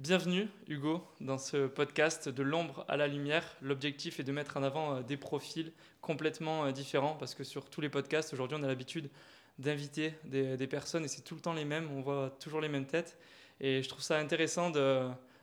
Bienvenue 0.00 0.48
Hugo 0.66 1.06
dans 1.20 1.36
ce 1.36 1.66
podcast 1.66 2.30
de 2.30 2.42
l'ombre 2.42 2.86
à 2.88 2.96
la 2.96 3.06
lumière. 3.06 3.44
L'objectif 3.60 4.18
est 4.18 4.22
de 4.22 4.32
mettre 4.32 4.56
en 4.56 4.62
avant 4.62 4.96
euh, 4.96 5.02
des 5.02 5.18
profils 5.18 5.74
complètement 6.00 6.64
euh, 6.64 6.72
différents 6.72 7.16
parce 7.16 7.34
que 7.34 7.44
sur 7.44 7.68
tous 7.68 7.82
les 7.82 7.90
podcasts 7.90 8.32
aujourd'hui 8.32 8.56
on 8.58 8.62
a 8.62 8.66
l'habitude 8.66 9.10
d'inviter 9.58 10.14
des, 10.24 10.66
personnes 10.66 11.04
et 11.04 11.08
c'est 11.08 11.20
tout 11.20 11.34
le 11.34 11.42
temps 11.42 11.52
les 11.52 11.66
mêmes, 11.66 11.86
on 11.94 12.00
voit 12.00 12.34
toujours 12.40 12.62
les 12.62 12.70
mêmes 12.70 12.86
têtes 12.86 13.18
et 13.60 13.82
je 13.82 13.88
trouve 13.90 14.00
ça 14.00 14.16
intéressant 14.16 14.70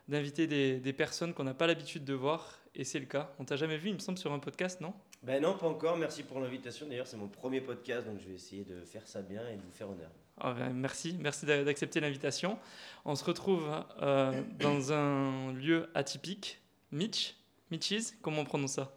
d'inviter 0.07 0.47
des, 0.47 0.79
des, 0.79 0.93
personnes 0.93 1.35
qu'on 1.35 1.43
n'a 1.43 1.53
pas 1.53 1.67
l'habitude 1.67 2.03
de 2.03 2.15
voir 2.15 2.57
et 2.73 2.83
c'est 2.83 2.99
le 2.99 3.05
cas. 3.05 3.31
On 3.37 3.45
t'a 3.45 3.57
jamais 3.57 3.77
vu 3.77 3.89
il 3.89 3.93
me 3.93 3.99
semble 3.99 4.17
sur 4.17 4.33
un 4.33 4.39
podcast 4.39 4.81
non? 4.81 4.95
Ben 5.21 5.39
non 5.39 5.55
pas 5.55 5.67
encore, 5.67 5.97
merci 5.97 6.23
pour 6.23 6.39
l'invitation 6.39 6.87
d'ailleurs 6.87 7.05
c'est 7.05 7.17
mon 7.17 7.27
premier 7.27 7.61
podcast 7.61 8.07
donc 8.07 8.19
je 8.21 8.27
vais 8.27 8.33
essayer 8.33 8.63
de 8.63 8.83
faire 8.85 9.05
ça 9.05 9.21
bien 9.21 9.47
et 9.49 9.55
de 9.55 9.61
vous 9.61 9.71
faire 9.71 9.87
honneur. 9.87 10.09
Ah 10.39 10.53
ben, 10.53 10.71
merci, 10.73 11.15
merci 11.19 11.45
d'accepter 11.47 11.99
l'invitation. 11.99 12.59
On 13.05 13.15
se 13.15 13.23
retrouve 13.23 13.67
euh, 14.01 14.43
dans 14.59 14.93
un 14.93 15.51
lieu 15.53 15.89
atypique, 15.95 16.61
Mitch, 16.91 17.35
Mitch's, 17.71 18.13
comment 18.21 18.41
on 18.41 18.45
prononce 18.45 18.73
ça? 18.73 18.93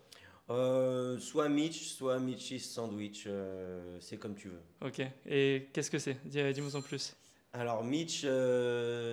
Euh, 0.50 1.18
Soit 1.18 1.48
Mitch, 1.48 1.80
soit 1.88 2.18
Mitch's 2.18 2.64
Sandwich, 2.68 3.24
euh, 3.26 3.96
c'est 4.00 4.18
comme 4.18 4.34
tu 4.34 4.48
veux. 4.48 4.60
Ok, 4.86 5.00
et 5.26 5.68
qu'est-ce 5.72 5.90
que 5.90 5.98
c'est? 5.98 6.18
Dis-moi 6.26 6.76
en 6.76 6.82
plus. 6.82 7.16
Alors 7.52 7.82
Mitch, 7.82 8.20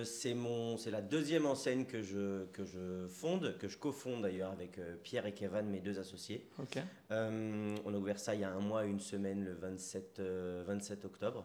c'est 0.04 0.34
mon, 0.34 0.76
c'est 0.76 0.90
la 0.92 1.00
deuxième 1.00 1.46
enseigne 1.46 1.86
que 1.86 2.02
je, 2.02 2.44
que 2.52 2.64
je 2.64 3.08
fonde, 3.08 3.56
que 3.58 3.68
je 3.68 3.78
cofonde 3.78 4.22
d'ailleurs 4.22 4.52
avec 4.52 4.78
Pierre 5.02 5.26
et 5.26 5.32
Kevin, 5.32 5.62
mes 5.70 5.80
deux 5.80 5.98
associés. 5.98 6.46
Ok. 6.60 6.78
on 7.10 7.94
a 7.94 7.96
ouvert 7.96 8.18
ça 8.18 8.34
il 8.34 8.42
y 8.42 8.44
a 8.44 8.50
un 8.50 8.60
mois, 8.60 8.84
une 8.84 9.00
semaine, 9.00 9.44
le 9.44 9.54
27, 9.54 10.20
27 10.66 11.04
octobre. 11.06 11.44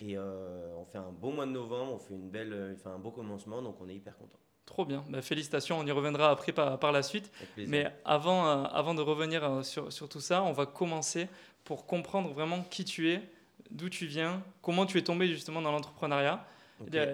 Et 0.00 0.16
euh, 0.16 0.74
on 0.76 0.84
fait 0.84 0.98
un 0.98 1.12
bon 1.12 1.32
mois 1.32 1.46
de 1.46 1.52
novembre, 1.52 1.92
on 1.94 1.98
fait, 1.98 2.14
une 2.14 2.30
belle, 2.30 2.52
euh, 2.52 2.74
un 2.86 2.98
beau 2.98 3.10
commencement, 3.10 3.62
donc 3.62 3.76
on 3.80 3.88
est 3.88 3.94
hyper 3.94 4.16
content. 4.16 4.38
Trop 4.66 4.84
bien, 4.84 5.04
bah, 5.08 5.22
félicitations, 5.22 5.78
on 5.78 5.86
y 5.86 5.90
reviendra 5.90 6.30
après 6.30 6.52
par, 6.52 6.78
par 6.78 6.92
la 6.92 7.02
suite. 7.02 7.30
Mais 7.56 7.86
avant, 8.04 8.46
euh, 8.46 8.64
avant 8.64 8.94
de 8.94 9.02
revenir 9.02 9.64
sur, 9.64 9.92
sur, 9.92 10.08
tout 10.08 10.20
ça, 10.20 10.42
on 10.42 10.52
va 10.52 10.66
commencer 10.66 11.28
pour 11.64 11.86
comprendre 11.86 12.32
vraiment 12.32 12.62
qui 12.62 12.84
tu 12.84 13.10
es, 13.10 13.22
d'où 13.70 13.88
tu 13.88 14.06
viens, 14.06 14.42
comment 14.60 14.86
tu 14.86 14.98
es 14.98 15.02
tombé 15.02 15.28
justement 15.28 15.60
dans 15.62 15.72
l'entrepreneuriat. 15.72 16.44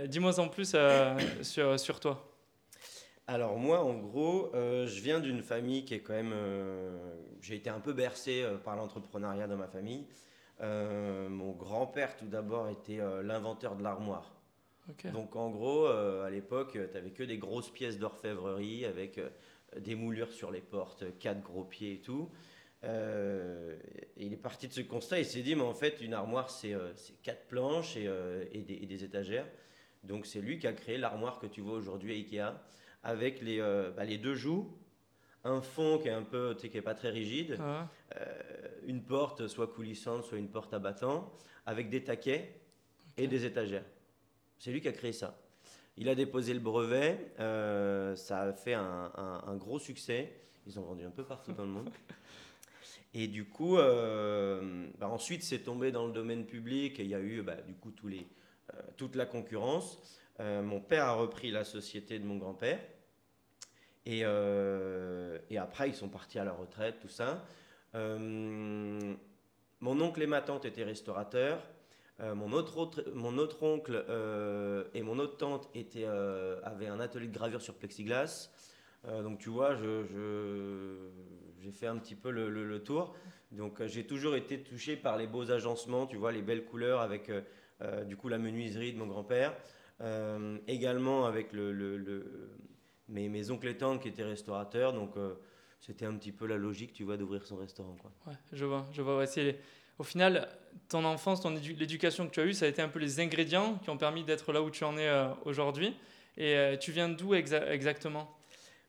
Dis-moi 0.07 0.39
en 0.41 0.49
plus 0.49 0.75
sur, 1.43 1.79
sur, 1.81 2.01
toi. 2.01 2.25
Alors 3.27 3.59
moi, 3.59 3.85
en 3.85 3.95
gros, 3.95 4.51
je 4.55 5.01
viens 5.01 5.21
d'une 5.21 5.43
famille 5.43 5.85
qui 5.85 5.95
est 5.95 6.01
quand 6.01 6.15
même... 6.15 6.35
J'ai 7.43 7.57
été 7.57 7.69
un 7.69 7.81
peu 7.81 7.93
bercé 7.93 8.47
par 8.65 8.77
l'entrepreneuriat 8.77 9.47
dans 9.47 9.57
ma 9.57 9.69
famille. 9.69 10.07
Euh, 10.61 11.29
mon 11.29 11.53
grand-père, 11.53 12.17
tout 12.17 12.27
d'abord, 12.27 12.69
était 12.69 13.01
euh, 13.01 13.23
l'inventeur 13.23 13.77
de 13.77 13.83
l'armoire. 13.83 14.35
Donc, 15.13 15.37
en 15.37 15.51
gros, 15.51 15.87
euh, 15.87 16.25
à 16.25 16.31
l'époque, 16.31 16.73
tu 16.73 16.95
n'avais 16.95 17.11
que 17.11 17.23
des 17.23 17.37
grosses 17.37 17.71
pièces 17.71 17.99
d'orfèvrerie 17.99 18.87
avec 18.87 19.21
des 19.77 19.95
moulures 19.95 20.33
sur 20.33 20.51
les 20.51 20.63
portes, 20.63 21.05
quatre 21.19 21.43
gros 21.43 21.65
pieds 21.65 21.95
et 21.95 22.01
tout. 22.01 22.31
il 22.83 24.33
est 24.33 24.41
parti 24.43 24.67
de 24.67 24.73
ce 24.73 24.81
constat 24.81 25.21
et 25.21 25.25
s'est 25.25 25.43
dit, 25.43 25.55
mais 25.55 25.63
en 25.63 25.75
fait, 25.75 26.01
une 26.01 26.15
armoire, 26.15 26.49
c'est 26.49 26.75
quatre 27.23 27.47
planches 27.49 27.99
et, 27.99 28.63
des, 28.63 29.05
étagères. 29.05 29.47
Donc, 30.05 30.25
c'est 30.25 30.41
lui 30.41 30.59
qui 30.59 30.67
a 30.67 30.73
créé 30.73 30.97
l'armoire 30.97 31.39
que 31.39 31.47
tu 31.47 31.61
vois 31.61 31.75
aujourd'hui 31.75 32.13
à 32.13 32.17
Ikea 32.17 32.59
avec 33.03 33.43
les, 33.43 33.61
bah, 33.95 34.05
les 34.05 34.17
deux 34.17 34.37
joues 34.37 34.75
un 35.45 35.61
fond 35.61 35.99
qui 35.99 36.09
est 36.09 36.13
un 36.13 36.23
peu, 36.23 36.55
tu 36.55 36.63
sais, 36.63 36.69
qui 36.69 36.79
est 36.79 36.83
pas 36.83 36.95
très 36.95 37.11
rigide, 37.11 37.59
euh, 37.61 37.87
une 38.89 39.03
porte 39.03 39.47
soit 39.47 39.69
coulissante, 39.69 40.25
soit 40.25 40.39
une 40.39 40.49
porte 40.49 40.75
à 40.75 40.81
battant, 40.81 41.33
avec 41.67 41.91
des 41.91 42.03
taquets 42.03 42.61
et 43.17 43.29
des 43.29 43.45
étagères. 43.45 43.85
C'est 44.59 44.73
lui 44.73 44.81
qui 44.81 44.89
a 44.89 44.93
créé 44.93 45.13
ça. 45.13 45.39
Il 45.97 46.09
a 46.09 46.15
déposé 46.15 46.55
le 46.55 46.61
brevet, 46.61 47.33
euh, 47.39 48.17
ça 48.17 48.41
a 48.41 48.53
fait 48.53 48.75
un, 48.75 49.57
gros 49.57 49.79
succès. 49.79 50.33
Ils 50.67 50.79
ont 50.81 50.83
vendu 50.83 51.05
un 51.05 51.11
peu 51.11 51.25
partout 51.25 51.53
dans 51.53 51.65
le 51.65 51.71
monde. 51.71 51.91
Et 53.15 53.29
du 53.29 53.47
coup, 53.47 53.79
euh, 53.79 54.87
bah 54.99 55.09
ensuite, 55.09 55.43
c'est 55.43 55.61
tombé 55.61 55.93
dans 55.93 56.07
le 56.07 56.13
domaine 56.13 56.45
public 56.45 57.01
et 57.01 57.05
il 57.05 57.09
y 57.09 57.15
a 57.15 57.21
eu 57.21 57.41
bah, 57.41 57.57
du 57.67 57.73
coup 57.73 57.91
tous 57.91 58.07
les, 58.07 58.27
toute 58.99 59.17
la 59.17 59.25
concurrence. 59.25 59.99
mon 60.39 60.79
père 60.81 61.07
a 61.07 61.15
repris 61.15 61.51
la 61.51 61.65
société 61.65 62.19
de 62.19 62.25
mon 62.25 62.37
grand-père. 62.37 62.81
Et, 64.09 64.21
euh, 64.25 65.39
et, 65.51 65.59
après, 65.59 65.91
ils 65.91 65.95
sont 65.95 66.09
partis 66.09 66.39
à 66.39 66.45
la 66.45 66.53
retraite, 66.53 66.99
tout 67.01 67.09
ça. 67.09 67.45
Euh, 67.95 69.15
mon 69.81 70.01
oncle 70.01 70.23
et 70.23 70.27
ma 70.27 70.41
tante 70.41 70.65
étaient 70.65 70.85
restaurateurs. 70.85 71.63
Euh, 72.21 72.35
mon, 72.35 72.53
autre, 72.53 72.77
oncle 73.63 74.05
et 74.95 75.03
mon 75.03 75.19
autre 75.19 75.37
tante 75.37 75.71
avaient 76.65 76.89
un 76.89 77.01
atelier 77.01 77.29
de 77.29 77.35
gravure 77.35 77.63
sur 77.63 77.75
plexiglas. 77.75 78.51
donc 79.05 79.39
tu 79.39 79.51
vois, 79.51 79.77
j'ai 79.77 81.71
fait 81.71 81.87
un 81.87 81.97
petit 81.99 82.17
peu 82.17 82.31
le, 82.31 82.83
tour. 82.83 83.15
Donc 83.53 83.85
j'ai 83.87 84.05
toujours 84.07 84.35
été 84.35 84.63
touché 84.63 84.97
par 84.97 85.17
les 85.17 85.27
beaux 85.27 85.51
agencements, 85.51 86.07
tu 86.07 86.17
vois, 86.17 86.33
les 86.33 86.43
belles 86.43 86.65
couleurs 86.65 87.01
avec 87.01 87.31
du 88.07 88.17
coup 88.17 88.29
la 88.29 88.39
menuiserie 88.39 88.93
de 88.93 88.99
mon 88.99 89.07
grand-père. 89.07 89.55
également 90.67 91.25
avec 91.25 91.53
mes, 93.09 93.29
mes 93.29 93.51
oncles 93.51 93.69
et 93.69 93.77
tantes 93.77 94.03
qui 94.03 94.09
étaient 94.09 94.23
restaurateurs, 94.25 94.93
donc 94.93 95.17
euh, 95.17 95.35
c'était 95.81 96.07
un 96.07 96.15
petit 96.15 96.33
peu 96.33 96.47
la 96.47 96.57
logique, 96.57 96.93
tu 96.93 97.05
vois, 97.05 97.17
d'ouvrir 97.17 97.47
son 97.47 97.57
restaurant. 97.57 97.97
Quoi. 98.01 98.11
Ouais, 98.27 98.39
je 98.53 98.65
vois, 98.65 98.87
je 98.93 99.03
vois. 99.03 99.25
au 99.99 100.05
final, 100.05 100.49
ton 100.89 101.05
enfance, 101.05 101.41
ton 101.41 101.51
l'éducation 101.51 102.27
que 102.27 102.33
tu 102.33 102.41
as 102.41 102.45
eue, 102.45 102.53
ça 102.53 102.67
a 102.67 102.69
été 102.69 102.83
un 102.83 102.89
peu 102.89 102.99
les 102.99 103.21
ingrédients 103.21 103.79
qui 103.83 103.91
ont 103.91 103.97
permis 103.97 104.25
d'être 104.25 104.53
là 104.53 104.63
où 104.63 104.71
tu 104.71 104.85
en 104.85 104.97
es 104.97 105.09
euh, 105.09 105.29
aujourd'hui. 105.45 105.95
Et 106.37 106.57
euh, 106.57 106.77
tu 106.77 106.93
viens 106.93 107.09
d'où 107.09 107.35
exactement? 107.35 108.35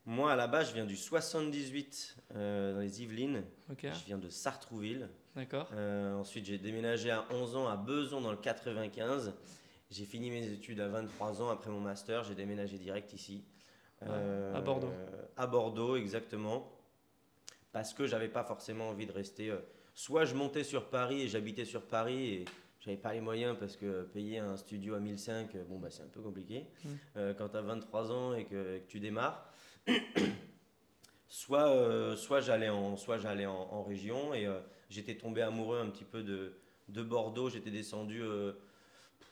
Moi, 0.05 0.31
à 0.31 0.35
la 0.35 0.47
base, 0.47 0.69
je 0.69 0.73
viens 0.73 0.85
du 0.85 0.95
78 0.95 2.17
dans 2.33 2.79
les 2.79 3.01
Yvelines. 3.01 3.43
Je 3.81 4.05
viens 4.05 4.17
de 4.17 4.29
Sartrouville. 4.29 5.09
D'accord. 5.35 5.71
ensuite, 6.17 6.45
j'ai 6.45 6.57
déménagé 6.57 7.11
à 7.11 7.25
11 7.31 7.55
ans 7.55 7.67
à 7.67 7.77
Beson 7.77 8.21
dans 8.21 8.31
le 8.31 8.37
95. 8.37 9.33
J'ai 9.91 10.05
fini 10.05 10.29
mes 10.29 10.45
études 10.47 10.79
à 10.81 10.87
23 10.87 11.41
ans 11.41 11.49
après 11.49 11.71
mon 11.71 11.79
master. 11.79 12.23
J'ai 12.23 12.35
déménagé 12.35 12.77
direct 12.77 13.13
ici. 13.13 13.43
Euh, 14.03 14.55
à 14.55 14.61
Bordeaux. 14.61 14.93
À 15.35 15.47
Bordeaux, 15.47 15.95
exactement. 15.95 16.71
Parce 17.71 17.93
que 17.93 18.05
j'avais 18.05 18.29
pas 18.29 18.43
forcément 18.43 18.89
envie 18.89 19.05
de 19.05 19.11
rester. 19.11 19.49
Euh, 19.49 19.59
soit 19.93 20.25
je 20.25 20.35
montais 20.35 20.63
sur 20.63 20.89
Paris 20.89 21.21
et 21.21 21.27
j'habitais 21.27 21.65
sur 21.65 21.83
Paris 21.83 22.33
et 22.33 22.45
j'avais 22.79 22.97
pas 22.97 23.13
les 23.13 23.21
moyens 23.21 23.57
parce 23.59 23.75
que 23.75 24.03
payer 24.03 24.39
un 24.39 24.57
studio 24.57 24.95
à 24.95 24.99
1005, 24.99 25.55
euh, 25.55 25.63
bon, 25.65 25.77
bah, 25.79 25.89
c'est 25.89 26.03
un 26.03 26.07
peu 26.07 26.21
compliqué 26.21 26.65
mmh. 26.83 26.89
quand 27.37 27.49
tu 27.49 27.57
as 27.57 27.61
23 27.61 28.11
ans 28.11 28.33
et 28.33 28.45
que, 28.45 28.79
tu 28.87 28.99
démarres. 28.99 29.53
soit 31.27 32.15
soit 32.17 32.41
j'allais 32.41 32.69
en, 32.69 32.97
soit 32.97 33.19
j'allais 33.19 33.45
en, 33.45 33.83
région 33.83 34.33
et 34.33 34.47
j'étais 34.89 35.15
tombé 35.15 35.41
amoureux 35.41 35.79
un 35.79 35.89
petit 35.89 36.05
peu 36.05 36.23
de, 36.23 36.57
de 36.87 37.03
Bordeaux. 37.03 37.49
J'étais 37.49 37.71
descendu 37.71 38.23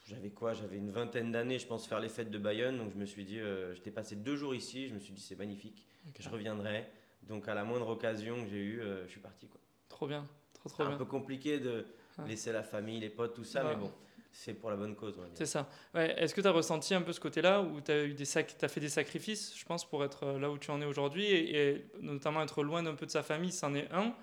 j'avais 0.08 0.30
quoi? 0.30 0.54
J'avais 0.54 0.78
une 0.78 0.90
vingtaine 0.90 1.32
d'années, 1.32 1.60
je 1.60 1.68
pense, 1.68 1.86
faire 1.86 2.00
les 2.00 2.10
fêtes 2.10 2.32
de 2.32 2.38
Bayonne. 2.38 2.78
Donc 2.78 2.92
je 2.94 2.98
me 2.98 3.06
suis 3.06 3.26
dit, 3.26 3.40
euh, 3.40 3.74
j'étais 3.76 3.92
passé 3.92 4.16
deux 4.16 4.36
jours 4.36 4.56
ici, 4.56 4.88
je 4.88 4.94
me 4.94 5.00
suis 5.00 5.14
dit, 5.14 5.22
c'est 5.22 5.36
magnifique, 5.36 5.86
je 6.18 6.30
reviendrai. 6.30 6.90
Donc 7.28 7.48
à 7.48 7.54
la 7.54 7.64
moindre 7.64 7.90
occasion 7.90 8.44
que 8.44 8.50
j'ai 8.50 8.64
eue, 8.64 8.82
euh, 8.82 9.06
je 9.06 9.12
suis 9.12 9.20
parti. 9.20 9.48
Quoi. 9.48 9.60
Trop 9.90 10.08
bien, 10.08 10.26
trop 10.54 10.70
trop 10.70 10.84
bien. 10.86 10.94
un 10.94 10.98
peu 10.98 11.06
compliqué 11.06 11.60
de 11.60 11.86
laisser 12.28 12.52
la 12.52 12.64
famille, 12.64 13.00
les 13.00 13.10
potes, 13.10 13.36
tout 13.36 13.44
ça, 13.44 13.64
mais 13.64 13.76
bon. 13.76 13.92
C'est 14.32 14.54
pour 14.54 14.70
la 14.70 14.76
bonne 14.76 14.96
cause. 14.96 15.20
C'est 15.34 15.48
ça. 15.48 15.68
Ouais. 15.96 16.14
Est-ce 16.22 16.36
que 16.36 16.42
tu 16.42 16.48
as 16.48 16.52
ressenti 16.52 16.94
un 16.94 17.02
peu 17.02 17.12
ce 17.12 17.20
côté-là 17.20 17.62
où 17.62 17.82
tu 17.82 17.92
as, 17.92 18.04
eu 18.04 18.14
des 18.14 18.38
as 18.38 18.68
fait 18.68 18.80
des 18.80 18.90
sacrifices, 18.90 19.58
je 19.58 19.66
pense, 19.66 19.84
pour 19.90 20.04
être 20.04 20.26
euh, 20.26 20.40
là 20.40 20.52
où 20.52 20.60
tu 20.60 20.70
en 20.70 20.80
es 20.80 20.86
aujourd'hui 20.86 21.26
et, 21.26 21.90
notamment 22.02 22.44
être 22.44 22.62
loin 22.62 22.84
d'un 22.84 22.94
peu 22.94 23.08
de 23.08 23.12
sa 23.12 23.24
famille, 23.24 23.52
c'en 23.52 23.74
est 23.74 23.90
un. 23.92 24.14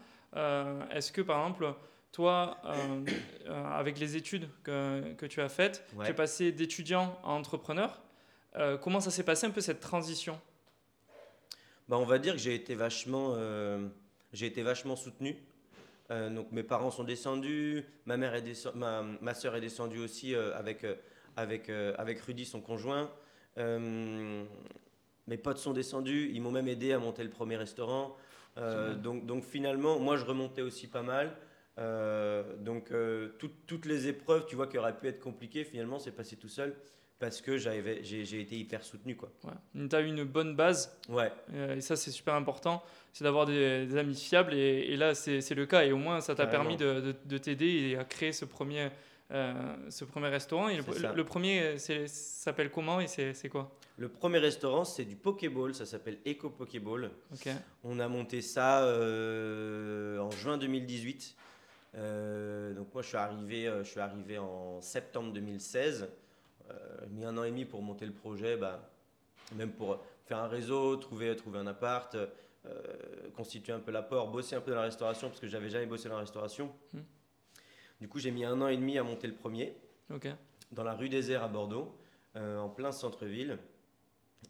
Est-ce 0.92 1.10
que 1.10 1.20
par 1.20 1.40
exemple, 1.40 1.74
toi, 2.14 2.58
euh, 2.64 3.04
euh, 3.46 3.64
avec 3.66 3.98
les 3.98 4.16
études 4.16 4.48
que, 4.62 5.12
que 5.14 5.26
tu 5.26 5.42
as 5.42 5.48
faites, 5.48 5.84
tu 6.02 6.08
es 6.08 6.14
passé 6.14 6.52
d'étudiant 6.52 7.18
à 7.24 7.30
entrepreneur. 7.30 8.00
Euh, 8.56 8.78
comment 8.78 9.00
ça 9.00 9.10
s'est 9.10 9.24
passé 9.24 9.46
un 9.46 9.50
peu 9.50 9.60
cette 9.60 9.80
transition? 9.80 10.40
Bah, 11.88 11.98
On 11.98 12.04
va 12.04 12.18
dire 12.18 12.34
que 12.34 12.40
j'ai 12.40 12.54
été 12.54 12.74
vachement, 12.74 13.36
j'ai 14.32 14.46
été 14.46 14.62
vachement 14.62 14.96
soutenu. 14.96 15.36
donc 16.10 16.50
mes 16.52 16.62
parents 16.62 16.90
sont 16.90 17.04
descendus, 17.04 17.84
ma, 18.06 18.16
mère 18.16 18.34
est 18.34 18.74
ma, 18.74 19.02
ma 19.02 19.34
soeur 19.34 19.56
est 19.56 19.60
descendue 19.60 20.00
aussi 20.00 20.34
avec, 20.34 20.86
avec, 21.36 21.70
avec 21.70 22.20
Rudy, 22.20 22.44
son 22.44 22.60
conjoint. 22.60 23.10
mes 23.56 25.38
potes 25.42 25.58
sont 25.58 25.72
descendus, 25.72 26.30
ils 26.32 26.40
m'ont 26.40 26.52
même 26.52 26.68
aidé 26.68 26.92
à 26.92 26.98
monter 26.98 27.24
le 27.24 27.30
premier 27.30 27.56
restaurant. 27.56 28.16
donc, 28.56 29.26
donc 29.26 29.44
finalement, 29.44 29.98
moi 29.98 30.16
je 30.16 30.24
remontais 30.24 30.62
aussi 30.62 30.86
pas 30.88 31.02
mal. 31.02 31.36
Euh, 31.78 32.56
donc 32.58 32.92
euh, 32.92 33.30
toutes 33.66 33.86
les 33.86 34.06
épreuves, 34.06 34.46
tu 34.46 34.56
vois, 34.56 34.66
qui 34.66 34.78
auraient 34.78 34.96
pu 34.96 35.08
être 35.08 35.20
compliquées, 35.20 35.64
finalement, 35.64 35.98
c'est 35.98 36.12
passé 36.12 36.36
tout 36.36 36.48
seul 36.48 36.74
parce 37.18 37.40
que 37.40 37.56
j'ai 37.56 38.40
été 38.40 38.56
hyper 38.56 38.82
soutenu. 38.82 39.16
Quoi. 39.16 39.30
Ouais. 39.44 39.88
Tu 39.88 39.96
as 39.96 40.00
eu 40.00 40.08
une 40.08 40.24
bonne 40.24 40.56
base. 40.56 40.96
Ouais. 41.08 41.32
Euh, 41.54 41.76
et 41.76 41.80
ça, 41.80 41.96
c'est 41.96 42.10
super 42.10 42.34
important. 42.34 42.82
C'est 43.12 43.24
d'avoir 43.24 43.46
des, 43.46 43.96
amis 43.96 44.16
fiables. 44.16 44.54
Et, 44.54 44.96
là, 44.96 45.14
c'est 45.14 45.54
le 45.54 45.66
cas. 45.66 45.84
Et 45.84 45.92
au 45.92 45.96
moins, 45.96 46.20
ça 46.20 46.34
t'a 46.34 46.46
permis 46.46 46.76
de, 46.76 47.14
de, 47.24 47.38
t'aider 47.38 47.66
et 47.66 47.96
à 47.96 48.04
créer 48.04 48.32
ce 48.32 48.44
premier, 48.44 48.90
ce 49.30 50.04
premier 50.04 50.28
restaurant. 50.28 50.68
Et 50.68 50.76
le, 50.76 51.14
le, 51.14 51.24
premier 51.24 51.78
s'appelle 51.78 52.70
comment 52.70 53.00
et 53.00 53.06
c'est 53.06 53.48
quoi? 53.48 53.72
Le 53.96 54.08
premier 54.08 54.38
restaurant, 54.38 54.84
c'est 54.84 55.04
du 55.04 55.14
Pokéball, 55.14 55.72
ça 55.74 55.86
s'appelle 55.86 56.18
Eco 56.26 56.50
Pokéball. 56.50 57.10
On 57.84 58.00
a 58.00 58.08
monté 58.08 58.42
ça 58.42 58.82
en 58.82 60.30
juin 60.32 60.58
2018. 60.58 61.36
donc 61.94 62.92
moi, 62.92 63.02
je 63.02 63.06
suis 63.06 63.16
arrivé, 63.16 63.72
je 63.78 63.88
suis 63.88 64.00
arrivé 64.00 64.38
en 64.38 64.80
septembre 64.80 65.32
2016. 65.32 66.08
j'ai 66.68 67.03
mis 67.14 67.24
un 67.24 67.36
an 67.38 67.44
et 67.44 67.50
demi 67.50 67.64
pour 67.64 67.80
monter 67.82 68.06
le 68.06 68.12
projet, 68.12 68.56
bah, 68.56 68.90
même 69.54 69.70
pour 69.72 69.98
faire 70.26 70.38
un 70.38 70.48
réseau, 70.48 70.96
trouver, 70.96 71.34
trouver 71.36 71.58
un 71.58 71.66
appart, 71.66 72.14
euh, 72.14 72.28
constituer 73.36 73.72
un 73.72 73.78
peu 73.78 73.92
l'apport, 73.92 74.30
bosser 74.30 74.56
un 74.56 74.60
peu 74.60 74.72
dans 74.72 74.78
la 74.78 74.84
restauration, 74.84 75.28
parce 75.28 75.40
que 75.40 75.46
j'avais 75.46 75.70
jamais 75.70 75.86
bossé 75.86 76.08
dans 76.08 76.16
la 76.16 76.22
restauration. 76.22 76.72
Hmm. 76.92 77.00
Du 78.00 78.08
coup, 78.08 78.18
j'ai 78.18 78.30
mis 78.30 78.44
un 78.44 78.60
an 78.60 78.68
et 78.68 78.76
demi 78.76 78.98
à 78.98 79.02
monter 79.02 79.26
le 79.26 79.34
premier, 79.34 79.74
dans 80.72 80.82
la 80.82 80.94
rue 80.94 81.08
des 81.08 81.30
Airs 81.30 81.44
à 81.44 81.48
Bordeaux, 81.48 81.96
euh, 82.36 82.58
en 82.58 82.68
plein 82.68 82.90
centre-ville. 82.90 83.58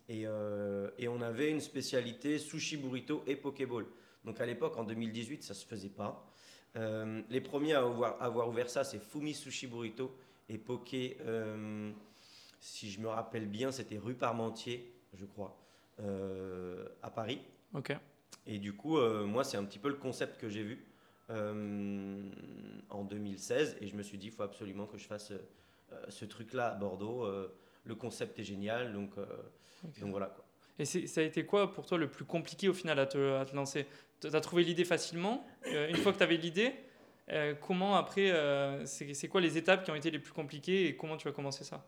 Et, 0.08 0.26
euh, 0.26 0.90
et, 0.98 1.08
on 1.08 1.20
avait 1.20 1.50
une 1.50 1.60
spécialité 1.60 2.38
sushi 2.38 2.76
burrito 2.76 3.22
et 3.26 3.36
pokéball. 3.36 3.86
Donc 4.24 4.40
à 4.40 4.46
l'époque, 4.46 4.76
en 4.76 4.84
2018, 4.84 5.42
ça 5.42 5.54
se 5.54 5.66
faisait 5.66 5.90
pas. 5.90 6.26
les 6.74 7.40
premiers 7.40 7.74
à 7.74 7.80
avoir, 7.80 8.20
avoir 8.20 8.48
ouvert 8.48 8.68
ça, 8.68 8.82
c'est 8.82 8.98
Fumi 8.98 9.34
Sushi 9.34 9.66
Burrito 9.68 10.16
et 10.48 10.58
Poké. 10.58 11.18
Si 12.64 12.90
je 12.90 13.00
me 13.00 13.08
rappelle 13.08 13.46
bien, 13.46 13.72
c'était 13.72 13.98
rue 13.98 14.14
Parmentier, 14.14 14.94
je 15.12 15.24
crois, 15.24 15.58
à 17.02 17.10
Paris. 17.10 17.40
Ok. 17.74 17.94
Et 18.46 18.58
du 18.58 18.74
coup, 18.74 18.98
euh, 18.98 19.24
moi, 19.24 19.44
c'est 19.44 19.56
un 19.56 19.64
petit 19.64 19.78
peu 19.78 19.88
le 19.88 19.94
concept 19.94 20.40
que 20.40 20.48
j'ai 20.48 20.62
vu 20.62 20.84
euh, 21.30 22.30
en 22.90 23.04
2016. 23.04 23.78
Et 23.80 23.86
je 23.86 23.96
me 23.96 24.02
suis 24.02 24.18
dit, 24.18 24.26
il 24.26 24.32
faut 24.32 24.42
absolument 24.42 24.86
que 24.86 24.98
je 24.98 25.06
fasse 25.06 25.30
euh, 25.30 25.96
ce 26.08 26.24
truc-là 26.24 26.68
à 26.68 26.74
Bordeaux. 26.74 27.26
le 27.84 27.94
concept 27.94 28.38
est 28.38 28.44
génial. 28.44 28.92
Donc, 28.92 29.12
donc 30.00 30.10
voilà. 30.10 30.26
Quoi. 30.26 30.44
Et 30.78 30.84
ça 30.84 31.20
a 31.20 31.24
été 31.24 31.46
quoi 31.46 31.72
pour 31.72 31.86
toi 31.86 31.98
le 31.98 32.08
plus 32.08 32.24
compliqué 32.24 32.68
au 32.68 32.74
final 32.74 32.98
à 32.98 33.06
te, 33.06 33.34
à 33.34 33.44
te 33.44 33.54
lancer? 33.54 33.86
Tu 34.20 34.28
as 34.28 34.40
trouvé 34.40 34.64
l'idée 34.64 34.84
facilement 34.84 35.46
Une 35.66 35.96
fois 35.96 36.12
que 36.12 36.18
tu 36.18 36.24
avais 36.24 36.36
l'idée, 36.36 36.72
comment 37.60 37.96
après, 37.96 38.32
c'est 38.86 39.28
quoi 39.28 39.40
les 39.40 39.56
étapes 39.56 39.84
qui 39.84 39.90
ont 39.90 39.94
été 39.94 40.10
les 40.10 40.18
plus 40.18 40.32
compliquées 40.32 40.88
et 40.88 40.96
comment 40.96 41.16
tu 41.16 41.28
as 41.28 41.32
commencé 41.32 41.64
ça? 41.64 41.86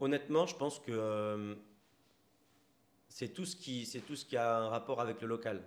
Honnêtement, 0.00 0.46
je 0.46 0.56
pense 0.56 0.78
que 0.78 1.56
c'est 3.08 3.28
tout, 3.28 3.46
ce 3.46 3.56
qui, 3.56 3.86
c'est 3.86 4.00
tout 4.00 4.14
ce 4.14 4.26
qui 4.26 4.36
a 4.36 4.58
un 4.58 4.68
rapport 4.68 5.00
avec 5.00 5.22
le 5.22 5.26
local. 5.26 5.62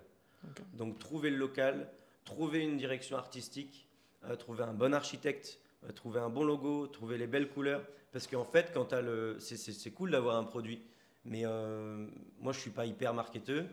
Donc 0.74 0.98
trouver 0.98 1.30
le 1.30 1.36
local, 1.36 1.88
trouver 2.24 2.60
une 2.60 2.76
direction 2.76 3.16
artistique, 3.16 3.88
euh, 4.24 4.36
trouver 4.36 4.64
un 4.64 4.72
bon 4.72 4.94
architecte, 4.94 5.58
euh, 5.84 5.92
trouver 5.92 6.20
un 6.20 6.30
bon 6.30 6.44
logo, 6.44 6.86
trouver 6.86 7.18
les 7.18 7.26
belles 7.26 7.48
couleurs. 7.48 7.82
Parce 8.12 8.26
qu'en 8.26 8.44
fait, 8.44 8.70
quand 8.72 8.92
as 8.92 9.02
le, 9.02 9.36
c'est, 9.40 9.56
c'est, 9.56 9.90
cool 9.90 10.10
d'avoir 10.10 10.36
un 10.36 10.44
produit. 10.44 10.82
Mais 11.24 11.42
euh, 11.44 12.06
moi, 12.38 12.52
je 12.52 12.60
suis 12.60 12.70
pas 12.70 12.86
hyper 12.86 13.14
marketeur. 13.14 13.64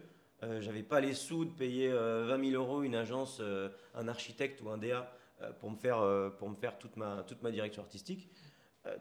j'avais 0.60 0.84
pas 0.84 1.00
les 1.00 1.14
sous 1.14 1.46
de 1.46 1.52
payer 1.52 1.90
20 1.90 2.52
000 2.52 2.62
euros 2.62 2.84
une 2.84 2.96
agence, 2.96 3.42
un 3.96 4.08
architecte 4.08 4.62
ou 4.62 4.70
un 4.70 4.78
DA 4.78 5.12
pour 5.60 5.72
me 5.72 5.76
faire, 5.76 6.32
pour 6.38 6.50
me 6.50 6.56
faire 6.56 6.78
toute, 6.78 6.96
ma, 6.98 7.24
toute 7.28 7.42
ma 7.42 7.50
direction 7.50 7.82
artistique. 7.82 8.30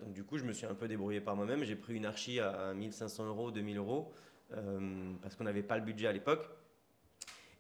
Donc 0.01 0.13
du 0.13 0.25
coup, 0.25 0.39
je 0.39 0.45
me 0.45 0.53
suis 0.53 0.67
un 0.67 0.75
peu 0.75 0.89
débrouillé 0.89 1.21
par 1.21 1.37
moi-même. 1.37 1.65
J'ai 1.65 1.77
pris 1.77 1.95
une 1.95 2.07
archi 2.07 2.41
à 2.41 2.73
1500 2.75 3.27
euros, 3.27 3.51
2000 3.51 3.79
euros. 3.79 4.13
Euh, 4.53 5.13
parce 5.23 5.35
qu'on 5.35 5.45
n'avait 5.45 5.63
pas 5.63 5.77
le 5.77 5.85
budget 5.85 6.07
à 6.07 6.13
l'époque. 6.13 6.49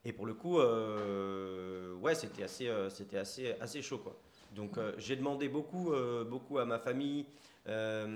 Et 0.04 0.12
pour 0.12 0.26
le 0.26 0.34
coup, 0.34 0.60
euh, 0.60 1.94
ouais, 1.96 2.14
c'était 2.14 2.44
assez, 2.44 2.68
euh, 2.68 2.88
c'était 2.90 3.18
assez, 3.18 3.54
assez 3.60 3.82
chaud, 3.82 3.98
quoi. 3.98 4.16
Donc 4.54 4.78
j'ai 4.96 5.16
demandé 5.16 5.48
beaucoup, 5.48 5.92
beaucoup 6.30 6.58
à 6.58 6.64
ma 6.64 6.78
famille, 6.78 7.26
à 7.66 8.06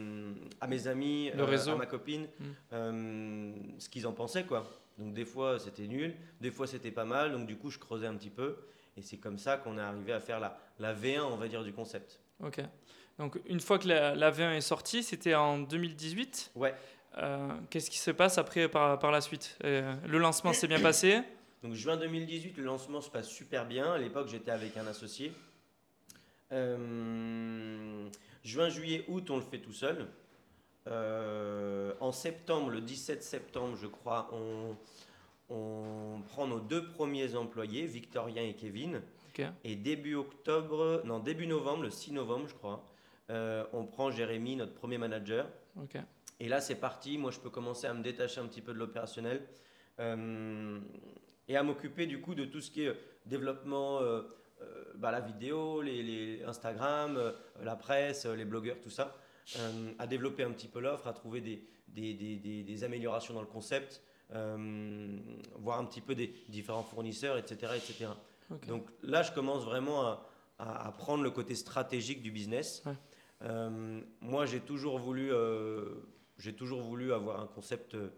mes 0.68 0.86
amis, 0.86 1.30
à 1.32 1.76
ma 1.76 1.84
copine, 1.84 2.28
mm. 2.38 3.78
ce 3.78 3.88
qu'ils 3.90 4.06
en 4.06 4.12
pensaient, 4.12 4.44
quoi. 4.44 4.64
Donc 4.96 5.12
des 5.12 5.26
fois 5.26 5.58
c'était 5.58 5.86
nul, 5.86 6.14
des 6.40 6.50
fois 6.50 6.66
c'était 6.66 6.92
pas 6.92 7.04
mal, 7.04 7.32
donc 7.32 7.46
du 7.46 7.56
coup 7.56 7.68
je 7.68 7.78
creusais 7.78 8.06
un 8.06 8.14
petit 8.14 8.30
peu. 8.30 8.56
Et 8.96 9.02
c'est 9.02 9.18
comme 9.18 9.38
ça 9.38 9.58
qu'on 9.58 9.76
est 9.76 9.82
arrivé 9.82 10.12
à 10.12 10.20
faire 10.20 10.40
la, 10.40 10.58
la 10.78 10.94
V1, 10.94 11.20
on 11.22 11.36
va 11.36 11.48
dire, 11.48 11.62
du 11.62 11.74
concept. 11.74 12.20
Ok. 12.42 12.60
Donc 13.20 13.38
une 13.44 13.60
fois 13.60 13.78
que 13.78 13.86
la, 13.86 14.14
la 14.14 14.30
V1 14.32 14.56
est 14.56 14.60
sortie, 14.62 15.02
c'était 15.02 15.34
en 15.34 15.58
2018 15.58 16.52
Ouais. 16.56 16.74
Euh, 17.18 17.48
qu'est-ce 17.68 17.90
qui 17.90 17.98
se 17.98 18.10
passe 18.10 18.38
après 18.38 18.66
par, 18.66 18.98
par 18.98 19.10
la 19.10 19.20
suite? 19.20 19.58
Euh, 19.62 19.94
Le 20.06 20.16
lancement 20.18 20.54
s'est 20.54 20.66
bien 20.68 20.80
passé? 20.80 21.20
Donc 21.62 21.74
juin 21.74 21.98
2018, 21.98 22.56
le 22.56 22.64
lancement 22.64 23.02
se 23.02 23.10
passe 23.10 23.28
super 23.28 23.66
bien. 23.66 23.92
À 23.92 23.98
l'époque, 23.98 24.28
j'étais 24.28 24.50
avec 24.50 24.74
un 24.78 24.86
associé. 24.86 25.32
Euh, 26.52 28.08
juin, 28.42 28.70
juillet, 28.70 29.04
août, 29.08 29.28
on 29.30 29.36
le 29.36 29.42
fait 29.42 29.58
tout 29.58 29.74
seul. 29.74 30.06
en 30.86 32.12
septembre, 32.12 32.70
le 32.70 32.80
17 32.80 33.22
septembre, 33.22 33.76
je 33.76 33.86
crois, 33.86 34.30
on, 34.32 34.76
on 35.54 36.22
prend 36.26 36.46
nos 36.46 36.60
deux 36.60 36.86
premiers 36.86 37.34
employés, 37.36 37.84
Victorien 37.84 38.44
et 38.44 38.54
Kevin. 38.54 39.02
Et 39.64 39.76
début 39.76 40.14
octobre, 40.14 41.02
non, 41.04 41.18
début 41.18 41.46
novembre, 41.46 41.82
le 41.84 41.90
6 41.90 42.12
novembre, 42.12 42.46
je 42.48 42.54
crois, 42.54 42.82
on 43.72 43.86
prend 43.86 44.10
Jérémy, 44.10 44.56
notre 44.56 44.74
premier 44.74 44.98
manager. 44.98 45.48
Okay. 45.84 46.00
Et 46.40 46.48
là, 46.48 46.60
c'est 46.60 46.74
parti. 46.74 47.18
Moi, 47.18 47.30
je 47.30 47.38
peux 47.38 47.50
commencer 47.50 47.86
à 47.86 47.94
me 47.94 48.02
détacher 48.02 48.40
un 48.40 48.46
petit 48.46 48.62
peu 48.62 48.72
de 48.72 48.78
l'opérationnel 48.78 49.46
euh, 50.00 50.80
et 51.46 51.56
à 51.56 51.62
m'occuper 51.62 52.06
du 52.06 52.20
coup 52.20 52.34
de 52.34 52.46
tout 52.46 52.62
ce 52.62 52.70
qui 52.70 52.84
est 52.84 52.96
développement, 53.26 54.00
euh, 54.00 54.22
euh, 54.62 54.84
bah, 54.96 55.10
la 55.10 55.20
vidéo, 55.20 55.82
les, 55.82 56.42
Instagram, 56.44 57.34
la 57.62 57.76
presse, 57.76 58.24
les 58.24 58.46
blogueurs, 58.46 58.80
tout 58.80 58.90
ça. 58.90 59.16
à 59.98 60.06
développer 60.06 60.42
un 60.42 60.52
petit 60.52 60.68
peu 60.68 60.80
l'offre, 60.80 61.06
à 61.06 61.12
trouver 61.12 61.42
des, 61.42 61.62
des, 61.88 62.14
des, 62.14 62.62
des, 62.62 62.84
améliorations 62.84 63.34
dans 63.34 63.42
le 63.42 63.46
concept, 63.46 64.02
voir 64.30 65.78
un 65.78 65.84
petit 65.84 66.00
peu 66.00 66.14
des 66.14 66.32
différents 66.48 66.84
fournisseurs, 66.84 67.36
etc. 67.36 67.72
etc. 67.76 68.06
Donc 68.66 68.88
là, 69.02 69.22
je 69.22 69.32
commence 69.32 69.64
vraiment 69.64 70.06
à, 70.06 70.26
à, 70.58 70.92
prendre 70.92 71.22
le 71.22 71.30
côté 71.30 71.54
stratégique 71.54 72.22
du 72.22 72.30
business. 72.30 72.82
Moi, 73.42 74.46
j'ai 74.46 74.60
toujours 74.60 74.98
voulu 74.98 75.32
j'ai 76.40 76.54
toujours 76.54 76.80
voulu 76.80 77.12
avoir 77.12 77.40
un 77.40 77.46
concept 77.46 77.94
euh, 77.94 78.08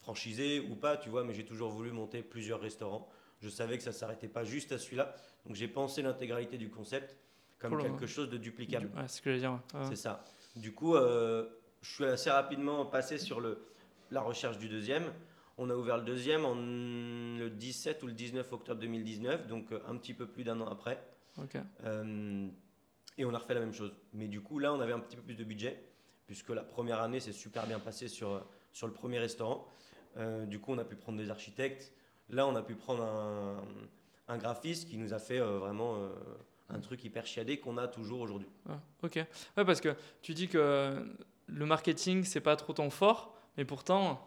franchisé 0.00 0.60
ou 0.60 0.74
pas, 0.74 0.96
tu 0.96 1.08
vois, 1.08 1.24
mais 1.24 1.32
j'ai 1.32 1.44
toujours 1.44 1.70
voulu 1.70 1.92
monter 1.92 2.22
plusieurs 2.22 2.60
restaurants. 2.60 3.08
Je 3.40 3.48
savais 3.48 3.76
que 3.76 3.82
ça 3.82 3.90
ne 3.90 3.94
s'arrêtait 3.94 4.28
pas 4.28 4.44
juste 4.44 4.72
à 4.72 4.78
celui-là. 4.78 5.14
Donc 5.46 5.56
j'ai 5.56 5.68
pensé 5.68 6.02
l'intégralité 6.02 6.58
du 6.58 6.70
concept 6.70 7.16
comme 7.58 7.80
quelque 7.80 8.06
chose 8.06 8.28
de 8.28 8.36
duplicable. 8.36 8.90
c'est 9.06 9.16
ce 9.16 9.22
que 9.22 9.30
je 9.30 9.36
veux 9.36 9.40
dire. 9.40 9.60
C'est 9.88 9.96
ça. 9.96 10.24
Du 10.56 10.72
coup, 10.72 10.94
euh, 10.94 11.48
je 11.82 11.90
suis 11.90 12.04
assez 12.04 12.30
rapidement 12.30 12.84
passé 12.86 13.18
sur 13.18 13.40
le, 13.40 13.66
la 14.10 14.20
recherche 14.20 14.58
du 14.58 14.68
deuxième. 14.68 15.12
On 15.58 15.70
a 15.70 15.74
ouvert 15.74 15.96
le 15.96 16.04
deuxième 16.04 16.44
en 16.44 16.54
le 16.54 17.48
17 17.48 18.02
ou 18.02 18.06
le 18.08 18.12
19 18.12 18.52
octobre 18.52 18.80
2019, 18.80 19.46
donc 19.46 19.72
euh, 19.72 19.80
un 19.88 19.96
petit 19.96 20.14
peu 20.14 20.26
plus 20.26 20.44
d'un 20.44 20.60
an 20.60 20.68
après. 20.68 21.02
Et 23.18 23.24
on 23.24 23.34
a 23.34 23.38
refait 23.38 23.54
la 23.54 23.60
même 23.60 23.72
chose. 23.74 23.92
Mais 24.12 24.28
du 24.28 24.40
coup, 24.40 24.58
là, 24.58 24.72
on 24.72 24.80
avait 24.80 24.92
un 24.92 25.00
petit 25.00 25.16
peu 25.16 25.22
plus 25.22 25.34
de 25.34 25.44
budget 25.44 25.82
puisque 26.26 26.50
la 26.50 26.62
première 26.62 27.00
année 27.00 27.20
s'est 27.20 27.32
super 27.32 27.66
bien 27.66 27.78
passée 27.78 28.08
sur, 28.08 28.44
sur 28.72 28.86
le 28.86 28.92
premier 28.92 29.18
restaurant. 29.18 29.66
Euh, 30.16 30.44
du 30.46 30.58
coup, 30.58 30.72
on 30.72 30.78
a 30.78 30.84
pu 30.84 30.96
prendre 30.96 31.18
des 31.18 31.30
architectes. 31.30 31.92
Là, 32.30 32.46
on 32.46 32.56
a 32.56 32.62
pu 32.62 32.74
prendre 32.74 33.04
un, 33.04 33.62
un 34.28 34.38
graphiste 34.38 34.88
qui 34.88 34.96
nous 34.96 35.14
a 35.14 35.18
fait 35.18 35.38
euh, 35.38 35.58
vraiment 35.58 35.96
euh, 35.96 36.08
un 36.68 36.80
truc 36.80 37.04
hyper 37.04 37.26
chiadé 37.26 37.58
qu'on 37.58 37.76
a 37.76 37.86
toujours 37.86 38.20
aujourd'hui. 38.20 38.48
Ah, 38.68 38.80
ok. 39.02 39.16
Ouais, 39.56 39.64
parce 39.64 39.80
que 39.80 39.94
tu 40.22 40.34
dis 40.34 40.48
que 40.48 41.14
le 41.46 41.66
marketing, 41.66 42.24
c'est 42.24 42.40
pas 42.40 42.56
trop 42.56 42.72
ton 42.72 42.90
fort. 42.90 43.35
Mais 43.56 43.64
pourtant, 43.64 44.20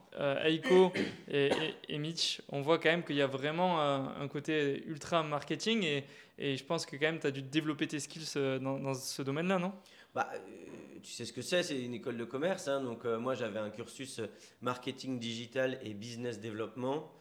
Aiko 0.44 0.92
et, 1.32 1.50
et, 1.88 1.98
Mitch, 2.00 2.42
on 2.50 2.62
voit 2.62 2.80
quand 2.80 2.90
même 2.90 3.04
qu'il 3.04 3.16
y 3.16 3.22
a 3.22 3.28
vraiment 3.28 3.80
un 3.80 4.28
côté 4.28 4.84
ultra 4.86 5.24
marketing 5.24 5.84
et, 5.84 6.04
et, 6.38 6.58
je 6.58 6.64
pense 6.64 6.86
que 6.86 6.96
quand 6.96 7.06
même 7.06 7.20
tu 7.20 7.28
as 7.28 7.32
dû 7.32 7.42
développer 7.42 7.88
tes 7.88 8.00
skills 8.00 8.60
dans, 8.62 8.80
dans 8.80 8.94
ce 8.94 9.22
domaine-là, 9.22 9.60
non? 9.60 9.74
Bah, 10.16 10.28
tu 11.02 11.12
sais 11.12 11.26
ce 11.26 11.34
que 11.34 11.42
c'est, 11.42 11.64
c'est 11.64 11.80
une 11.80 11.94
école 11.94 12.18
de 12.18 12.26
commerce. 12.26 12.68
Hein, 12.68 12.82
donc 12.82 13.06
euh, 13.06 13.20
moi 13.20 13.36
j'avais 13.36 13.60
un 13.60 13.70
cursus 13.70 14.20
euh, 14.20 14.28
marketing 14.62 15.20
digital 15.20 15.80
et 15.84 15.94
business 15.94 16.40
développement. 16.40 17.12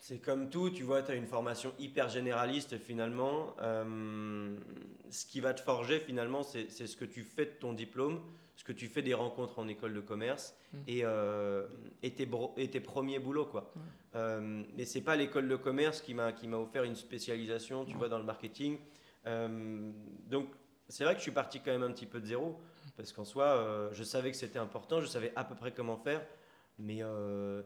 C'est 0.00 0.18
comme 0.18 0.48
tout, 0.48 0.70
tu 0.70 0.84
vois, 0.84 1.02
tu 1.02 1.12
as 1.12 1.16
une 1.16 1.26
formation 1.26 1.74
hyper 1.78 2.08
généraliste 2.08 2.78
finalement. 2.78 3.54
Euh, 3.60 4.56
ce 5.10 5.26
qui 5.26 5.40
va 5.40 5.52
te 5.52 5.60
forger 5.60 6.00
finalement, 6.00 6.42
c'est 6.42 6.70
ce 6.70 6.96
que 6.96 7.04
tu 7.04 7.24
fais 7.24 7.44
de 7.44 7.50
ton 7.50 7.74
diplôme, 7.74 8.22
ce 8.58 8.64
que 8.64 8.72
tu 8.72 8.88
fais 8.88 9.00
des 9.00 9.14
rencontres 9.14 9.58
en 9.58 9.68
école 9.68 9.94
de 9.94 10.00
commerce 10.00 10.54
mmh. 10.72 10.78
et, 10.88 11.04
et, 12.02 12.10
tes, 12.10 12.28
et, 12.56 12.68
tes, 12.68 12.80
premiers 12.80 13.18
boulots. 13.18 13.46
Quoi. 13.46 13.72
Mmh. 14.14 14.64
mais 14.76 14.84
c'est 14.84 15.00
pas 15.00 15.16
l'école 15.16 15.48
de 15.48 15.56
commerce 15.56 16.02
qui 16.02 16.12
m'a 16.12 16.32
offert 16.58 16.82
une 16.82 16.96
spécialisation, 16.96 17.84
tu 17.86 17.96
vois, 17.96 18.08
dans 18.08 18.18
le 18.18 18.24
marketing. 18.24 18.78
donc 19.24 20.48
c'est 20.88 21.04
vrai 21.04 21.14
que 21.14 21.18
je 21.18 21.24
suis 21.24 21.32
parti 21.32 21.60
quand 21.60 21.70
même 21.70 21.82
un 21.82 21.92
petit 21.92 22.06
peu 22.06 22.20
de 22.20 22.26
zéro, 22.26 22.58
parce 22.96 23.12
qu'en 23.12 23.24
soi, 23.24 23.44
euh, 23.44 23.90
je 23.92 24.02
savais 24.02 24.30
que 24.30 24.36
c'était 24.36 24.58
important, 24.58 25.00
je 25.00 25.06
savais 25.06 25.32
à 25.36 25.44
peu 25.44 25.54
près 25.54 25.72
comment 25.72 25.96
faire, 25.96 26.24
mais, 26.78 26.98
euh, 27.02 27.62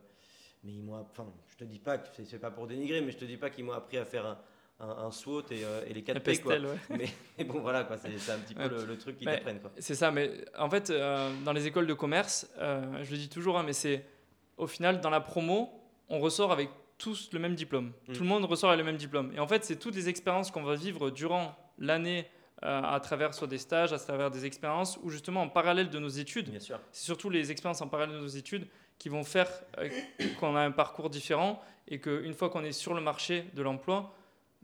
mais 0.65 0.73
ils 0.73 0.83
m'ont, 0.83 0.97
enfin, 0.97 1.33
je 1.49 1.57
te 1.57 1.65
dis 1.65 1.79
pas 1.79 1.99
que 1.99 2.25
c'est 2.25 2.39
pas 2.39 2.51
pour 2.51 2.67
dénigrer, 2.67 3.01
mais 3.01 3.13
je 3.13 3.19
te 3.19 3.25
dis 3.25 3.37
pas 3.37 3.51
qu'ils 3.51 3.65
m'ont 3.65 3.73
appris 3.73 3.99
à 3.99 4.05
faire 4.05 4.27
un, 4.27 4.39
un, 4.83 5.11
SWOT 5.11 5.43
et, 5.51 5.65
euh, 5.65 5.83
et 5.87 5.95
les 5.95 6.03
4 6.03 6.15
La 6.15 6.21
P. 6.21 6.39
Quoi. 6.39 6.55
ouais. 6.59 6.77
Mais, 7.39 7.45
bon, 7.45 7.61
voilà, 7.61 7.85
quoi, 7.85 7.97
c'est 7.97 8.19
c'est 8.19 8.33
un 8.33 8.39
petit 8.39 8.55
peu 8.55 8.63
Ouais. 8.63 8.69
le, 8.69 8.85
le 8.85 8.99
truc 8.99 9.17
qu'ils 9.17 9.29
Ouais. 9.29 9.37
t'apprennent. 9.37 9.61
Quoi. 9.61 9.71
C'est 9.79 9.95
ça, 9.95 10.11
mais 10.11 10.31
en 10.59 10.69
fait, 10.69 10.91
euh, 10.91 11.31
dans 11.45 11.53
les 11.53 11.67
écoles 11.67 11.87
de 11.87 11.95
commerce, 11.95 12.51
euh, 12.59 12.83
je 13.03 13.11
le 13.13 13.17
dis 13.17 13.29
toujours, 13.29 13.59
hein, 13.59 13.63
mais 13.65 13.73
c'est 13.73 14.05
au 14.57 14.67
final, 14.67 15.01
dans 15.01 15.11
la 15.11 15.21
promo, 15.21 15.71
on 16.09 16.19
ressort 16.19 16.53
avec 16.53 16.69
tous 16.99 17.31
le 17.33 17.39
même 17.39 17.55
diplôme. 17.55 17.93
Mm. 18.09 18.13
Tout 18.13 18.23
le 18.23 18.29
monde 18.29 18.45
ressort 18.45 18.71
avec 18.71 18.79
le 18.79 18.85
même 18.85 18.97
diplôme. 18.99 19.33
Et 19.35 19.41
en 19.41 19.47
fait, 19.47 19.65
c'est 19.65 19.77
toutes 19.77 19.95
les 19.95 20.09
expériences 20.09 20.51
qu'on 20.51 20.63
va 20.63 20.75
vivre 20.75 21.11
durant 21.11 21.57
l'année 21.79 22.27
à 22.65 23.01
travers 23.03 23.35
soit 23.35 23.49
des 23.49 23.59
stages, 23.59 23.93
à 23.93 23.99
travers 23.99 24.31
des 24.31 24.47
expériences, 24.47 24.97
ou 25.03 25.11
justement 25.11 25.43
en 25.43 25.49
parallèle 25.49 25.91
de 25.91 25.99
nos 25.99 26.07
études. 26.09 26.49
Bien 26.49 26.61
sûr. 26.61 26.79
C'est 26.93 27.05
surtout 27.07 27.29
les 27.29 27.51
expériences 27.51 27.81
en 27.83 27.89
parallèle 27.89 28.15
de 28.15 28.21
nos 28.21 28.29
études 28.29 28.69
qui 29.01 29.09
vont 29.09 29.25
faire 29.25 29.49
qu'on 30.39 30.55
a 30.55 30.61
un 30.61 30.71
parcours 30.71 31.11
différent 31.11 31.61
et 31.89 31.99
qu'une 31.99 32.35
fois 32.35 32.51
qu'on 32.51 32.63
est 32.63 32.71
sur 32.71 32.95
le 32.95 33.01
marché 33.01 33.47
de 33.55 33.63
l'emploi, 33.63 34.15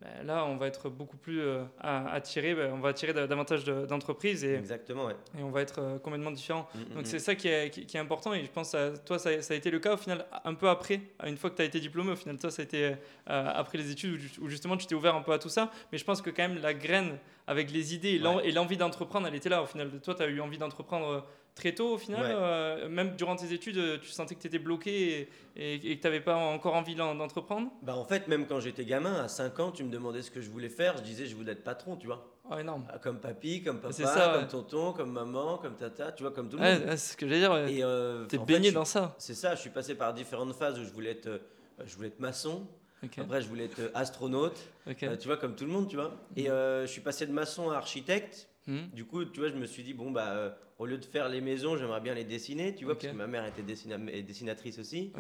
ben 0.01 0.25
là, 0.27 0.45
on 0.47 0.57
va 0.57 0.69
être 0.69 0.89
beaucoup 0.91 1.17
plus 1.17 1.41
euh, 1.41 1.65
à- 1.81 2.13
attiré, 2.13 2.55
ben, 2.55 2.73
on 2.73 2.79
va 2.79 2.91
attirer 2.91 3.13
da- 3.13 3.27
davantage 3.27 3.65
de- 3.65 3.85
d'entreprises 3.85 4.45
et, 4.45 4.55
Exactement, 4.55 5.07
ouais. 5.07 5.17
et 5.37 5.43
on 5.43 5.51
va 5.51 5.61
être 5.63 5.81
euh, 5.81 5.99
complètement 5.99 6.31
différent. 6.31 6.69
Mm, 6.75 6.79
mm, 6.79 6.85
Donc 6.95 7.03
mm. 7.03 7.07
c'est 7.07 7.19
ça 7.19 7.35
qui 7.35 7.49
est, 7.49 7.71
qui, 7.71 7.85
qui 7.85 7.97
est 7.97 8.01
important 8.01 8.33
et 8.33 8.45
je 8.45 8.51
pense 8.51 8.71
que 8.73 8.97
toi 8.99 9.19
ça, 9.19 9.43
ça 9.43 9.55
a 9.55 9.57
été 9.57 9.71
le 9.73 9.81
cas 9.81 9.95
au 9.95 9.97
final 9.97 10.25
un 10.45 10.55
peu 10.55 10.69
après, 10.69 11.01
une 11.27 11.37
fois 11.37 11.51
que 11.51 11.57
tu 11.57 11.63
as 11.63 11.65
été 11.65 11.81
diplômé, 11.81 12.13
au 12.13 12.17
final 12.17 12.39
toi 12.39 12.51
ça 12.53 12.63
a 12.63 12.65
été 12.65 12.85
euh, 12.85 12.95
après 13.27 13.77
les 13.79 13.91
études 13.91 14.15
où, 14.15 14.19
ju- 14.19 14.41
où 14.41 14.49
justement 14.49 14.77
tu 14.77 14.87
t'es 14.87 14.95
ouvert 14.95 15.17
un 15.17 15.23
peu 15.23 15.33
à 15.33 15.39
tout 15.41 15.49
ça, 15.49 15.71
mais 15.91 15.99
je 15.99 16.05
pense 16.05 16.23
que 16.23 16.31
quand 16.31 16.47
même 16.49 16.61
la 16.63 16.75
graine 16.75 17.19
avec 17.49 17.71
les 17.73 17.95
idées 17.95 18.11
et 18.17 18.23
Ouais. 18.27 18.51
l'envie 18.53 18.77
d'entreprendre 18.77 19.27
elle 19.27 19.35
était 19.35 19.49
là 19.49 19.63
au 19.63 19.67
final. 19.67 19.91
Toi 20.03 20.15
tu 20.15 20.23
as 20.23 20.27
eu 20.29 20.41
envie 20.41 20.59
d'entreprendre 20.59 21.09
euh, 21.09 21.21
très 21.55 21.75
tôt 21.75 21.95
au 21.95 21.99
final, 21.99 22.23
Ouais. 22.23 22.33
euh, 22.35 22.89
même 22.89 23.17
durant 23.17 23.35
tes 23.37 23.53
études 23.53 23.79
euh, 23.79 23.99
tu 24.01 24.09
sentais 24.11 24.35
que 24.35 24.41
tu 24.41 24.47
étais 24.47 24.59
bloqué 24.61 25.29
et, 25.57 25.75
et- 25.75 25.75
et 25.93 25.97
que 25.97 26.01
tu 26.03 26.07
n'avais 26.07 26.21
pas 26.21 26.37
encore 26.37 26.75
envie 26.75 26.95
d'en- 26.95 27.15
d'entreprendre? 27.15 27.71
Bah, 27.83 27.97
en 27.97 28.05
fait, 28.05 28.29
même 28.29 28.47
quand 28.47 28.61
j'étais 28.61 28.85
gamin, 28.85 29.15
à 29.25 29.29
5 29.29 29.59
ans, 29.61 29.71
tu 29.73 29.83
me 29.85 29.91
demandais 29.91 30.23
ce 30.23 30.31
que 30.31 30.41
je 30.41 30.51
voulais 30.51 30.69
faire. 30.69 30.97
Je 30.99 31.03
disais, 31.03 31.27
je 31.27 31.35
voulais 31.35 31.53
être 31.53 31.65
patron, 31.65 31.97
tu 31.97 32.07
vois. 32.07 32.33
Ah 32.51 32.61
énorme. 32.61 32.87
Ah, 32.91 32.99
Comme 32.99 33.19
papy, 33.21 33.63
comme 33.63 33.79
papa, 33.81 33.93
ça, 33.93 34.31
comme 34.33 34.43
ouais. 34.43 34.49
tonton, 34.49 34.93
comme 34.93 35.13
maman, 35.13 35.59
comme 35.59 35.75
tata, 35.77 36.13
tu 36.13 36.23
vois, 36.23 36.33
comme 36.33 36.49
tout 36.49 36.57
le 36.57 36.63
Ouais, 36.63 36.79
monde. 36.79 36.89
c'est 36.93 36.97
ce 37.13 37.17
que 37.17 37.27
j'allais 37.29 37.41
dire, 37.41 37.53
ouais. 37.53 37.83
Euh, 37.83 38.25
t'es 38.27 38.39
fait, 38.39 38.45
baigné 38.45 38.69
je- 38.71 38.75
dans 38.75 38.85
ça. 38.87 39.15
C'est 39.19 39.35
ça, 39.35 39.55
je 39.55 39.61
suis 39.61 39.71
passé 39.71 39.95
par 39.95 40.15
différentes 40.15 40.55
phases 40.55 40.79
où 40.79 40.85
je 40.85 40.91
voulais 40.91 41.11
être, 41.11 41.27
euh, 41.27 41.39
je 41.85 41.95
voulais 41.97 42.09
être 42.09 42.21
maçon. 42.21 42.67
Ok, 43.05 43.19
Après, 43.19 43.41
je 43.43 43.49
voulais 43.49 43.67
être 43.67 43.91
astronaute. 43.95 44.59
Euh, 44.89 45.17
tu 45.17 45.29
vois, 45.29 45.37
comme 45.37 45.55
tout 45.55 45.65
le 45.65 45.71
monde, 45.71 45.89
tu 45.89 45.97
vois. 45.97 46.13
Et 46.37 46.51
euh, 46.51 46.87
je 46.87 46.91
suis 46.91 47.01
passé 47.01 47.27
de 47.27 47.33
maçon 47.33 47.71
à 47.71 47.77
architecte. 47.77 48.49
Hmm. 48.69 48.87
Du 48.93 49.05
coup, 49.05 49.25
tu 49.25 49.41
vois, 49.41 49.49
je 49.49 49.55
me 49.57 49.67
suis 49.67 49.83
dit, 49.83 49.95
bon, 49.95 50.11
bah, 50.13 50.29
euh, 50.33 50.51
au 50.79 50.87
lieu 50.87 50.99
de 50.99 51.05
faire 51.05 51.29
les 51.29 51.41
maisons, 51.41 51.77
j'aimerais 51.77 52.01
bien 52.01 52.15
les 52.15 52.23
dessiner, 52.25 52.75
tu 52.75 52.85
vois, 52.85 52.95
parce 52.95 53.07
que 53.07 53.13
ma 53.17 53.27
mère 53.27 53.45
était 53.47 53.63
dessina- 53.63 53.99
dessinatrice 54.23 54.79
aussi. 54.79 55.11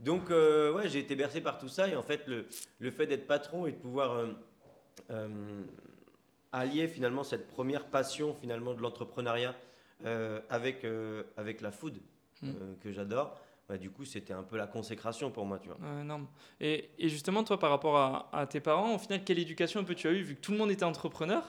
Donc, 0.00 0.30
euh, 0.30 0.72
ouais, 0.72 0.88
j'ai 0.88 0.98
été 1.00 1.14
bercé 1.14 1.40
par 1.40 1.58
tout 1.58 1.68
ça. 1.68 1.86
Et 1.88 1.94
en 1.96 2.02
fait, 2.02 2.26
le, 2.26 2.46
le 2.80 2.90
fait 2.90 3.06
d'être 3.06 3.26
patron 3.26 3.66
et 3.66 3.72
de 3.72 3.76
pouvoir 3.76 4.24
euh, 5.10 5.62
allier 6.52 6.88
finalement 6.88 7.22
cette 7.24 7.46
première 7.48 7.86
passion 7.86 8.34
finalement 8.34 8.74
de 8.74 8.80
l'entrepreneuriat 8.80 9.54
avec, 10.48 10.86
avec 11.36 11.60
la 11.60 11.70
food 11.70 11.98
Mm. 12.40 12.48
euh, 12.50 12.74
que 12.80 12.92
j'adore, 12.92 13.36
bah, 13.68 13.76
du 13.78 13.90
coup, 13.90 14.04
c'était 14.04 14.32
un 14.32 14.44
peu 14.44 14.56
la 14.56 14.68
consécration 14.68 15.28
pour 15.32 15.44
moi, 15.44 15.58
tu 15.58 15.68
vois. 15.70 15.76
Énorme. 16.00 16.28
Et, 16.60 16.88
et 16.96 17.08
justement, 17.08 17.42
toi, 17.42 17.58
par 17.58 17.70
rapport 17.70 17.96
à, 17.96 18.28
à 18.32 18.46
tes 18.46 18.60
parents, 18.60 18.94
au 18.94 18.98
final, 18.98 19.24
quelle 19.24 19.40
éducation 19.40 19.80
un 19.80 19.82
peu 19.82 19.96
tu 19.96 20.06
as 20.06 20.12
eu 20.12 20.22
vu 20.22 20.36
que 20.36 20.40
tout 20.40 20.52
le 20.52 20.58
monde 20.58 20.70
était 20.70 20.84
entrepreneur 20.84 21.42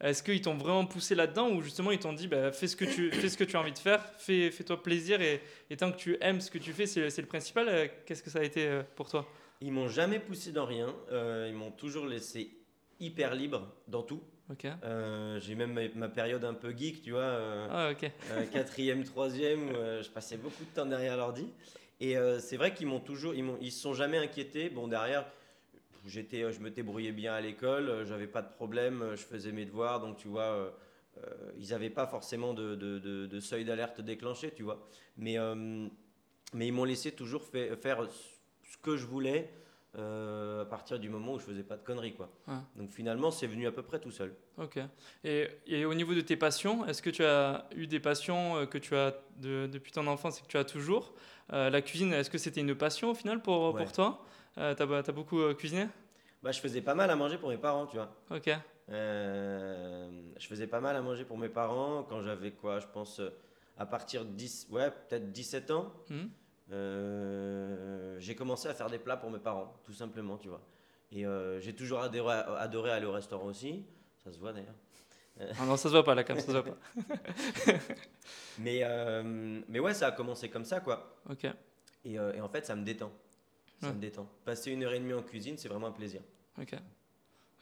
Est-ce 0.00 0.22
qu'ils 0.22 0.42
t'ont 0.42 0.56
vraiment 0.56 0.84
poussé 0.84 1.14
là-dedans 1.14 1.50
ou 1.50 1.62
justement 1.62 1.90
ils 1.90 1.98
t'ont 1.98 2.12
dit 2.12 2.28
bah, 2.28 2.52
fais, 2.52 2.66
ce 2.68 2.76
que 2.76 2.84
tu, 2.84 3.10
fais 3.10 3.28
ce 3.30 3.38
que 3.38 3.44
tu 3.44 3.56
as 3.56 3.60
envie 3.60 3.72
de 3.72 3.78
faire, 3.78 4.04
fais, 4.18 4.50
fais-toi 4.50 4.82
plaisir 4.82 5.22
et, 5.22 5.40
et 5.70 5.76
tant 5.76 5.90
que 5.90 5.96
tu 5.96 6.18
aimes 6.20 6.40
ce 6.42 6.50
que 6.50 6.58
tu 6.58 6.72
fais, 6.74 6.86
c'est, 6.86 7.08
c'est 7.08 7.22
le 7.22 7.28
principal. 7.28 7.66
Euh, 7.68 7.86
Qu'est-ce 8.04 8.22
que 8.22 8.28
ça 8.30 8.40
a 8.40 8.42
été 8.42 8.66
euh, 8.66 8.82
pour 8.94 9.08
toi? 9.08 9.26
Ils 9.62 9.72
m'ont 9.72 9.88
jamais 9.88 10.18
poussé 10.18 10.52
dans 10.52 10.66
rien. 10.66 10.94
euh, 11.12 11.46
ils 11.48 11.54
m'ont 11.54 11.70
toujours 11.70 12.04
laissé 12.06 12.50
hyper 13.00 13.34
libre 13.34 13.72
dans 13.88 14.02
tout. 14.02 14.20
Euh, 14.84 15.40
j'ai 15.40 15.54
même 15.54 15.72
ma, 15.72 15.88
ma 15.94 16.08
période 16.08 16.44
un 16.44 16.54
peu 16.54 16.72
geek, 16.76 17.02
tu 17.02 17.12
vois. 17.12 17.20
euh, 17.20 17.66
Ah, 17.70 17.90
ok. 17.90 18.10
euh, 18.32 18.44
quatrième, 18.52 19.02
troisième, 19.02 19.70
où 19.70 20.02
je 20.02 20.08
passais 20.10 20.36
beaucoup 20.36 20.62
de 20.64 20.70
temps 20.74 20.86
derrière 20.86 21.16
l'ordi. 21.16 21.48
Et 22.00 22.14
c'est 22.40 22.58
vrai 22.58 22.74
qu'ils 22.74 22.86
m'ont 22.86 23.00
toujours, 23.00 23.34
ils, 23.34 23.42
m'ont, 23.42 23.56
ils 23.62 23.72
se 23.72 23.80
sont 23.80 23.94
jamais 23.94 24.18
inquiétés. 24.18 24.68
Bon, 24.68 24.86
derrière, 24.86 25.24
j'étais, 26.06 26.42
euh, 26.42 26.52
je 26.52 26.60
me 26.60 26.70
débrouillais 26.70 27.12
bien 27.12 27.34
à 27.34 27.40
l'école, 27.40 27.88
euh, 27.88 28.04
j'avais 28.06 28.26
pas 28.26 28.42
de 28.42 28.50
problème, 28.52 29.02
euh, 29.02 29.16
je 29.16 29.22
faisais 29.24 29.52
mes 29.52 29.64
devoirs, 29.64 30.00
donc 30.00 30.16
tu 30.16 30.28
vois, 30.28 30.42
euh, 30.42 30.70
ils 31.58 31.70
n'avaient 31.70 31.90
pas 31.90 32.06
forcément 32.06 32.54
de, 32.54 32.74
de- 32.74 32.98
de- 32.98 33.26
de 33.26 33.40
seuil 33.40 33.64
d'alerte 33.64 34.00
déclenché, 34.00 34.50
tu 34.54 34.62
vois. 34.62 34.88
Mais, 35.16 35.38
euh, 35.38 35.86
mais 36.52 36.66
ils 36.68 36.72
m'ont 36.72 36.84
laissé 36.84 37.12
toujours 37.12 37.42
fait- 37.42 37.74
faire 37.76 38.06
ce 38.10 38.76
que 38.82 38.96
je 38.96 39.06
voulais. 39.06 39.50
euh, 39.98 40.60
à 40.60 40.66
partir 40.66 40.98
du 40.98 41.08
moment 41.08 41.32
où 41.32 41.38
je 41.38 41.44
faisais 41.46 41.62
pas 41.62 41.78
de 41.78 41.82
conneries 41.82 42.12
quoi. 42.12 42.28
Ouais. 42.48 42.54
Donc 42.76 42.90
finalement 42.90 43.30
c'est 43.30 43.46
venu 43.46 43.66
à 43.66 43.72
peu 43.72 43.80
près 43.82 43.98
tout 43.98 44.10
seul. 44.10 44.34
Ok. 44.58 44.78
Et, 45.24 45.48
et 45.66 45.86
au 45.86 45.94
niveau 45.94 46.12
de 46.12 46.20
tes 46.20 46.36
passions, 46.36 46.84
est-ce 46.86 47.00
que 47.00 47.08
tu 47.08 47.24
as 47.24 47.66
eu 47.74 47.86
des 47.86 47.98
passions 47.98 48.66
que 48.66 48.76
tu 48.76 48.94
as 48.94 49.14
de- 49.38 49.66
depuis 49.72 49.92
ton 49.92 50.06
enfance 50.06 50.38
et 50.38 50.42
que 50.42 50.48
tu 50.48 50.58
as 50.58 50.64
toujours? 50.64 51.14
La 51.50 51.80
cuisine, 51.80 52.12
est-ce 52.12 52.28
que 52.28 52.36
c'était 52.36 52.60
une 52.60 52.74
passion 52.74 53.12
au 53.12 53.14
final 53.14 53.40
pour, 53.40 53.72
Ouais. 53.72 53.82
pour 53.84 53.90
toi? 53.92 54.22
Euh, 54.58 54.74
T'as 54.74 54.84
as 54.84 55.12
beaucoup 55.12 55.40
euh, 55.40 55.54
cuisiné? 55.54 55.88
Bah 56.42 56.52
je 56.52 56.60
faisais 56.60 56.80
pas 56.80 56.94
mal 56.94 57.10
à 57.10 57.16
manger 57.16 57.38
pour 57.38 57.48
mes 57.48 57.56
parents 57.58 57.86
tu 57.86 57.96
vois. 57.96 58.10
Ok. 58.30 58.50
Euh, 58.88 60.10
je 60.38 60.46
faisais 60.46 60.66
pas 60.66 60.80
mal 60.80 60.94
à 60.96 61.02
manger 61.02 61.24
pour 61.24 61.38
mes 61.38 61.48
parents 61.48 62.04
quand 62.08 62.22
j'avais 62.22 62.52
quoi, 62.52 62.78
je 62.78 62.86
pense 62.86 63.20
euh, 63.20 63.30
à 63.76 63.84
partir 63.84 64.24
de 64.24 64.30
10, 64.30 64.68
ouais, 64.70 64.90
peut-être 64.90 65.32
17 65.32 65.70
ans. 65.72 65.92
Hmm. 66.08 66.26
j'ai 68.18 68.34
commencé 68.36 68.68
à 68.68 68.74
faire 68.74 68.88
des 68.88 68.98
plats 68.98 69.16
pour 69.16 69.30
mes 69.30 69.38
parents, 69.38 69.74
tout 69.84 69.92
simplement, 69.92 70.36
tu 70.38 70.48
vois. 70.48 70.60
Et 71.12 71.24
j'ai 71.60 71.74
toujours 71.74 72.00
adoré, 72.00 72.36
adoré 72.58 72.90
aller 72.90 73.06
au 73.06 73.12
restaurant 73.12 73.46
aussi, 73.46 73.84
ça 74.24 74.32
se 74.32 74.38
voit 74.38 74.52
d'ailleurs. 74.52 74.74
Ah 75.38 75.66
non, 75.66 75.76
ça 75.76 75.88
se 75.88 75.94
voit 75.94 76.04
pas 76.04 76.14
la 76.14 76.24
cam, 76.24 76.38
ça 76.40 76.46
se 76.46 76.52
voit 76.52 76.64
pas. 76.64 76.76
Mais, 78.58 78.82
mais 79.68 79.78
ouais, 79.78 79.92
ça 79.94 80.06
a 80.08 80.12
commencé 80.12 80.48
comme 80.48 80.64
ça, 80.64 80.80
quoi. 80.80 81.18
Ok. 81.28 81.44
Et, 82.04 82.14
et 82.14 82.40
en 82.40 82.48
fait, 82.48 82.64
ça 82.64 82.74
me 82.74 82.84
détend. 82.84 83.12
Ça 83.80 83.88
Ouais. 83.88 83.94
me 83.94 84.00
détend. 84.00 84.26
Passer 84.44 84.72
une 84.72 84.84
heure 84.84 84.92
et 84.92 84.98
demie 84.98 85.12
en 85.12 85.22
cuisine, 85.22 85.56
c'est 85.58 85.68
vraiment 85.68 85.88
un 85.88 85.92
plaisir. 85.92 86.20
Ok. 86.60 86.74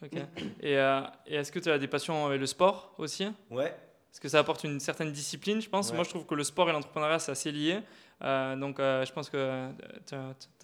Ok. 0.02 0.16
Et, 0.61 0.76
euh, 0.78 1.00
et 1.26 1.37
est-ce 1.37 1.50
que 1.50 1.59
tu 1.59 1.71
as 1.71 1.78
des 1.78 1.88
passions 1.88 2.26
avec 2.26 2.40
le 2.40 2.47
sport 2.47 2.94
aussi? 2.99 3.26
Ouais, 3.50 3.75
Est-ce 4.12 4.21
que 4.21 4.28
ça 4.28 4.38
apporte 4.38 4.62
une 4.64 4.78
certaine 4.78 5.12
discipline, 5.12 5.61
je 5.61 5.68
pense 5.68 5.88
Ouais. 5.90 5.97
Moi, 5.97 6.04
je 6.04 6.11
trouve 6.11 6.26
que 6.26 6.35
le 6.35 6.44
sport 6.44 6.68
et 6.68 6.73
l'entrepreneuriat, 6.73 7.18
c'est 7.18 7.33
assez 7.33 7.50
lié. 7.50 7.80
Euh, 8.23 8.54
donc, 8.54 8.78
euh, 8.78 9.04
je 9.04 9.12
pense 9.12 9.28
que 9.28 9.71
tu 10.06 10.14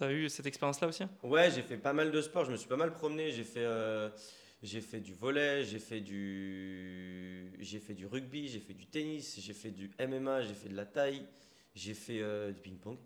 as, 0.03 0.11
eu 0.11 0.29
cette 0.29 0.45
expérience-là 0.45 0.87
aussi? 0.87 1.03
Ouais, 1.23 1.51
j'ai 1.51 1.61
fait 1.61 1.77
pas 1.77 1.91
mal 1.91 2.11
de 2.11 2.21
sport, 2.21 2.45
je 2.45 2.51
me 2.51 2.55
suis 2.55 2.69
pas 2.69 2.77
mal 2.77 2.93
promené, 2.93 3.31
j'ai 3.31 3.43
fait, 3.43 3.67
j'ai 4.63 4.79
fait 4.79 4.99
du 5.01 5.13
volet, 5.13 5.63
j'ai 5.63 5.79
fait 5.79 5.99
du, 5.99 7.51
j'ai 7.59 7.79
fait 7.79 7.93
du 7.93 8.05
rugby, 8.05 8.47
j'ai 8.47 8.59
fait 8.59 8.73
du 8.73 8.85
tennis, 8.85 9.39
j'ai 9.39 9.53
fait 9.53 9.71
du 9.71 9.91
MMA, 9.99 10.43
j'ai 10.43 10.53
fait 10.53 10.69
de 10.69 10.75
la 10.75 10.85
taille, 10.85 11.25
j'ai 11.75 11.93
fait 11.93 12.19
du 12.53 12.61
ping-pong, 12.61 12.97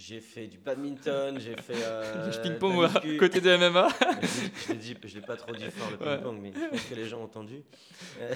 j'ai 0.00 0.20
fait 0.20 0.46
du 0.46 0.58
badminton, 0.58 1.40
j'ai 1.40 1.56
fait 1.56 1.82
euh, 1.82 2.30
ping-pong 2.42 2.76
muscu. 2.92 3.16
côté 3.18 3.40
de 3.40 3.56
MMA. 3.56 3.88
je 4.22 4.94
je 5.08 5.14
l'ai 5.16 5.20
pas 5.20 5.36
trop 5.36 5.52
dit 5.52 5.64
fort 5.70 5.90
le 5.90 5.96
Ouais. 6.06 6.14
ping-pong, 6.16 6.38
mais 6.40 6.52
je 6.54 6.68
pense 6.68 6.82
que 6.84 6.94
les 6.94 7.06
gens 7.06 7.18
ont 7.20 7.24
entendu. 7.24 7.62
Euh, 8.20 8.32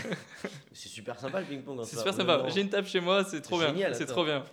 c'est 0.72 0.88
super 0.88 1.18
sympa 1.20 1.40
le 1.40 1.46
ping-pong. 1.46 1.78
en 1.78 1.84
C'est 1.84 1.96
super 1.96 2.14
sympa. 2.14 2.44
J'ai 2.48 2.62
une 2.62 2.68
table 2.68 2.86
chez 2.88 3.00
moi, 3.00 3.22
c'est 3.24 3.40
trop 3.40 3.58
bien. 3.58 3.68
Génial, 3.68 3.94
C'est 3.94 4.06
trop 4.06 4.24
bien. 4.24 4.44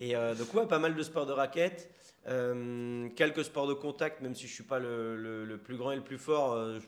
Et 0.00 0.14
euh, 0.14 0.34
donc 0.36 0.54
ouais, 0.54 0.66
pas 0.66 0.78
mal 0.78 0.94
de 0.94 1.02
sports 1.02 1.26
de 1.26 1.32
raquettes, 1.32 1.90
euh, 2.28 3.08
quelques 3.16 3.44
sports 3.44 3.66
de 3.66 3.74
contact, 3.74 4.20
même 4.20 4.34
si 4.36 4.46
je 4.46 4.52
suis 4.54 4.62
pas 4.64 4.78
le, 4.78 5.16
le- 5.16 5.44
le 5.44 5.58
plus 5.58 5.76
grand 5.76 5.90
et 5.92 5.96
le 5.96 6.04
plus 6.04 6.18
fort, 6.18 6.54
je, 6.74 6.80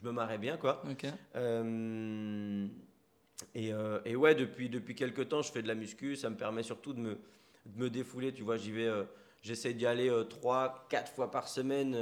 je 0.00 0.06
me 0.06 0.12
marrais 0.12 0.38
bien 0.38 0.56
quoi. 0.56 0.82
Ok. 0.90 1.04
Et, 3.54 3.70
et 4.04 4.16
ouais, 4.16 4.34
depuis, 4.34 4.68
depuis 4.68 4.94
quelques 4.94 5.28
temps, 5.28 5.42
je 5.42 5.52
fais 5.52 5.62
de 5.62 5.68
la 5.68 5.74
muscu, 5.74 6.16
ça 6.16 6.30
me 6.30 6.36
permet 6.36 6.62
surtout 6.62 6.92
de 6.92 7.00
me, 7.00 7.18
de 7.66 7.78
me 7.78 7.90
défouler, 7.90 8.32
tu 8.32 8.42
vois, 8.42 8.56
j'y 8.56 8.72
vais, 8.72 8.86
euh, 8.86 9.04
j'essaie 9.42 9.74
d'y 9.74 9.86
aller 9.86 10.10
3, 10.28 10.86
4 10.88 11.12
fois 11.12 11.30
par 11.30 11.48
semaine, 11.48 11.96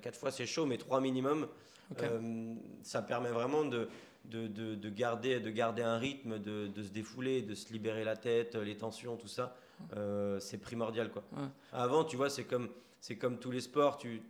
4 0.00 0.18
fois 0.18 0.30
c'est 0.30 0.46
chaud, 0.46 0.66
mais 0.66 0.78
3 0.78 1.00
minimum. 1.00 1.48
Euh, 2.02 2.54
ça 2.82 3.02
permet 3.02 3.30
vraiment 3.30 3.64
de, 3.64 3.88
de, 4.24 4.46
de, 4.48 4.74
de 4.74 4.88
garder, 4.88 5.40
de 5.40 5.50
garder 5.50 5.82
un 5.82 5.98
rythme, 5.98 6.38
de, 6.38 6.66
de 6.66 6.82
se 6.82 6.90
défouler, 6.90 7.42
de 7.42 7.54
se 7.54 7.72
libérer 7.72 8.04
la 8.04 8.16
tête, 8.16 8.54
les 8.54 8.76
tensions, 8.76 9.16
tout 9.16 9.28
ça. 9.28 9.56
Euh, 9.96 10.40
c'est 10.40 10.58
primordial. 10.58 11.10
Quoi. 11.10 11.22
Ouais. 11.32 11.48
Avant, 11.72 12.04
tu 12.04 12.16
vois, 12.16 12.30
c'est 12.30 12.44
comme, 12.44 12.68
c'est 13.00 13.16
comme 13.16 13.38
tous 13.38 13.50
les 13.50 13.60
sports. 13.60 13.98
Tu, 13.98 14.22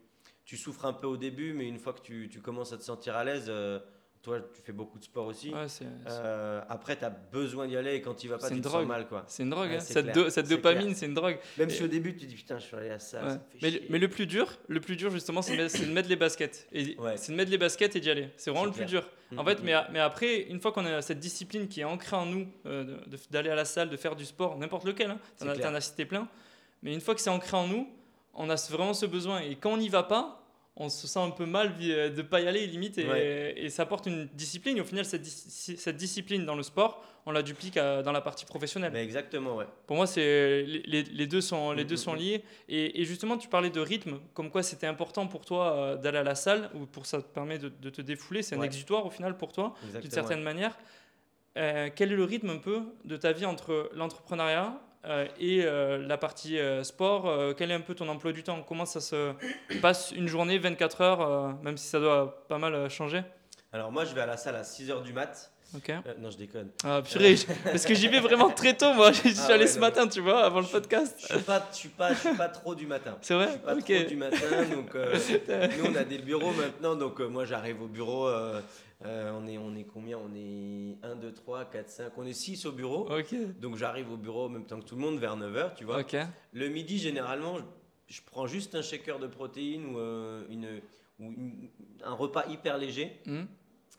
tu 0.44 0.56
souffres 0.56 0.84
un 0.84 0.92
peu 0.92 1.06
au 1.06 1.16
début, 1.16 1.52
mais 1.52 1.68
une 1.68 1.78
fois 1.78 1.92
que 1.92 2.02
tu, 2.02 2.28
tu 2.30 2.40
commences 2.40 2.72
à 2.72 2.76
te 2.76 2.82
sentir 2.82 3.16
à 3.16 3.24
l'aise, 3.24 3.46
euh, 3.48 3.78
toi, 4.24 4.38
tu 4.54 4.62
fais 4.62 4.72
beaucoup 4.72 4.98
de 4.98 5.04
sport 5.04 5.26
aussi. 5.26 5.50
Ouais, 5.52 5.68
c'est 5.68 5.84
Euh, 6.08 6.60
après, 6.68 6.96
tu 6.96 7.04
as 7.04 7.10
besoin 7.10 7.66
d'y 7.68 7.76
aller 7.76 7.94
et 7.94 8.00
quand 8.00 8.14
tu 8.14 8.26
vas 8.26 8.38
pas, 8.38 8.48
C'est 8.48 8.54
tu 8.54 8.60
te 8.60 8.66
drogue. 8.66 8.80
sens 8.80 8.88
mal. 8.88 9.06
Quoi. 9.06 9.24
c'est 9.28 9.42
une 9.42 9.50
drogue. 9.50 9.68
Ouais, 9.68 9.76
hein. 9.76 9.80
c'est 9.80 9.92
Cette, 9.92 10.12
do- 10.14 10.30
cette 10.30 10.48
dopamine, 10.48 10.94
c'est 10.94 11.06
une 11.06 11.14
drogue. 11.14 11.38
Même 11.58 11.68
Et- 11.68 11.72
si 11.72 11.84
au 11.84 11.86
début, 11.88 12.14
tu 12.16 12.24
te 12.24 12.30
dis 12.30 12.34
putain, 12.34 12.58
je 12.58 12.64
suis 12.64 12.76
allé 12.76 12.90
à 12.90 12.98
ça, 12.98 13.22
Ouais. 13.22 13.28
ça 13.28 13.34
me 13.34 13.38
fait 13.38 13.58
Mais, 13.62 13.70
chier. 13.70 13.86
mais 13.90 13.98
le 13.98 14.08
plus 14.08 14.26
dur, 14.26 14.48
le 14.68 14.80
plus 14.80 14.96
dur 14.96 15.10
justement, 15.10 15.42
c'est 15.42 15.56
de 15.56 15.92
mettre- 15.92 16.08
les 16.08 16.16
baskets. 16.16 16.66
Et 16.72 16.96
c'est 17.16 17.32
de 17.32 17.36
mettre 17.36 17.50
les 17.50 17.58
baskets 17.58 17.94
et 17.96 18.00
d'y 18.00 18.10
aller. 18.10 18.30
C'est 18.36 18.50
vraiment 18.50 18.64
le 18.66 18.72
plus 18.72 18.86
dur. 18.86 19.06
Mm, 19.30 19.38
En 19.38 19.44
fait, 19.44 19.60
mm, 19.60 19.64
mais, 19.64 19.74
mais 19.92 20.00
après, 20.00 20.40
une 20.42 20.60
fois 20.60 20.72
qu'on 20.72 20.84
a 20.86 21.02
cette 21.02 21.18
discipline 21.18 21.66
qui 21.68 21.80
est 21.80 21.84
ancrée 21.84 22.16
en 22.16 22.26
nous, 22.26 22.46
euh, 22.66 22.96
d'aller 23.30 23.50
à 23.50 23.54
la 23.54 23.64
salle, 23.64 23.90
de 23.90 23.96
faire 23.96 24.16
du 24.16 24.24
sport, 24.24 24.56
n'importe 24.58 24.84
lequel, 24.84 25.10
hein, 25.10 25.18
as, 25.40 25.44
clair. 25.44 25.60
t'en 25.68 25.74
as 25.74 25.80
cité 25.80 26.04
plein, 26.04 26.28
mais 26.82 26.92
une 26.94 27.00
fois 27.00 27.14
que 27.14 27.20
c'est 27.20 27.30
ancré 27.30 27.56
en 27.56 27.66
nous, 27.66 27.88
on 28.34 28.48
a 28.50 28.54
vraiment 28.70 28.94
ce 28.94 29.06
besoin. 29.06 29.40
Et 29.40 29.56
quand 29.56 29.72
on 29.72 29.76
n'y 29.76 29.88
va 29.88 30.02
pas, 30.02 30.43
on 30.76 30.88
se 30.88 31.06
sent 31.06 31.20
un 31.20 31.30
peu 31.30 31.46
mal 31.46 31.76
de 31.78 32.16
ne 32.16 32.22
pas 32.22 32.40
y 32.40 32.48
aller 32.48 32.66
limite 32.66 32.98
et, 32.98 33.64
et, 33.64 33.70
ça 33.70 33.84
apporte 33.84 34.06
une 34.06 34.26
discipline. 34.26 34.76
Et 34.76 34.80
au 34.80 34.84
final, 34.84 35.04
cette, 35.04 35.24
cette 35.24 35.96
discipline 35.96 36.44
dans 36.44 36.56
le 36.56 36.64
sport, 36.64 37.04
on 37.26 37.32
la 37.32 37.42
duplique 37.42 37.76
dans 37.76 38.12
la 38.12 38.20
partie 38.20 38.44
professionnelle. 38.44 38.94
Exactement, 38.96 39.56
ouais. 39.56 39.66
Pour 39.86 39.96
moi, 39.96 40.06
c'est 40.06 40.64
les, 40.64 41.04
les, 41.04 41.26
deux 41.26 41.40
sont, 41.40 41.72
les 41.72 41.84
deux 41.84 41.96
sont 41.96 42.14
liés. 42.14 42.42
Et, 42.68 43.00
et, 43.00 43.04
justement, 43.04 43.38
tu 43.38 43.48
parlais 43.48 43.70
de 43.70 43.80
rythme, 43.80 44.18
comme 44.34 44.50
quoi 44.50 44.62
c'était 44.62 44.88
important 44.88 45.28
pour 45.28 45.44
toi 45.44 45.76
euh, 45.76 45.96
d'aller 45.96 46.18
à 46.18 46.22
la 46.24 46.34
salle, 46.34 46.70
ou 46.74 46.86
pour 46.86 47.06
ça 47.06 47.22
te 47.22 47.28
permet 47.28 47.58
de, 47.58 47.68
de 47.68 47.90
te 47.90 48.02
défouler. 48.02 48.42
C'est 48.42 48.56
un 48.56 48.62
exutoire 48.62 49.06
au 49.06 49.10
final 49.10 49.36
pour 49.36 49.52
toi, 49.52 49.74
d'une 50.00 50.10
certaine 50.10 50.42
manière. 50.42 50.76
Euh, 51.56 51.88
quel 51.94 52.10
est 52.10 52.16
le 52.16 52.24
rythme 52.24 52.50
un 52.50 52.58
peu 52.58 52.82
de 53.04 53.16
ta 53.16 53.30
vie 53.30 53.44
entre 53.44 53.88
l'entrepreneuriat 53.94 54.80
euh, 55.06 55.26
et 55.38 55.62
la 55.62 56.18
partie 56.18 56.58
sport 56.82 57.54
Quel 57.56 57.70
est 57.70 57.74
un 57.74 57.80
peu 57.80 57.94
ton 57.94 58.08
emploi 58.08 58.32
du 58.32 58.42
temps? 58.42 58.62
Comment 58.62 58.86
ça 58.86 59.00
se 59.00 59.32
passe 59.82 60.12
une 60.12 60.28
journée, 60.28 60.58
24 60.58 61.00
heures, 61.00 61.54
même 61.62 61.76
si 61.76 61.86
ça 61.86 62.00
doit 62.00 62.44
pas 62.48 62.58
mal 62.58 62.88
changer? 62.90 63.22
Alors 63.72 63.90
moi, 63.90 64.04
je 64.04 64.14
vais 64.14 64.20
à 64.20 64.26
la 64.26 64.36
salle 64.36 64.56
à 64.56 64.64
6 64.64 64.90
heures 64.90 65.02
du 65.02 65.12
mat'. 65.12 65.53
Euh, 65.88 66.14
non, 66.20 66.30
je 66.30 66.36
déconne. 66.36 66.70
Ah, 66.84 67.02
purée, 67.02 67.36
parce 67.64 67.84
que 67.84 67.94
j'y 67.94 68.08
vais 68.08 68.20
vraiment 68.20 68.50
très 68.50 68.76
tôt, 68.76 68.92
moi. 68.94 69.12
J'y 69.12 69.34
suis 69.34 69.40
ah 69.48 69.54
allé 69.54 69.66
ce 69.66 69.78
matin, 69.78 70.06
tu 70.06 70.20
vois, 70.20 70.44
avant 70.44 70.60
le 70.60 70.66
podcast. 70.66 71.16
Je 71.20 71.34
suis 71.34 71.42
pas, 71.44 71.68
je 71.70 71.76
suis 71.76 71.88
pas, 71.88 72.14
je 72.14 72.20
suis 72.20 72.36
pas 72.36 72.48
trop 72.48 72.74
du 72.74 72.86
matin. 72.86 73.18
C'est 73.22 73.34
vrai 73.34 73.46
Je 73.46 73.52
suis 73.52 73.60
pas 73.60 73.74
trop 73.76 74.08
du 74.08 74.16
matin. 74.16 74.64
Donc, 74.70 74.94
euh, 74.94 75.18
nous, 75.78 75.90
on 75.90 75.94
a 75.96 76.04
des 76.04 76.18
bureaux 76.18 76.52
maintenant. 76.52 76.94
Donc, 76.94 77.20
euh, 77.20 77.28
moi, 77.28 77.44
j'arrive 77.44 77.82
au 77.82 77.88
bureau. 77.88 78.28
on, 79.04 79.46
est, 79.46 79.58
on 79.58 79.76
est 79.76 79.84
combien? 79.84 80.18
On 80.18 80.34
est 80.34 80.98
1, 81.02 81.16
2, 81.16 81.32
3, 81.32 81.64
4, 81.66 81.88
5. 81.88 82.12
On 82.16 82.26
est 82.26 82.32
6 82.32 82.66
au 82.66 82.72
bureau. 82.72 83.08
Donc, 83.60 83.76
j'arrive 83.76 84.12
au 84.12 84.16
bureau 84.16 84.46
en 84.46 84.50
même 84.50 84.66
temps 84.66 84.80
que 84.80 84.86
tout 84.86 84.96
le 84.96 85.02
monde 85.02 85.18
vers 85.18 85.36
9h, 85.36 85.74
tu 85.76 85.84
vois. 85.84 86.02
Le 86.52 86.68
midi, 86.68 86.98
généralement, 86.98 87.56
je, 88.06 88.20
prends 88.24 88.46
juste 88.46 88.74
un 88.74 88.82
shaker 88.82 89.18
de 89.18 89.26
protéines 89.26 89.86
ou, 89.86 89.98
une, 90.50 90.80
ou 91.18 91.32
un 92.04 92.14
repas 92.14 92.44
hyper 92.48 92.78
léger. 92.78 93.20
Hmm. 93.26 93.44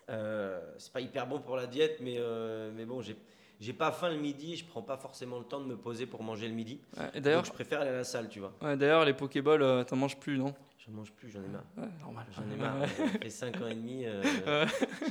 Euh, 0.09 0.59
c'est 0.77 0.91
pas 0.93 1.01
hyper 1.01 1.25
bon 1.27 1.39
pour 1.39 1.55
la 1.55 1.65
diète, 1.67 1.97
mais, 2.01 2.15
euh, 2.19 2.71
mais 2.75 2.85
bon, 2.85 3.01
j'ai, 3.01 3.15
j'ai 3.59 3.73
pas 3.73 3.91
faim 3.91 4.09
le 4.09 4.17
midi, 4.17 4.55
je 4.55 4.65
prends 4.65 4.81
pas 4.83 4.97
forcément 4.97 5.39
le 5.39 5.45
temps 5.45 5.59
de 5.59 5.65
me 5.65 5.75
poser 5.77 6.05
pour 6.05 6.21
manger 6.23 6.47
le 6.47 6.53
midi. 6.53 6.79
d'ailleurs, 7.15 7.41
Donc 7.41 7.45
je 7.47 7.53
préfère 7.53 7.81
aller 7.81 7.89
à 7.89 7.93
la 7.97 8.03
salle, 8.03 8.29
tu 8.29 8.39
vois. 8.39 8.53
d'ailleurs, 8.75 9.03
les 9.05 9.13
Pokéballs, 9.13 9.63
euh, 9.63 9.83
t'en 9.83 9.95
manges 9.95 10.17
plus, 10.17 10.37
non? 10.37 10.53
J'en 10.85 10.91
mange 10.91 11.11
plus, 11.13 11.31
j'en 11.31 11.39
ai 11.43 11.47
marre. 11.47 11.63
normal. 12.01 12.25
J'en 12.35 12.43
ai 12.51 12.55
marre. 12.55 12.87
J'ai 13.23 13.29
5 13.31 13.59
ans 13.61 13.67
et 13.67 13.73
demi, 13.73 14.05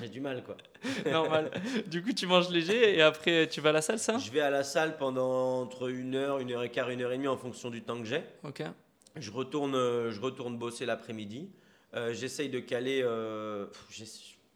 j'ai 0.01 0.09
du 0.09 0.21
mal, 0.21 0.45
quoi. 0.45 0.57
normal. 1.11 1.51
Du 1.89 2.01
coup, 2.01 2.13
tu 2.13 2.29
manges 2.29 2.49
léger 2.51 2.97
et 2.97 3.03
après, 3.03 3.49
tu 3.49 3.61
vas 3.61 3.71
à 3.71 3.73
la 3.73 3.83
salle, 3.83 3.99
ça? 3.99 4.17
Je 4.19 4.31
vais 4.31 4.39
à 4.41 4.51
la 4.51 4.63
salle 4.63 4.97
pendant 4.97 5.61
entre 5.63 5.89
une 5.91 6.15
heure, 6.15 6.39
une 6.39 6.53
heure 6.53 6.63
et 6.63 6.71
quart, 6.71 6.91
une 6.91 7.03
heure 7.03 7.11
et 7.11 7.17
demie 7.17 7.27
en 7.27 7.37
fonction 7.37 7.71
du 7.71 7.83
temps 7.83 7.99
que 7.99 8.05
j'ai. 8.05 8.23
Ok. 8.45 8.63
Je 9.17 9.33
retourne, 9.33 9.73
je 9.73 10.21
retourne 10.21 10.57
bosser 10.57 10.87
l'après-midi. 10.87 11.51
j'essaye 12.13 12.51
de 12.51 12.61
caler 12.61 13.03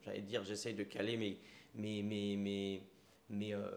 j'allais 0.08 0.22
dire, 0.22 0.44
j'essaye 0.44 0.74
de 0.74 0.84
caler 0.84 1.16
mais 1.16 1.36
mais 1.74 2.02
mais 2.02 2.36
mais, 2.36 2.82
mais 3.30 3.54
euh, 3.54 3.68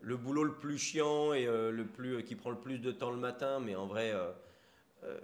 le 0.00 0.16
boulot 0.16 0.44
le 0.44 0.54
plus 0.54 0.78
chiant 0.78 1.32
et 1.32 1.46
euh, 1.46 1.70
le 1.70 1.84
plus, 1.84 2.22
qui 2.24 2.34
prend 2.34 2.50
le 2.50 2.58
plus 2.58 2.78
de 2.78 2.92
temps 2.92 3.10
le 3.10 3.16
matin, 3.16 3.60
mais 3.60 3.74
en 3.74 3.86
vrai, 3.86 4.12
euh, 4.14 5.18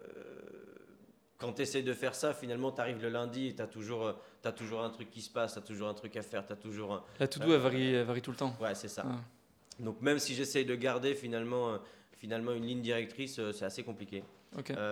quand 1.38 1.52
tu 1.54 1.62
essaies 1.62 1.82
de 1.82 1.94
faire 1.94 2.14
ça, 2.14 2.34
finalement, 2.34 2.72
tu 2.72 2.80
arrives 2.80 3.00
le 3.00 3.08
lundi 3.08 3.48
et 3.48 3.54
tu 3.54 3.62
as, 3.62 3.66
toujours, 3.66 4.14
as 4.44 4.52
toujours 4.52 4.82
un 4.82 4.90
truc 4.90 5.10
qui 5.10 5.22
se 5.22 5.30
passe, 5.30 5.54
tu 5.54 5.58
as 5.58 5.62
toujours 5.62 5.88
un 5.88 5.94
truc 5.94 6.16
à 6.16 6.22
faire, 6.22 6.44
tu 6.46 6.52
as 6.52 6.56
toujours... 6.56 7.04
La 7.20 7.28
to-do, 7.28 7.52
elle, 7.52 7.60
varie, 7.60 8.02
varie 8.04 8.22
tout 8.22 8.32
le 8.32 8.36
temps. 8.36 8.56
Ouais, 8.60 8.74
c'est 8.74 8.88
ça. 8.88 9.04
Ah. 9.06 9.20
Donc 9.80 10.00
même 10.02 10.18
si 10.18 10.34
j'essaye 10.34 10.64
de 10.64 10.74
garder 10.74 11.14
finalement, 11.14 11.78
finalement 12.16 12.52
une 12.52 12.66
ligne 12.66 12.82
directrice, 12.82 13.40
c'est 13.52 13.64
assez 13.64 13.82
compliqué. 13.82 14.22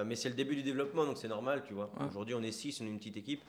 mais 0.07 0.17
c'est 0.17 0.29
le 0.29 0.35
début 0.35 0.57
du 0.57 0.63
développement, 0.63 1.05
donc 1.05 1.19
c'est 1.19 1.29
normal, 1.29 1.63
tu 1.67 1.75
vois. 1.75 1.91
Aujourd'hui, 2.09 2.35
on 2.35 2.43
est 2.43 2.53
six, 2.53 2.81
on 2.81 2.85
est 2.85 2.89
une 2.89 2.99
petite 2.99 3.17
équipe. 3.17 3.43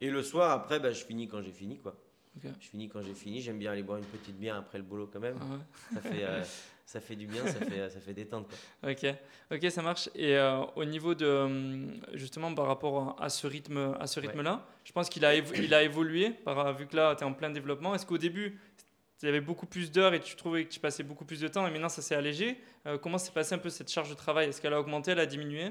Et 0.00 0.10
le 0.10 0.22
soir, 0.22 0.50
après, 0.50 0.78
bah, 0.78 0.92
je 0.92 1.04
finis 1.04 1.28
quand 1.28 1.42
j'ai 1.42 1.52
fini, 1.52 1.78
quoi. 1.78 1.96
Je 2.42 2.68
finis 2.68 2.88
quand 2.88 3.00
j'ai 3.00 3.14
fini. 3.14 3.40
J'aime 3.40 3.58
bien 3.58 3.72
aller 3.72 3.82
boire 3.82 3.98
une 3.98 4.04
petite 4.04 4.36
bière 4.36 4.56
après 4.56 4.78
le 4.78 4.84
boulot, 4.84 5.08
quand 5.10 5.20
même. 5.20 5.38
Ah 5.40 5.94
ça, 5.94 6.00
fait, 6.02 6.22
euh, 6.22 6.42
ça 6.86 7.00
fait 7.00 7.16
du 7.16 7.26
bien, 7.26 7.46
ça 7.46 7.54
fait, 7.60 7.88
ça 7.88 7.98
fait 7.98 8.12
détendre. 8.12 8.46
Quoi. 8.82 8.90
Ok, 8.92 9.06
ok, 9.50 9.70
ça 9.70 9.80
marche. 9.80 10.10
Et 10.14 10.36
euh, 10.36 10.60
au 10.76 10.84
niveau 10.84 11.14
de, 11.14 11.26
hum, 11.26 11.92
justement, 12.12 12.54
par 12.54 12.66
rapport 12.66 13.16
à 13.20 13.30
ce 13.30 13.46
rythme, 13.46 13.96
à 13.98 14.06
ce 14.06 14.20
rythme-là, 14.20 14.66
je 14.84 14.92
pense 14.92 15.08
qu'il 15.08 15.24
a, 15.24 15.34
il 15.34 15.72
a 15.72 15.82
évolué, 15.82 16.30
par, 16.30 16.76
vu 16.76 16.86
que 16.86 16.96
là, 16.96 17.14
tu 17.16 17.24
es 17.24 17.26
en 17.26 17.32
plein 17.32 17.48
développement. 17.50 17.94
Est-ce 17.94 18.04
qu'au 18.04 18.18
début, 18.18 18.60
il 19.22 19.26
y 19.26 19.28
avait 19.30 19.40
beaucoup 19.40 19.66
plus 19.66 19.90
d'heures 19.90 20.12
et 20.12 20.20
tu 20.20 20.36
trouvais 20.36 20.64
que 20.64 20.68
tu 20.70 20.78
passais 20.78 21.02
beaucoup 21.02 21.24
plus 21.24 21.40
de 21.40 21.48
temps 21.48 21.66
et 21.66 21.70
maintenant 21.70 21.88
ça 21.88 22.02
s'est 22.02 22.14
allégé? 22.14 22.58
Euh, 22.86 22.98
Comment 22.98 23.16
s'est 23.16 23.32
passé 23.32 23.54
un 23.54 23.58
peu 23.58 23.70
cette 23.70 23.90
charge 23.90 24.10
de 24.10 24.14
travail? 24.14 24.48
Est-ce 24.50 24.60
qu'elle 24.60 24.74
a 24.74 24.80
augmenté, 24.80 25.12
elle 25.12 25.20
a 25.20 25.26
diminué? 25.26 25.70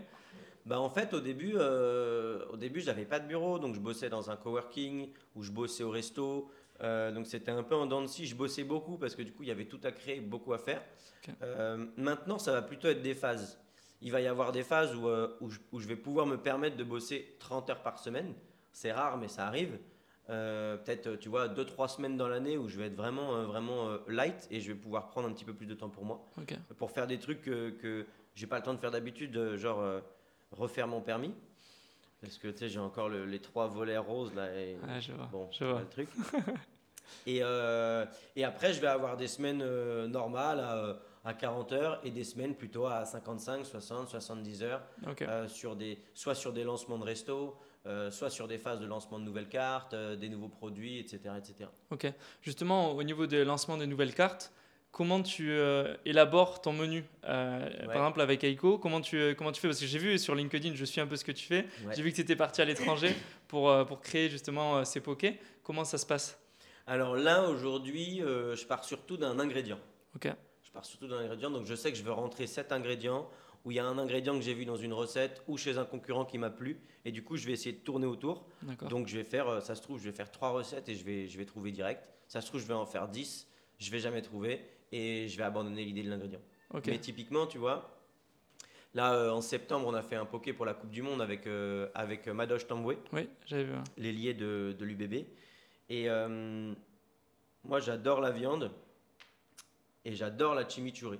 Bah 0.65 0.79
en 0.79 0.89
fait, 0.89 1.13
au 1.13 1.19
début, 1.19 1.53
euh, 1.55 2.43
au 2.51 2.57
début, 2.57 2.81
j'avais 2.81 3.05
pas 3.05 3.19
de 3.19 3.27
bureau, 3.27 3.59
donc 3.59 3.75
je 3.75 3.79
bossais 3.79 4.09
dans 4.09 4.31
un 4.31 4.35
coworking 4.35 5.09
ou 5.35 5.43
je 5.43 5.51
bossais 5.51 5.83
au 5.83 5.91
resto. 5.91 6.49
Euh, 6.81 7.11
donc 7.11 7.25
c'était 7.27 7.51
un 7.51 7.63
peu 7.63 7.75
en 7.75 7.85
dents 7.85 8.01
de 8.01 8.07
scie. 8.07 8.25
Je 8.25 8.35
bossais 8.35 8.63
beaucoup 8.63 8.97
parce 8.97 9.15
que 9.15 9.21
du 9.21 9.31
coup, 9.31 9.43
il 9.43 9.49
y 9.49 9.51
avait 9.51 9.65
tout 9.65 9.79
à 9.83 9.91
créer, 9.91 10.19
beaucoup 10.19 10.53
à 10.53 10.57
faire. 10.57 10.81
Euh, 11.41 11.85
maintenant, 11.97 12.39
ça 12.39 12.51
va 12.51 12.61
plutôt 12.61 12.87
être 12.87 13.01
des 13.01 13.15
phases. 13.15 13.59
Il 14.01 14.11
va 14.11 14.21
y 14.21 14.27
avoir 14.27 14.51
des 14.51 14.63
phases 14.63 14.93
où, 14.95 15.07
euh, 15.07 15.35
où, 15.41 15.49
je, 15.49 15.59
où, 15.71 15.79
je, 15.79 15.87
vais 15.87 15.95
pouvoir 15.95 16.25
me 16.25 16.37
permettre 16.37 16.77
de 16.77 16.83
bosser 16.83 17.35
30 17.39 17.69
heures 17.69 17.81
par 17.81 17.99
semaine. 17.99 18.33
C'est 18.71 18.91
rare, 18.91 19.17
mais 19.17 19.27
ça 19.27 19.47
arrive. 19.47 19.77
Peut-être, 20.27 21.17
tu 21.17 21.29
vois, 21.29 21.47
2-3 21.47 21.87
semaines 21.87 22.17
dans 22.17 22.27
l'année 22.27 22.57
où 22.57 22.67
je 22.67 22.79
vais 22.79 22.87
être 22.87 22.95
vraiment, 22.95 23.43
vraiment 23.43 23.95
light 24.07 24.47
et 24.49 24.59
je 24.59 24.71
vais 24.71 24.77
pouvoir 24.77 25.09
prendre 25.09 25.27
un 25.29 25.31
petit 25.31 25.45
peu 25.45 25.53
plus 25.53 25.67
de 25.67 25.75
temps 25.75 25.89
pour 25.89 26.03
moi. 26.03 26.25
Pour 26.77 26.89
faire 26.89 27.05
des 27.05 27.19
trucs 27.19 27.43
que, 27.43 27.69
que 27.69 28.07
j'ai 28.33 28.47
pas 28.47 28.57
le 28.57 28.63
temps 28.63 28.73
de 28.73 28.79
faire 28.79 28.89
d'habitude, 28.89 29.55
genre 29.55 29.83
refaire 30.51 30.87
mon 30.87 31.01
permis. 31.01 31.33
Parce 32.21 32.37
que 32.37 32.47
tu 32.47 32.57
sais, 32.57 32.69
j'ai 32.69 32.79
encore 32.79 33.09
les 33.09 33.39
trois 33.39 33.67
volets 33.67 33.97
roses 33.97 34.33
là. 34.33 34.51
Et, 34.55 34.77
je 34.99 35.11
vois, 35.11 35.25
bon, 35.31 35.47
je 35.51 35.63
vois. 35.63 35.81
le 35.81 35.87
truc. 35.87 36.09
et, 37.27 37.39
euh, 37.41 38.05
et 38.35 38.43
après, 38.43 38.73
je 38.73 38.81
vais 38.81 38.87
avoir 38.87 39.15
des 39.17 39.27
semaines 39.27 39.61
euh, 39.61 40.07
normales 40.07 40.59
à, 40.59 40.97
à, 41.23 41.33
40 41.33 41.71
heures 41.73 42.01
et 42.03 42.11
des 42.11 42.23
semaines 42.23 42.55
plutôt 42.55 42.87
à 42.87 43.05
55, 43.05 43.65
60, 43.65 44.09
70 44.09 44.63
heures. 44.63 44.81
Euh, 45.21 45.47
sur 45.47 45.75
des, 45.75 45.99
soit 46.13 46.35
sur 46.35 46.51
des 46.51 46.63
lancements 46.63 46.97
de 46.97 47.03
resto, 47.03 47.57
soit 48.09 48.31
sur 48.31 48.47
des 48.47 48.57
phases 48.57 48.79
de 48.79 48.87
lancement 48.87 49.19
de 49.19 49.23
nouvelles 49.25 49.49
cartes, 49.49 49.93
des 49.93 50.29
nouveaux 50.29 50.49
produits, 50.49 50.97
etc., 50.97 51.19
etc. 51.37 51.69
Ok. 51.91 52.11
Justement, 52.41 52.91
au 52.91 53.03
niveau 53.03 53.27
des 53.27 53.45
lancements 53.45 53.77
des 53.77 53.85
nouvelles 53.85 54.15
cartes, 54.15 54.51
comment 54.95 55.21
tu 55.21 55.51
euh, 55.51 55.93
élabores 56.05 56.61
ton 56.61 56.71
menu 56.71 57.03
euh, 57.25 57.69
Par 57.85 57.95
exemple, 57.95 58.21
avec 58.21 58.45
Aiko, 58.45 58.77
comment 58.77 59.01
tu, 59.01 59.17
euh, 59.17 59.33
comment 59.35 59.51
tu 59.51 59.59
fais? 59.59 59.67
Parce 59.67 59.81
que 59.81 59.85
j'ai 59.85 59.99
vu 59.99 60.17
sur 60.17 60.35
LinkedIn, 60.35 60.73
je 60.73 60.85
suis 60.85 61.01
un 61.01 61.05
peu 61.05 61.17
ce 61.17 61.25
que 61.25 61.33
tu 61.33 61.45
fais. 61.45 61.65
J'ai 61.93 62.01
vu 62.01 62.11
que 62.11 62.15
tu 62.15 62.21
étais 62.21 62.37
parti 62.37 62.61
à 62.61 62.65
l'étranger 62.65 63.13
pour, 63.49 63.85
pour 63.87 63.99
créer 63.99 64.29
justement 64.29 64.85
ces 64.85 65.01
pokés. 65.01 65.37
Comment 65.63 65.83
ça 65.83 65.97
se 65.97 66.05
passe? 66.05 66.39
Alors 66.87 67.17
là, 67.17 67.43
aujourd'hui, 67.49 68.21
je 68.21 68.65
pars 68.65 68.85
surtout 68.85 69.17
d'un 69.17 69.37
ingrédient. 69.37 69.79
Ok. 70.15 70.29
Je 70.63 70.71
pars 70.71 70.85
surtout 70.85 71.09
d'un 71.09 71.17
ingrédient. 71.17 71.51
Donc 71.51 71.65
je 71.65 71.75
sais 71.75 71.91
que 71.91 71.97
je 71.97 72.03
veux 72.03 72.13
rentrer 72.13 72.47
cet 72.47 72.71
ingrédient 72.71 73.27
où 73.65 73.71
il 73.71 73.75
y 73.75 73.79
a 73.79 73.85
un 73.85 73.97
ingrédient 73.97 74.35
que 74.35 74.45
j'ai 74.45 74.53
vu 74.53 74.63
dans 74.63 74.77
une 74.77 74.93
recette 74.93 75.43
ou 75.49 75.57
chez 75.57 75.77
un 75.77 75.83
concurrent 75.83 76.23
qui 76.23 76.37
m'a 76.37 76.51
plu. 76.51 76.79
Et 77.03 77.11
du 77.11 77.21
coup, 77.21 77.35
je 77.35 77.45
vais 77.45 77.51
essayer 77.51 77.73
de 77.73 77.81
tourner 77.81 78.05
autour. 78.05 78.45
Donc 78.89 79.07
je 79.07 79.17
vais 79.17 79.25
faire, 79.25 79.61
ça 79.61 79.75
se 79.75 79.81
trouve, 79.81 79.99
je 79.99 80.05
vais 80.05 80.15
faire 80.15 80.31
trois 80.31 80.51
recettes 80.51 80.87
et 80.87 80.95
je 80.95 81.03
vais, 81.03 81.27
je 81.27 81.37
vais 81.37 81.45
trouver 81.45 81.73
direct. 81.73 82.09
Ça 82.29 82.39
se 82.39 82.47
trouve, 82.47 82.61
je 82.61 82.65
vais 82.65 82.73
en 82.73 82.85
faire 82.85 83.09
10. 83.09 83.45
Je 83.77 83.91
vais 83.91 83.99
jamais 83.99 84.21
trouver 84.21 84.63
et 84.91 85.27
je 85.27 85.37
vais 85.37 85.43
abandonner 85.43 85.83
l'idée 85.83 86.03
de 86.03 86.09
l'ingrédient. 86.09 86.41
Mais 86.85 86.99
typiquement, 86.99 87.47
tu 87.47 87.57
vois, 87.57 88.01
là 88.93 89.13
euh, 89.13 89.29
en 89.29 89.41
septembre, 89.41 89.87
on 89.87 89.93
a 89.93 90.01
fait 90.01 90.15
un 90.15 90.25
poké 90.25 90.53
pour 90.53 90.65
la 90.65 90.73
Coupe 90.73 90.91
du 90.91 91.01
Monde 91.01 91.21
avec, 91.21 91.47
euh, 91.47 91.87
avec 91.95 92.27
Madosh 92.27 92.67
Tamboué. 92.67 92.97
Oui, 93.13 93.29
j'avais 93.45 93.65
vu. 93.65 93.73
L'ailier 93.97 94.33
de, 94.33 94.75
de 94.77 94.85
l'UBB. 94.85 95.25
Et 95.89 96.09
euh, 96.09 96.73
moi, 97.63 97.79
j'adore 97.79 98.19
la 98.19 98.31
viande 98.31 98.71
et 100.03 100.15
j'adore 100.15 100.55
la 100.55 100.67
chimichurri. 100.67 101.19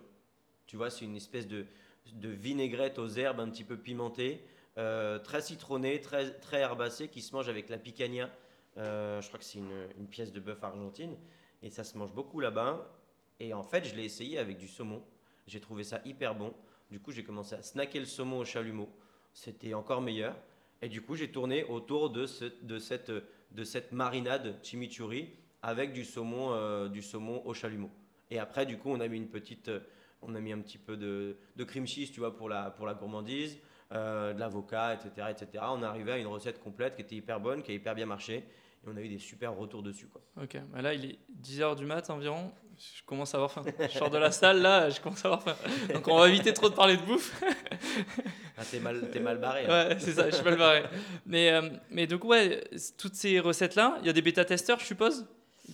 Tu 0.67 0.78
vois, 0.78 0.89
c'est 0.89 1.06
une 1.06 1.15
espèce 1.15 1.47
de, 1.47 1.65
de, 2.13 2.30
vinaigrette 2.30 2.99
aux 2.99 3.08
herbes 3.08 3.39
un 3.39 3.49
petit 3.49 3.63
peu 3.63 3.78
pimentée, 3.78 4.43
très 4.75 5.41
citronnée, 5.41 6.01
très, 6.01 6.32
très 6.39 6.60
herbacée, 6.60 7.08
qui 7.08 7.21
se 7.21 7.34
mange 7.34 7.47
avec 7.49 7.69
la 7.69 7.78
picanha. 7.78 8.30
je 8.75 9.28
crois 9.28 9.39
que 9.39 9.45
c'est 9.45 9.60
une, 9.60 9.88
une 9.97 10.08
pièce 10.08 10.34
de 10.34 10.39
bœuf 10.39 10.63
argentine. 10.63 11.15
Et 11.62 11.69
ça 11.69 11.84
se 11.84 11.97
mange 11.97 12.13
beaucoup 12.13 12.39
là-bas. 12.39 12.91
Et 13.39 13.53
en 13.53 13.63
fait, 13.63 13.85
je 13.85 13.95
l'ai 13.95 14.05
essayé 14.05 14.37
avec 14.37 14.57
du 14.57 14.67
saumon. 14.67 15.03
J'ai 15.47 15.59
trouvé 15.59 15.83
ça 15.83 16.01
hyper 16.05 16.35
bon. 16.35 16.53
Du 16.89 16.99
coup, 16.99 17.11
j'ai 17.11 17.23
commencé 17.23 17.55
à 17.55 17.61
snacker 17.61 17.99
le 17.99 18.05
saumon 18.05 18.39
au 18.39 18.45
chalumeau. 18.45 18.89
C'était 19.33 19.73
encore 19.73 20.01
meilleur. 20.01 20.35
Et 20.81 20.89
du 20.89 21.01
coup, 21.01 21.15
j'ai 21.15 21.31
tourné 21.31 21.63
autour 21.65 22.09
de, 22.09 22.25
ce, 22.25 22.45
de, 22.61 22.79
cette, 22.79 23.11
de 23.11 23.63
cette 23.63 23.91
marinade 23.91 24.59
chimichurri 24.63 25.29
avec 25.61 25.93
du 25.93 26.05
saumon, 26.05 26.53
euh, 26.53 26.87
du 26.87 27.01
saumon 27.01 27.45
au 27.45 27.53
chalumeau. 27.53 27.91
Et 28.29 28.39
après, 28.39 28.65
du 28.65 28.77
coup, 28.77 28.89
on 28.89 28.99
a 28.99 29.07
mis 29.07 29.17
une 29.17 29.29
petite, 29.29 29.71
on 30.21 30.35
a 30.35 30.39
mis 30.39 30.53
un 30.53 30.59
petit 30.59 30.77
peu 30.77 30.95
de, 30.95 31.37
de 31.55 31.63
cream 31.63 31.87
cheese, 31.87 32.11
tu 32.11 32.19
vois, 32.19 32.35
pour 32.35 32.49
la, 32.49 32.71
pour 32.71 32.85
la 32.85 32.93
gourmandise, 32.93 33.57
euh, 33.91 34.33
de 34.33 34.39
l'avocat, 34.39 34.93
etc., 34.93 35.27
etc. 35.29 35.63
On 35.69 35.81
est 35.81 35.85
arrivé 35.85 36.11
à 36.11 36.17
une 36.17 36.27
recette 36.27 36.61
complète 36.61 36.95
qui 36.95 37.01
était 37.01 37.15
hyper 37.15 37.39
bonne, 37.39 37.63
qui 37.63 37.71
a 37.71 37.73
hyper 37.73 37.95
bien 37.95 38.05
marché 38.05 38.45
on 38.87 38.97
a 38.97 39.01
eu 39.01 39.09
des 39.09 39.19
super 39.19 39.55
retours 39.55 39.83
dessus. 39.83 40.07
Ok, 40.41 40.57
bah 40.71 40.81
là 40.81 40.93
il 40.93 41.05
est 41.05 41.19
10h 41.41 41.75
du 41.75 41.85
mat 41.85 42.09
environ. 42.09 42.51
Je 42.77 43.03
commence 43.05 43.33
à 43.33 43.38
avoir 43.38 43.51
faim. 43.51 43.63
Je 43.79 43.97
sors 43.97 44.09
de 44.09 44.17
la 44.17 44.31
salle 44.31 44.61
là, 44.61 44.89
je 44.89 44.99
commence 44.99 45.23
à 45.25 45.29
avoir 45.29 45.43
faim. 45.43 45.55
Donc 45.93 46.07
on 46.07 46.17
va 46.17 46.27
éviter 46.27 46.53
trop 46.53 46.69
de 46.69 46.75
parler 46.75 46.97
de 46.97 47.01
bouffe. 47.01 47.41
ah, 48.57 48.63
t'es 48.69 48.79
mal, 48.79 49.09
es 49.13 49.19
mal 49.19 49.38
barré. 49.38 49.65
Ouais, 49.67 49.97
c'est 49.99 50.13
ça, 50.13 50.29
je 50.29 50.35
suis 50.35 50.43
mal 50.43 50.57
barré. 50.57 50.83
Mais, 51.25 51.51
euh, 51.51 51.69
mais 51.89 52.07
donc, 52.07 52.23
ouais, 52.25 52.63
toutes 52.97 53.15
ces 53.15 53.39
recettes-là, 53.39 53.97
il 54.01 54.07
y 54.07 54.09
a 54.09 54.13
des 54.13 54.21
bêta-testeurs, 54.21 54.79
je 54.79 54.85
suppose? 54.85 55.25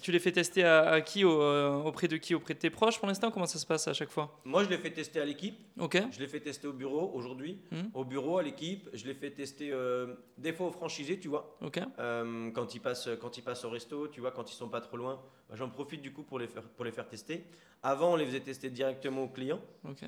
Tu 0.02 0.12
les 0.12 0.20
fais 0.20 0.32
tester 0.32 0.64
à, 0.64 1.00
qui 1.02 1.24
euh, 1.24 1.74
Auprès 1.74 2.08
de 2.08 2.18
qui 2.18 2.36
Auprès 2.36 2.54
de 2.54 2.60
tes 2.60 2.70
proches 2.70 2.98
pour 3.00 3.08
l'instant 3.08 3.32
Comment 3.32 3.46
ça 3.46 3.60
se 3.60 3.66
passe 3.66 3.88
à 3.88 3.94
chaque 3.94 4.10
fois? 4.10 4.40
Moi, 4.44 4.64
je 4.64 4.70
les 4.70 4.78
fais 4.78 4.92
tester 4.92 5.22
à 5.22 5.26
l'équipe. 5.26 5.58
Ok. 5.80 6.02
Je 6.12 6.20
les 6.20 6.28
fais 6.28 6.40
tester 6.40 6.68
au 6.68 6.74
bureau 6.74 7.12
aujourd'hui. 7.14 7.60
Hmm. 7.72 7.90
Au 7.94 8.04
bureau, 8.04 8.38
à 8.38 8.44
l'équipe. 8.44 8.90
Je 8.94 9.06
les 9.06 9.14
fais 9.14 9.32
tester 9.32 9.72
euh, 9.72 10.16
des 10.38 10.54
fois 10.54 10.68
aux 10.68 10.72
franchisés, 10.72 11.20
tu 11.20 11.28
vois. 11.28 11.58
Ok. 11.62 11.80
Euh, 12.00 12.52
quand, 12.52 12.74
ils 12.76 12.80
passent, 12.80 13.10
quand 13.22 13.38
ils 13.38 13.44
passent 13.44 13.64
au 13.64 13.70
resto, 13.70 14.08
tu 14.08 14.22
vois, 14.22 14.32
quand 14.32 14.52
ils 14.52 14.56
sont 14.56 14.70
pas 14.70 14.82
trop 14.82 14.98
loin. 14.98 15.22
Bah, 15.50 15.56
j'en 15.56 15.70
profite 15.70 16.02
du 16.02 16.12
coup 16.12 16.24
pour 16.24 16.40
les, 16.40 16.48
faire, 16.48 16.64
pour 16.64 16.86
les 16.86 16.92
faire 16.92 17.08
tester. 17.08 17.46
Avant, 17.84 18.14
on 18.14 18.16
les 18.16 18.26
faisait 18.26 18.42
tester 18.42 18.70
directement 18.70 19.24
aux 19.24 19.30
clients. 19.30 19.62
Ok. 19.88 20.02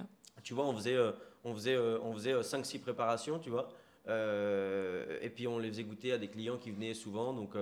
Tu 0.44 0.54
vois, 0.54 0.66
on 0.66 0.76
faisait, 0.76 0.98
on 1.44 1.54
faisait, 1.54 1.78
on 1.78 2.14
faisait 2.14 2.34
5-6 2.34 2.80
préparations, 2.80 3.40
tu 3.40 3.50
vois. 3.50 3.70
et 4.08 5.30
puis, 5.30 5.48
on 5.48 5.60
les 5.60 5.70
faisait 5.70 5.84
goûter 5.84 6.12
à 6.12 6.18
des 6.18 6.28
clients 6.28 6.58
qui 6.58 6.72
venaient 6.72 6.94
souvent. 6.94 7.34
Donc, 7.34 7.56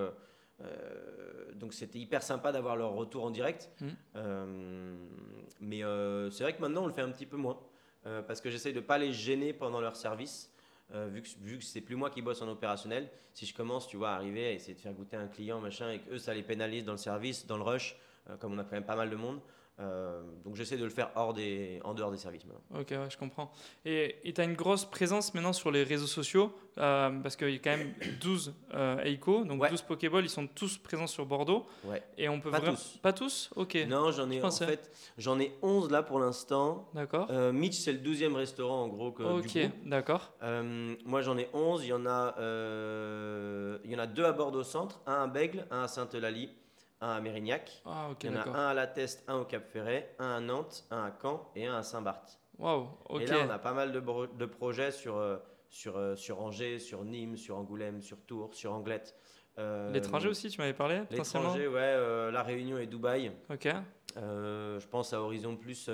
euh, 0.62 1.52
donc 1.54 1.74
c'était 1.74 1.98
hyper 1.98 2.22
sympa 2.22 2.52
d'avoir 2.52 2.76
leur 2.76 2.92
retour 2.92 3.24
en 3.24 3.30
direct. 3.30 3.70
Mmh. 3.80 3.86
Euh, 4.16 4.96
mais 5.60 5.84
euh, 5.84 6.30
c'est 6.30 6.44
vrai 6.44 6.54
que 6.54 6.60
maintenant 6.60 6.84
on 6.84 6.86
le 6.86 6.92
fait 6.92 7.02
un 7.02 7.10
petit 7.10 7.26
peu 7.26 7.36
moins. 7.36 7.58
parce 8.26 8.40
que 8.40 8.50
j'essaye 8.50 8.72
de 8.72 8.80
ne 8.80 8.84
pas 8.84 8.98
les 8.98 9.12
gêner 9.12 9.52
pendant 9.52 9.80
leur 9.80 9.96
service. 9.96 10.50
vu 10.92 11.22
que, 11.22 11.28
vu 11.40 11.58
que 11.58 11.64
c'est 11.64 11.80
plus 11.80 11.96
moi 11.96 12.10
qui 12.10 12.20
bosse 12.20 12.42
en 12.42 12.48
opérationnel, 12.48 13.08
si 13.32 13.46
je 13.46 13.54
commence, 13.54 13.86
tu 13.86 13.96
vois, 13.96 14.10
à 14.10 14.14
arriver 14.16 14.46
à 14.46 14.52
essayer 14.52 14.74
de 14.74 14.80
faire 14.80 14.92
goûter 14.92 15.16
un 15.16 15.28
client, 15.28 15.60
machin, 15.60 15.90
et 15.92 16.00
que 16.00 16.10
eux, 16.14 16.18
ça 16.18 16.34
les 16.34 16.42
pénalise 16.42 16.84
dans 16.84 16.92
le 16.92 16.98
service, 16.98 17.46
dans 17.46 17.56
le 17.56 17.62
rush, 17.62 17.96
comme 18.40 18.54
on 18.54 18.58
a 18.58 18.64
quand 18.64 18.72
même 18.72 18.84
pas 18.84 18.96
mal 18.96 19.08
de 19.08 19.16
monde, 19.16 19.40
euh, 19.80 20.22
donc 20.44 20.54
j'essaie 20.54 20.76
de 20.76 20.84
le 20.84 20.90
faire 20.90 21.10
hors 21.14 21.32
des, 21.32 21.80
en 21.84 21.94
dehors 21.94 22.10
des 22.10 22.18
services 22.18 22.44
maintenant. 22.44 22.80
Ok, 22.80 22.90
ouais, 22.90 23.10
je 23.10 23.16
comprends. 23.16 23.50
Et 23.84 24.32
tu 24.34 24.40
as 24.40 24.44
une 24.44 24.54
grosse 24.54 24.84
présence 24.84 25.32
maintenant 25.34 25.52
sur 25.54 25.70
les 25.70 25.82
réseaux 25.82 26.06
sociaux, 26.06 26.52
euh, 26.78 27.10
parce 27.22 27.36
qu'il 27.36 27.50
y 27.50 27.56
a 27.56 27.58
quand 27.58 27.76
même 27.76 27.92
12 28.20 28.54
euh, 28.74 29.02
Eiko, 29.04 29.44
donc 29.44 29.66
12 29.68 29.82
Pokéballs, 29.82 30.24
ils 30.24 30.30
sont 30.30 30.46
tous 30.46 30.76
présents 30.78 31.06
sur 31.06 31.24
Bordeaux. 31.24 31.66
Ouais. 31.84 32.02
Et 32.18 32.28
on 32.28 32.38
peut 32.40 32.50
pas 32.50 32.60
tous. 32.60 32.98
Pas 33.02 33.12
tous 33.12 33.50
Ok. 33.56 33.76
Non, 33.88 34.12
j'en 34.12 34.30
ai 34.30 34.42
en 34.42 34.50
fait, 34.50 34.90
j'en 35.16 35.40
ai 35.40 35.52
11 35.62 35.90
là 35.90 36.02
pour 36.02 36.20
l'instant. 36.20 36.88
D'accord. 36.94 37.28
Euh, 37.30 37.52
Mitch, 37.52 37.78
c'est 37.78 37.92
le 37.92 37.98
12e 37.98 38.34
restaurant 38.34 38.82
en 38.82 38.88
gros 38.88 39.10
que, 39.10 39.22
Ok, 39.22 39.58
d'accord. 39.86 40.32
moi 41.04 41.22
j'en 41.22 41.38
ai 41.38 41.48
11, 41.54 41.84
il 41.84 41.88
y, 41.88 41.92
en 41.92 42.06
a, 42.06 42.34
il 43.84 43.90
y 43.90 43.96
en 43.96 43.98
a 43.98 44.06
deux 44.06 44.24
à 44.24 44.32
Bordeaux 44.32 44.62
Centre, 44.64 45.00
un 45.06 45.22
à 45.22 45.26
Bègle, 45.26 45.66
un 45.70 45.84
à 45.84 45.88
Sainte-Eulalie 45.88 46.50
un 47.02 47.10
à 47.16 47.20
Mérignac. 47.20 47.82
Ah, 47.84 48.08
Il 48.22 48.30
y 48.30 48.34
en 48.34 48.36
a 48.40 48.48
un 48.48 48.68
à 48.68 48.74
La 48.74 48.86
Teste, 48.86 49.24
un 49.28 49.36
au 49.38 49.44
Cap 49.44 49.66
Ferret, 49.68 50.14
un 50.18 50.36
à 50.36 50.40
Nantes, 50.40 50.84
un 50.90 51.04
à 51.04 51.12
Caen 51.20 51.50
et 51.56 51.66
un 51.66 51.76
à 51.76 51.82
Saint-Barth. 51.82 52.38
Ok. 52.58 53.20
Et 53.20 53.26
là, 53.26 53.38
on 53.46 53.50
a 53.50 53.58
pas 53.58 53.72
mal 53.72 53.92
de, 53.92 54.00
de 54.00 54.46
projets 54.46 54.92
sur, 54.92 55.16
euh, 55.16 55.36
sur, 55.68 55.96
euh, 55.96 56.14
sur 56.14 56.40
Angers, 56.40 56.78
sur 56.78 57.04
Nîmes, 57.04 57.36
sur 57.36 57.56
Angoulême, 57.58 58.02
sur 58.02 58.18
Tours, 58.24 58.54
sur 58.54 58.72
Anglette. 58.72 59.16
Euh, 59.58 59.90
L'étranger 59.90 60.28
aussi, 60.28 60.48
tu 60.48 60.60
m'avais 60.60 60.72
parlé 60.72 61.02
L'étranger, 61.10 61.66
ouais, 61.66 62.30
La 62.30 62.42
Réunion 62.42 62.78
et 62.78 62.86
Dubaï. 62.86 63.32
Ok. 63.50 63.68
je 64.16 64.86
pense 64.86 65.12
à 65.12 65.20
Horizon 65.20 65.56
Plus 65.56 65.90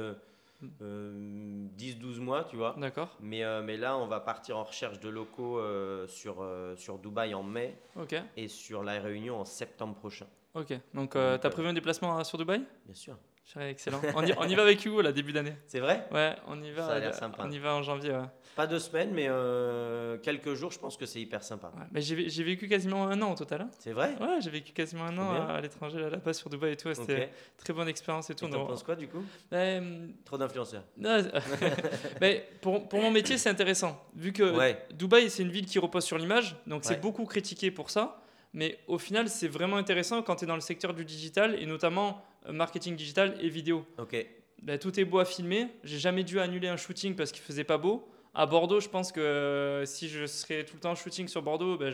10-12 0.62 2.20
mois, 2.20 2.44
tu 2.44 2.56
vois. 2.56 2.74
D'accord. 2.78 3.16
Mais, 3.20 3.42
mais 3.62 3.76
là, 3.76 3.96
on 3.96 4.06
va 4.06 4.20
partir 4.20 4.58
en 4.58 4.64
recherche 4.64 5.00
de 5.00 5.08
locaux 5.08 5.58
sur, 6.06 6.46
sur 6.76 6.98
Dubaï 6.98 7.34
en 7.34 7.42
mai 7.42 7.76
Ok. 7.96 8.14
et 8.36 8.48
sur 8.48 8.84
La 8.84 9.00
Réunion 9.00 9.40
en 9.40 9.44
septembre 9.44 9.94
prochain. 9.96 10.26
Ok, 10.54 10.72
donc 10.94 11.14
euh, 11.14 11.38
tu 11.38 11.46
as 11.46 11.50
prévu 11.50 11.68
un 11.68 11.72
déplacement 11.72 12.22
sur 12.24 12.38
Dubaï? 12.38 12.62
Bien 12.86 12.94
sûr. 12.94 13.16
Excellent. 13.56 14.00
On 14.14 14.24
y, 14.24 14.34
on 14.36 14.46
y 14.46 14.54
va 14.54 14.62
avec 14.62 14.84
Hugo 14.84 15.00
là, 15.00 15.10
début 15.10 15.32
d'année. 15.32 15.54
C'est 15.66 15.80
vrai? 15.80 16.06
Ouais, 16.12 16.36
on 16.46 16.62
y 16.62 16.70
va. 16.70 16.86
Ça 16.86 16.92
a 16.92 16.98
l'air 16.98 17.14
sympa. 17.14 17.42
On 17.46 17.50
y 17.50 17.58
va 17.58 17.74
en 17.74 17.82
janvier. 17.82 18.10
Ouais. 18.10 18.26
Pas 18.56 18.66
deux 18.66 18.78
semaines, 18.78 19.10
mais 19.12 19.26
euh, 19.28 20.18
quelques 20.18 20.52
jours, 20.54 20.70
je 20.70 20.78
pense 20.78 20.96
que 20.96 21.06
c'est 21.06 21.20
hyper 21.20 21.42
sympa. 21.42 21.72
Ouais, 21.76 21.84
mais 21.90 22.02
j'ai 22.02 22.44
vécu 22.44 22.68
quasiment 22.68 23.06
un 23.06 23.22
an 23.22 23.32
au 23.32 23.34
total. 23.34 23.62
Hein. 23.62 23.70
C'est 23.78 23.92
vrai? 23.92 24.14
Ouais, 24.20 24.40
j'ai 24.40 24.50
vécu 24.50 24.72
quasiment 24.72 25.04
un 25.04 25.16
an 25.16 25.48
à, 25.48 25.60
l'étranger, 25.60 26.10
là-bas 26.10 26.32
sur 26.34 26.50
Dubaï 26.50 26.72
et 26.72 26.76
tout. 26.76 26.92
C'était 26.92 27.14
okay. 27.14 27.28
très 27.56 27.72
bonne 27.72 27.88
expérience 27.88 28.28
et 28.28 28.34
tout. 28.34 28.46
Tu 28.46 28.54
en 28.54 28.66
penses 28.66 28.82
quoi 28.82 28.96
du 28.96 29.08
coup? 29.08 29.24
Euh, 29.52 30.08
Trop 30.24 30.36
d'influenceurs. 30.36 30.84
mais 32.20 32.48
pour, 32.60 32.86
pour, 32.88 33.00
mon 33.00 33.10
métier, 33.10 33.38
c'est 33.38 33.48
intéressant. 33.48 34.04
Vu 34.14 34.32
que 34.32 34.92
Dubaï, 34.92 35.30
c'est 35.30 35.42
une 35.42 35.50
ville 35.50 35.66
qui 35.66 35.78
repose 35.78 36.04
sur 36.04 36.18
l'image, 36.18 36.56
donc 36.66 36.84
c'est 36.84 37.00
beaucoup 37.00 37.24
critiqué 37.24 37.70
pour 37.70 37.90
ça. 37.90 38.20
Mais 38.52 38.78
au 38.86 38.98
final, 38.98 39.28
c'est 39.28 39.48
vraiment 39.48 39.76
intéressant 39.76 40.22
quand 40.22 40.36
tu 40.36 40.44
es 40.44 40.46
dans 40.46 40.54
le 40.54 40.60
secteur 40.60 40.94
du 40.94 41.04
digital 41.04 41.56
et 41.60 41.66
notamment 41.66 42.22
euh, 42.46 42.52
marketing 42.52 42.96
digital 42.96 43.36
et 43.40 43.48
vidéo. 43.48 43.84
Ok. 43.98 44.16
Ben, 44.62 44.78
tout 44.78 44.98
est 44.98 45.04
beau 45.04 45.18
à 45.18 45.24
filmer. 45.24 45.68
J'ai 45.84 45.98
jamais 45.98 46.24
dû 46.24 46.40
annuler 46.40 46.68
un 46.68 46.76
shooting 46.76 47.14
parce 47.14 47.30
qu'il 47.30 47.42
faisait 47.42 47.64
pas 47.64 47.78
beau. 47.78 48.08
À 48.34 48.46
Bordeaux, 48.46 48.80
je 48.80 48.88
pense 48.88 49.12
que 49.12 49.20
euh, 49.20 49.84
si 49.84 50.08
je 50.08 50.26
serais 50.26 50.64
tout 50.64 50.74
le 50.74 50.80
temps 50.80 50.94
shooting 50.94 51.28
sur 51.28 51.42
Bordeaux, 51.42 51.76
ben, 51.76 51.92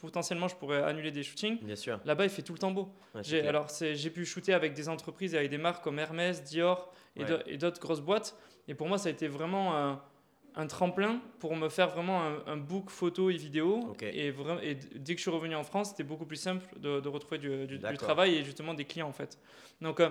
potentiellement 0.00 0.48
je 0.48 0.56
pourrais 0.56 0.82
annuler 0.82 1.10
des 1.10 1.22
shootings. 1.22 1.58
Bien 1.62 1.76
sûr. 1.76 2.00
Là-bas, 2.04 2.24
il 2.24 2.30
fait 2.30 2.42
tout 2.42 2.52
le 2.52 2.58
temps 2.58 2.70
beau. 2.70 2.88
j'ai, 3.22 3.46
alors, 3.46 3.68
j'ai 3.80 4.10
pu 4.10 4.24
shooter 4.24 4.52
avec 4.52 4.74
des 4.74 4.88
entreprises 4.88 5.34
et 5.34 5.38
avec 5.38 5.50
des 5.50 5.58
marques 5.58 5.82
comme 5.82 5.98
Hermès, 5.98 6.42
Dior 6.42 6.92
et, 7.16 7.56
d'autres 7.56 7.80
grosses 7.80 8.00
boîtes. 8.00 8.36
Et 8.68 8.74
pour 8.74 8.88
moi, 8.88 8.98
ça 8.98 9.08
a 9.08 9.12
été 9.12 9.28
vraiment 9.28 9.98
un 10.56 10.66
tremplin 10.66 11.20
pour 11.40 11.56
me 11.56 11.68
faire 11.68 11.90
vraiment 11.90 12.22
un, 12.46 12.56
book 12.56 12.90
photo 12.90 13.30
et 13.30 13.36
vidéo. 13.36 13.94
Et, 14.02 14.32
dès 14.94 15.14
que 15.14 15.18
je 15.18 15.22
suis 15.22 15.30
revenu 15.30 15.54
en 15.54 15.64
France, 15.64 15.90
c'était 15.90 16.04
beaucoup 16.04 16.26
plus 16.26 16.36
simple 16.36 16.66
de, 16.78 17.08
retrouver 17.08 17.38
du, 17.38 17.66
du, 17.66 17.98
travail 17.98 18.36
et 18.36 18.44
justement 18.44 18.74
des 18.74 18.84
clients 18.84 19.08
en 19.08 19.12
fait. 19.12 19.38
Donc 19.80 20.00
euh, 20.00 20.10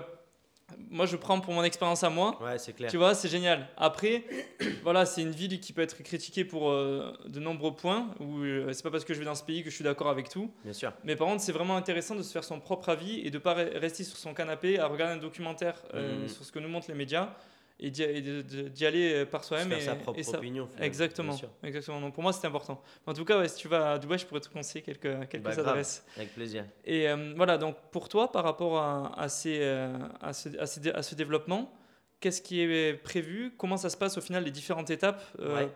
moi 0.90 1.06
je 1.06 1.16
prends 1.16 1.40
pour 1.40 1.54
mon 1.54 1.64
expérience 1.64 2.04
à 2.04 2.10
moi. 2.10 2.42
Ouais, 2.42 2.58
c'est 2.58 2.74
clair. 2.74 2.90
Tu 2.90 2.98
vois, 2.98 3.14
c'est 3.14 3.28
génial. 3.28 3.68
Après, 3.76 4.24
voilà, 4.82 5.06
c'est 5.06 5.22
une 5.22 5.30
ville 5.30 5.60
qui 5.60 5.72
peut 5.72 5.82
être 5.82 6.02
critiquée 6.02 6.44
pour 6.44 6.70
euh, 6.70 7.12
de 7.26 7.40
nombreux 7.40 7.74
points. 7.74 8.10
Où 8.20 8.40
euh, 8.40 8.72
c'est 8.72 8.82
pas 8.82 8.90
parce 8.90 9.04
que 9.04 9.14
je 9.14 9.20
vais 9.20 9.24
dans 9.24 9.34
ce 9.34 9.44
pays 9.44 9.62
que 9.62 9.70
je 9.70 9.74
suis 9.74 9.84
d'accord 9.84 10.08
avec 10.08 10.28
tout. 10.28 10.50
Bien 10.62 10.74
sûr. 10.74 10.92
Mais 11.04 11.16
par 11.16 11.26
contre, 11.26 11.42
c'est 11.42 11.52
vraiment 11.52 11.76
intéressant 11.76 12.14
de 12.14 12.22
se 12.22 12.32
faire 12.32 12.44
son 12.44 12.60
propre 12.60 12.90
avis 12.90 13.20
et 13.20 13.30
de 13.30 13.38
pas 13.38 13.54
rester 13.54 14.04
sur 14.04 14.18
son 14.18 14.34
canapé 14.34 14.78
à 14.78 14.86
regarder 14.88 15.14
un 15.14 15.22
documentaire 15.22 15.82
mmh. 15.94 16.28
sur 16.28 16.44
ce 16.44 16.52
que 16.52 16.58
nous 16.58 16.68
montrent 16.68 16.88
les 16.88 16.96
médias 16.96 17.34
et 17.80 17.90
d'y 17.90 18.86
aller 18.86 19.12
euh, 19.12 19.26
par 19.26 19.44
soi-même. 19.44 19.72
Et 19.72 19.80
sa 19.80 19.96
propre 19.96 20.34
opinion. 20.34 20.68
Exactement. 20.80 21.36
exactement. 21.62 22.00
Donc 22.00 22.14
pour 22.14 22.22
moi, 22.22 22.32
c'est 22.32 22.46
important. 22.46 22.80
En 23.06 23.14
tout 23.14 23.24
cas, 23.24 23.38
ouais, 23.38 23.48
si 23.48 23.56
tu 23.56 23.68
vas 23.68 23.92
à 23.92 23.98
Dubaï, 23.98 24.18
je 24.18 24.26
pourrais 24.26 24.40
te 24.40 24.48
conseiller 24.48 24.82
quelques, 24.82 25.28
quelques 25.28 25.42
bah, 25.42 25.50
adresses. 25.50 26.04
Avec 26.16 26.34
plaisir. 26.34 26.64
Et 26.84 27.08
euh, 27.08 27.34
voilà, 27.36 27.58
donc 27.58 27.76
pour 27.90 28.08
toi, 28.08 28.30
par 28.30 28.44
rapport 28.44 28.78
à, 28.78 29.12
à, 29.20 29.28
ces, 29.28 29.58
euh, 29.60 29.92
à, 30.20 30.32
ce, 30.32 30.48
à, 30.58 30.66
ce, 30.66 30.88
à 30.90 31.02
ce 31.02 31.14
développement, 31.14 31.72
qu'est-ce 32.20 32.40
qui 32.42 32.60
est 32.60 32.94
prévu? 32.94 33.52
Comment 33.58 33.76
ça 33.76 33.90
se 33.90 33.96
passe 33.96 34.16
au 34.16 34.20
final, 34.20 34.44
les 34.44 34.52
différentes 34.52 34.90
étapes 34.90 35.22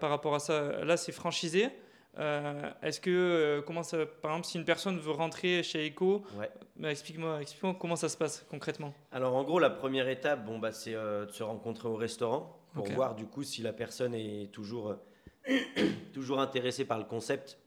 par 0.01 0.11
rapport 0.11 0.35
à 0.35 0.39
ça? 0.39 0.85
Là, 0.85 0.97
c'est 0.97 1.13
franchisé. 1.13 1.69
Euh, 2.18 2.71
est-ce 2.83 3.01
que, 3.01 3.11
euh, 3.11 3.62
comment 3.62 3.83
ça, 3.83 4.07
par 4.07 4.33
exemple, 4.33 4.47
si 4.47 4.59
une 4.59 4.64
personne 4.64 4.99
veut 4.99 5.12
rentrer 5.12 5.62
chez 5.62 5.88
Eco, 5.88 6.23
bah, 6.77 6.90
explique-moi 6.90 7.40
explique 7.40 7.79
comment 7.79 7.97
ça 7.97 8.09
se 8.09 8.16
passe 8.16 8.44
concrètement. 8.51 8.92
Alors, 9.12 9.37
en 9.37 9.44
gros, 9.44 9.59
la 9.59 9.71
première 9.71 10.09
étape, 10.09 10.44
bon, 10.44 10.59
bah, 10.59 10.73
c'est 10.73 10.94
euh, 10.94 11.27
de 11.27 11.33
se 11.33 11.42
rencontrer 11.42 11.88
au 11.88 11.97
restaurant 11.97 12.55
pour 12.75 12.87
voir 12.88 13.14
du 13.14 13.27
coup 13.27 13.42
si 13.42 13.62
la 13.62 13.73
personne 13.73 14.14
est 14.14 14.53
toujours, 14.53 14.94
toujours 16.12 16.40
intéressée 16.40 16.85
par 16.85 16.99
le 16.99 17.05
concept 17.05 17.59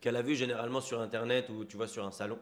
qu'elle 0.00 0.16
a 0.16 0.22
vu 0.22 0.36
généralement 0.36 0.80
sur 0.80 1.00
Internet 1.00 1.48
ou 1.48 1.64
tu 1.64 1.76
vois 1.76 1.88
sur 1.88 2.04
un 2.04 2.12
salon, 2.12 2.38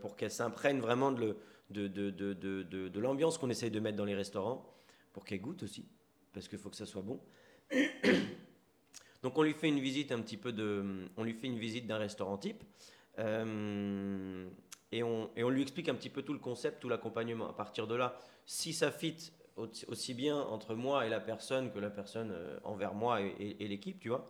pour 0.00 0.16
qu'elle 0.16 0.30
s'imprègne 0.30 0.80
vraiment 0.80 1.12
de, 1.12 1.36
de, 1.70 1.86
de, 1.86 2.10
de, 2.10 2.62
de 2.62 3.00
l'ambiance 3.00 3.38
qu'on 3.38 3.50
essaye 3.50 3.70
de 3.70 3.80
mettre 3.80 3.96
dans 3.96 4.04
les 4.04 4.14
restaurants, 4.16 4.66
pour 5.12 5.24
qu'elle 5.24 5.40
goûte 5.40 5.62
aussi, 5.62 5.86
parce 6.32 6.48
qu'il 6.48 6.58
faut 6.58 6.70
que 6.70 6.76
ça 6.76 6.86
soit 6.86 7.02
bon. 7.02 7.20
Donc 9.22 9.36
on 9.36 9.42
lui 9.42 9.52
fait 9.52 9.68
une 9.68 9.80
visite 9.80 10.12
un 10.12 10.20
petit 10.20 10.36
peu 10.36 10.52
de, 10.52 11.08
on 11.16 11.24
lui 11.24 11.34
fait 11.34 11.46
une 11.46 11.58
visite 11.58 11.86
d'un 11.86 11.98
restaurant 11.98 12.38
type. 12.38 12.62
Euh, 13.18 14.48
et, 14.92 15.02
on, 15.02 15.30
et, 15.36 15.44
on, 15.44 15.50
lui 15.50 15.62
explique 15.62 15.88
un 15.88 15.94
petit 15.94 16.08
peu 16.08 16.22
tout 16.22 16.32
le 16.32 16.38
concept, 16.38 16.80
tout 16.80 16.88
l'accompagnement. 16.88 17.48
À 17.48 17.52
partir 17.52 17.86
de 17.86 17.94
là, 17.94 18.16
si 18.46 18.72
ça 18.72 18.90
fit 18.90 19.32
aussi 19.88 20.14
bien 20.14 20.38
entre 20.38 20.74
moi 20.74 21.06
et 21.06 21.10
la 21.10 21.20
personne 21.20 21.70
que 21.70 21.78
la 21.78 21.90
personne 21.90 22.30
euh, 22.32 22.58
envers 22.64 22.94
moi 22.94 23.20
et, 23.20 23.68
l'équipe, 23.68 24.00
tu 24.00 24.08
vois. 24.08 24.26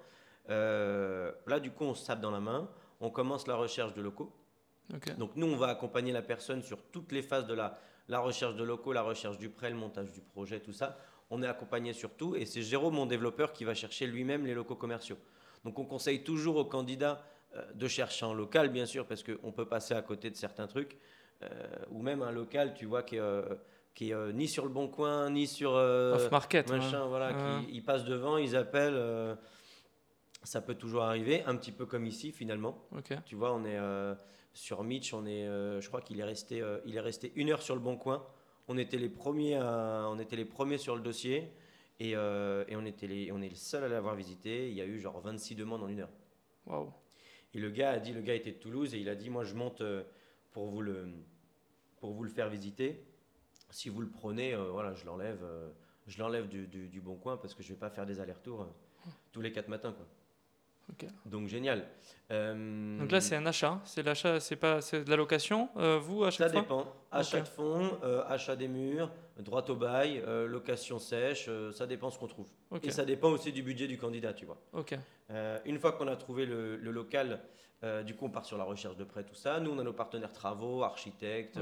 Euh, 0.49 1.31
là, 1.47 1.61
du 1.61 1.71
coup, 1.71 1.85
on 1.85 1.95
se 1.95 2.07
tape 2.07 2.21
dans 2.21 2.33
la 2.33 2.41
main, 2.41 2.69
on 3.01 3.11
commence 3.11 3.47
la 3.47 3.55
recherche 3.55 3.95
de 3.95 4.03
locaux. 4.03 4.33
Donc 5.19 5.37
nous, 5.37 5.47
on 5.47 5.57
va 5.57 5.69
accompagner 5.69 6.11
la 6.11 6.23
personne 6.23 6.63
sur 6.63 6.83
toutes 6.91 7.13
les 7.13 7.23
phases 7.23 7.47
de 7.47 7.55
la, 7.55 7.79
la 8.09 8.19
recherche 8.19 8.57
de 8.57 8.65
locaux, 8.65 8.93
la 8.93 9.03
recherche 9.03 9.39
du 9.39 9.49
prêt, 9.49 9.71
le 9.71 9.77
montage 9.77 10.11
du 10.11 10.21
projet, 10.21 10.59
tout 10.59 10.73
ça 10.73 10.99
on 11.31 11.43
est 11.43 11.47
accompagné 11.47 11.93
sur 11.93 12.11
tout 12.15 12.35
et 12.37 12.45
c'est 12.45 12.63
Jérôme, 12.63 12.95
mon 12.95 13.07
développeur, 13.07 13.53
qui 13.53 13.65
va 13.65 13.75
chercher 13.75 14.07
lui-même 14.07 14.47
les 14.47 14.55
locaux 14.55 14.75
commerciaux. 14.75 15.19
Donc 15.65 15.79
on 15.79 15.85
conseille 15.85 16.25
toujours 16.25 16.57
aux 16.57 16.65
candidats 16.65 17.25
euh, 17.57 17.63
de 17.75 17.89
chercher 17.89 18.27
en 18.27 18.35
local, 18.35 18.69
bien 18.69 18.87
sûr, 18.87 19.07
parce 19.07 19.23
qu'on 19.23 19.53
peut 19.53 19.67
passer 19.67 19.95
à 19.95 20.03
côté 20.03 20.31
de 20.31 20.37
certains 20.37 20.67
trucs, 20.67 20.99
euh, 21.43 21.49
ou 21.91 22.03
même 22.03 22.23
un 22.23 22.33
local, 22.33 22.75
tu 22.75 22.87
vois, 22.87 23.03
qui 23.03 23.17
est, 23.17 23.21
euh, 23.21 23.43
qui 23.95 24.11
est 24.11 24.33
ni 24.33 24.49
sur 24.49 24.65
le 24.65 24.71
bon 24.71 24.89
coin, 24.89 25.31
ni 25.31 25.47
sur... 25.47 25.73
Off-market. 25.73 26.71
Machin, 26.71 27.07
voilà, 27.07 27.33
qui, 27.33 27.75
ils 27.75 27.83
passent 27.83 28.05
devant, 28.05 28.37
ils 28.37 28.57
appellent. 28.57 29.37
ça 30.43 30.61
peut 30.61 30.75
toujours 30.75 31.03
arriver, 31.03 31.43
un 31.45 31.57
petit 31.57 31.73
peu 31.73 31.87
comme 31.87 32.07
ici, 32.07 32.33
finalement. 32.33 32.87
Tu 33.27 33.35
vois, 33.35 33.53
on 33.53 33.65
est 33.65 33.79
sur 34.53 34.83
Mitch, 34.85 35.13
on 35.13 35.27
est, 35.27 35.45
je 35.81 35.89
crois 35.89 36.01
qu'il 36.01 36.21
est, 36.21 36.25
resté, 36.25 36.63
il 36.87 36.97
est 36.97 37.01
resté 37.01 37.33
une 37.35 37.51
heure 37.51 37.63
sur 37.63 37.75
le 37.75 37.81
bon 37.81 37.97
coin 37.97 38.25
On 38.73 38.79
était 38.79 38.99
les 38.99 39.09
premiers, 39.09 39.59
on 39.59 40.17
était 40.21 40.37
les 40.37 40.45
premiers 40.45 40.79
sur 40.79 40.95
le 40.95 41.03
dossier 41.03 41.51
et, 41.99 42.15
euh, 42.15 42.63
et 42.69 42.77
on, 42.77 42.85
était 42.85 43.09
les, 43.09 43.33
on 43.33 43.43
est 43.43 43.49
les 43.49 43.57
seuls 43.57 43.83
à 43.83 43.89
l'avoir 43.89 44.15
visité. 44.15 44.69
Il 44.71 44.77
y 44.77 44.81
a 44.81 44.87
eu 44.87 45.01
genre 45.01 45.19
26 45.21 45.57
demandes 45.57 45.83
en 45.83 45.89
une 45.89 45.99
heure. 45.99 46.13
Waouh. 46.67 46.93
Et 47.53 47.59
le 47.59 47.69
gars 47.71 47.91
a 47.91 47.99
dit, 47.99 48.13
le 48.13 48.21
gars 48.21 48.37
était 48.37 48.53
de 48.53 48.59
Toulouse 48.59 48.95
et 48.95 49.01
il 49.01 49.09
a 49.09 49.17
dit, 49.17 49.29
moi 49.29 49.43
je 49.43 49.57
monte 49.57 49.81
euh, 49.81 50.05
pour 50.53 50.69
vous 50.69 50.83
le, 50.83 51.09
pour 51.99 52.13
vous 52.13 52.23
le 52.23 52.31
faire 52.31 52.49
visiter. 52.49 53.05
Si 53.71 53.89
vous 53.89 54.03
le 54.03 54.09
prenez, 54.09 54.55
euh, 54.55 54.71
voilà, 54.71 54.95
je 54.95 55.05
l'enlève, 55.05 55.45
je 56.07 56.21
l'enlève 56.21 56.47
du, 56.47 56.69
du, 56.69 56.87
du, 56.87 57.01
bon 57.01 57.17
coin 57.17 57.39
parce 57.39 57.55
que 57.55 57.65
je 57.65 57.71
vais 57.71 57.79
pas 57.79 57.91
faire 57.91 58.07
des 58.07 58.21
allers-retours 58.21 58.69
tous 59.33 59.41
les 59.41 59.51
quatre 59.51 59.67
matins, 59.67 59.93
quoi. 59.93 60.07
Donc 61.27 61.49
génial. 61.49 61.87
Euh, 62.31 62.99
Donc 62.99 63.11
là 63.11 63.21
c'est 63.21 63.35
un 63.35 63.47
achat, 63.47 63.81
c'est 63.85 64.03
l'achat, 64.05 64.39
c'est 64.39 64.57
pas 64.57 64.81
c'est 64.81 65.03
de 65.03 65.11
la 65.11 65.17
location, 65.17 65.69
euh, 65.77 65.99
vous 65.99 66.25
à 66.25 66.31
chaque 66.31 66.51
Ça 66.51 66.61
dépend. 66.61 66.87
Achat 67.11 67.41
de 67.41 67.49
fonds, 67.49 67.99
euh, 68.05 68.23
achat 68.29 68.55
des 68.55 68.69
murs, 68.69 69.11
droit 69.39 69.69
au 69.69 69.75
bail, 69.75 70.23
location 70.47 70.99
sèche, 70.99 71.51
ça 71.73 71.87
dépend 71.87 72.11
ce 72.11 72.19
qu'on 72.19 72.29
trouve. 72.29 72.49
Et 72.83 72.91
ça 72.91 73.05
dépend 73.05 73.31
aussi 73.31 73.53
du 73.53 73.63
budget 73.63 73.89
du 73.89 73.99
candidat, 73.99 74.33
tu 74.33 74.47
vois. 74.47 74.59
Ok. 74.73 74.97
une 75.65 75.79
fois 75.79 75.93
qu'on 75.93 76.09
a 76.09 76.17
trouvé 76.17 76.47
le, 76.47 76.77
local, 76.77 77.41
du 78.05 78.15
coup 78.15 78.27
on 78.27 78.31
part 78.31 78.45
sur 78.45 78.59
la 78.59 78.65
recherche 78.65 78.97
de 78.97 79.05
prêt, 79.05 79.25
tout 79.25 79.35
ça. 79.35 79.59
Nous 79.59 79.73
on 79.73 79.79
a 79.79 79.83
nos 79.83 79.93
partenaires 79.93 80.33
travaux, 80.33 80.83
architectes. 80.85 81.59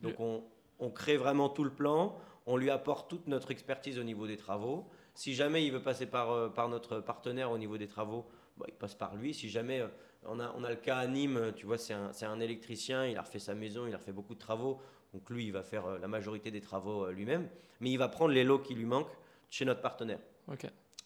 donc 0.00 0.18
on, 0.18 0.42
on 0.80 0.90
crée 0.90 1.16
vraiment 1.16 1.48
tout 1.48 1.64
le 1.64 1.70
plan. 1.70 2.16
On 2.46 2.56
lui 2.56 2.70
apporte 2.70 3.08
toute 3.08 3.28
notre 3.28 3.52
expertise 3.52 3.98
au 3.98 4.02
niveau 4.02 4.26
des 4.26 4.36
travaux. 4.36 4.88
Si 5.14 5.34
jamais 5.34 5.64
il 5.64 5.70
veut 5.70 5.82
passer 5.82 6.06
par, 6.06 6.52
par 6.52 6.68
notre 6.68 6.98
partenaire 6.98 7.52
au 7.52 7.58
niveau 7.58 7.76
des 7.76 7.86
travaux, 7.86 8.26
bah, 8.60 8.66
il 8.68 8.74
passe 8.74 8.94
par 8.94 9.16
lui. 9.16 9.34
Si 9.34 9.48
jamais 9.48 9.80
euh, 9.80 9.88
on 10.24 10.38
a, 10.38 10.54
on 10.56 10.62
a 10.64 10.70
le 10.70 10.76
cas 10.76 10.98
à 10.98 11.06
Nîmes, 11.06 11.52
tu 11.56 11.66
vois, 11.66 11.78
c'est 11.78 11.94
un, 11.94 12.12
un, 12.22 12.40
électricien, 12.40 13.06
il 13.06 13.16
a 13.16 13.22
refait 13.22 13.38
sa 13.38 13.54
maison, 13.54 13.86
il 13.86 13.94
a 13.94 13.96
refait 13.96 14.12
beaucoup 14.12 14.34
de 14.34 14.38
travaux. 14.38 14.80
Donc 15.14 15.28
lui, 15.30 15.46
il 15.46 15.52
va 15.52 15.62
faire 15.62 15.86
euh, 15.86 15.98
la 15.98 16.08
majorité 16.08 16.50
des 16.50 16.60
travaux 16.60 17.06
euh, 17.06 17.12
lui-même, 17.12 17.48
mais 17.80 17.90
il 17.90 17.96
va 17.96 18.08
prendre 18.08 18.32
les 18.32 18.44
lots 18.44 18.58
qui 18.58 18.74
lui 18.74 18.84
manquent 18.84 19.16
chez 19.48 19.64
notre 19.64 19.80
partenaire. 19.80 20.20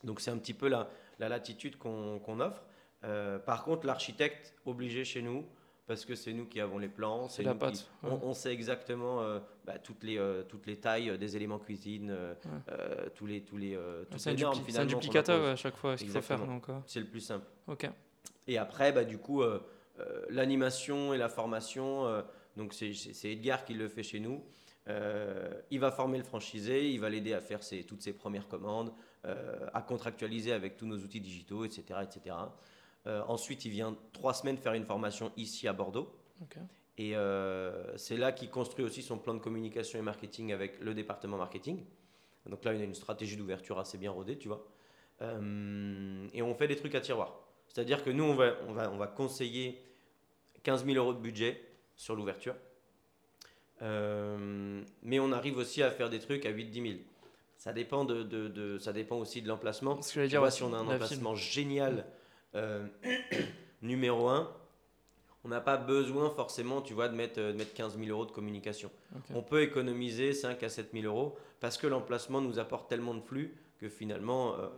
Donc 0.03 0.21
c'est 0.21 0.31
un 0.31 0.39
petit 0.39 0.55
peu 0.55 0.69
la, 0.69 0.91
la 1.19 1.29
latitude 1.29 1.77
qu'on 1.79 2.41
offre. 2.41 2.63
par 3.47 3.65
contre, 3.65 3.87
l'architecte 3.87 4.55
obligé 4.67 5.05
chez 5.05 5.23
nous, 5.23 5.47
parce 5.87 6.05
que 6.05 6.15
c'est 6.15 6.33
nous 6.33 6.47
qui 6.47 6.61
avons 6.61 6.79
les 6.79 6.89
plans, 6.89 7.29
c'est 7.29 7.43
la 7.43 7.55
pâte. 7.55 7.91
on, 8.03 8.33
sait 8.33 8.53
exactement 8.53 9.23
bah, 9.67 9.79
toutes, 9.79 10.03
les, 10.03 10.19
toutes 10.49 10.67
les 10.67 10.77
tailles 10.77 11.19
des 11.19 11.37
éléments 11.37 11.59
cuisine, 11.59 12.17
tous 13.15 13.27
les, 13.27 13.43
tous 13.43 13.57
les, 13.57 13.79
c'est 14.17 14.43
un, 14.43 14.51
un, 14.81 14.87
duplicateur 14.87 15.45
à 15.45 15.57
chaque 15.57 15.77
fois, 15.77 15.97
ce 15.97 16.05
qu'il 16.05 16.13
faut 16.13 16.23
faire. 16.23 16.41
C'est 16.87 17.01
le 17.01 17.07
plus 17.07 17.21
simple. 17.21 17.47
Ok. 17.67 17.89
Et 18.47 18.59
après, 18.59 18.93
bah, 18.93 19.05
du 19.05 19.19
coup, 19.19 19.43
l'animation 20.31 21.15
et 21.15 21.19
la 21.19 21.29
formation, 21.29 22.25
donc 22.57 22.75
c'est 22.75 23.31
Edgar 23.31 23.65
qui 23.65 23.75
le 23.75 23.89
fait 23.89 24.03
chez 24.03 24.21
nous. 24.21 24.43
il 25.71 25.81
va 25.81 25.91
former 25.91 26.19
le 26.19 26.25
franchisé, 26.25 26.91
il 26.91 27.01
va 27.01 27.09
l'aider 27.11 27.35
à 27.35 27.41
faire 27.41 27.63
ses, 27.63 27.85
toutes 27.85 28.03
ses 28.03 28.13
premières 28.13 28.49
commandes, 28.49 28.93
à 29.25 29.83
contractualiser 29.83 30.53
avec 30.53 30.77
tous 30.77 30.87
nos 30.87 30.99
outils 30.99 31.21
digitaux, 31.21 31.65
etc. 31.65 32.01
etc. 32.03 32.37
Euh, 33.07 33.23
ensuite, 33.29 33.65
il 33.65 33.71
vient 33.71 33.97
trois 34.13 34.35
semaines 34.35 34.57
faire 34.57 34.73
une 34.75 34.85
formation 34.85 35.31
ici 35.37 35.69
à 35.69 35.73
Bordeaux. 35.73 36.15
Et 36.97 37.17
euh, 37.17 37.97
c'est 37.97 38.17
là 38.17 38.33
qu'il 38.33 38.51
construit 38.51 38.85
aussi 38.85 39.03
son 39.03 39.19
plan 39.19 39.35
de 39.35 39.41
communication 39.41 39.99
et 39.99 40.03
marketing 40.03 40.53
avec 40.53 40.79
le 40.81 40.95
département 40.95 41.37
marketing. 41.37 41.85
Donc 42.47 42.65
là, 42.65 42.75
il 42.75 42.81
a 42.81 42.85
une 42.85 42.95
stratégie 42.95 43.37
d'ouverture 43.37 43.79
assez 43.79 43.99
bien 43.99 44.11
rodée, 44.11 44.39
tu 44.39 44.49
vois. 44.49 44.67
Euh, 45.23 46.27
et 46.33 46.43
on 46.43 46.55
fait 46.55 46.69
des 46.69 46.77
trucs 46.77 46.95
à 46.95 47.01
tiroir. 47.01 47.41
C'est-à-dire 47.69 48.05
que 48.05 48.11
nous, 48.11 48.25
on 48.25 48.35
va, 48.35 48.53
on 48.69 48.73
va, 48.73 48.91
on 48.91 48.97
va 48.97 49.07
conseiller 49.07 49.81
15 50.63 50.85
000 50.85 50.97
euros 50.97 51.15
de 51.15 51.19
budget 51.19 51.61
sur 51.97 52.15
l'ouverture. 52.15 52.55
mais 53.81 55.19
on 55.19 55.33
arrive 55.33 55.57
aussi 55.57 55.83
à 55.83 55.91
faire 55.91 56.11
des 56.11 56.21
trucs 56.21 56.47
à 56.47 56.53
8-10 56.53 56.83
000. 56.83 56.99
Ça 57.57 57.73
dépend, 57.73 58.05
de, 58.05 58.23
de, 58.23 58.79
ça 58.79 58.93
dépend 58.93 59.17
aussi 59.17 59.41
de 59.41 59.49
l'emplacement. 59.49 60.01
Ce 60.03 60.15
que 60.15 60.23
je 60.23 60.29
dire, 60.29 60.53
si 60.53 60.63
on 60.63 60.75
a 60.75 60.77
un 60.77 60.87
emplacement 60.87 61.35
génial 61.35 62.05
euh, 62.55 62.87
numéro 63.83 64.29
1, 64.29 64.51
on 65.45 65.49
n'a 65.49 65.61
pas 65.61 65.77
besoin 65.77 66.31
forcément, 66.31 66.81
tu 66.81 66.95
vois, 66.95 67.09
de 67.09 67.15
mettre, 67.15 67.41
de 67.41 67.53
mettre 67.53 67.75
15 67.75 67.99
000 67.99 68.11
euros 68.11 68.25
de 68.25 68.31
communication. 68.31 68.91
On 69.35 69.43
peut 69.43 69.63
économiser 69.63 70.33
5 70.33 70.63
à 70.63 70.69
7 70.69 70.91
000 70.93 71.05
euros 71.05 71.37
parce 71.61 71.77
que 71.77 71.87
l'emplacement 71.87 72.41
nous 72.41 72.59
apporte 72.59 72.89
tellement 72.89 73.15
de 73.15 73.21
flux 73.21 73.55
que 73.79 73.89
finalement, 73.89 74.55
euh, 74.55 74.69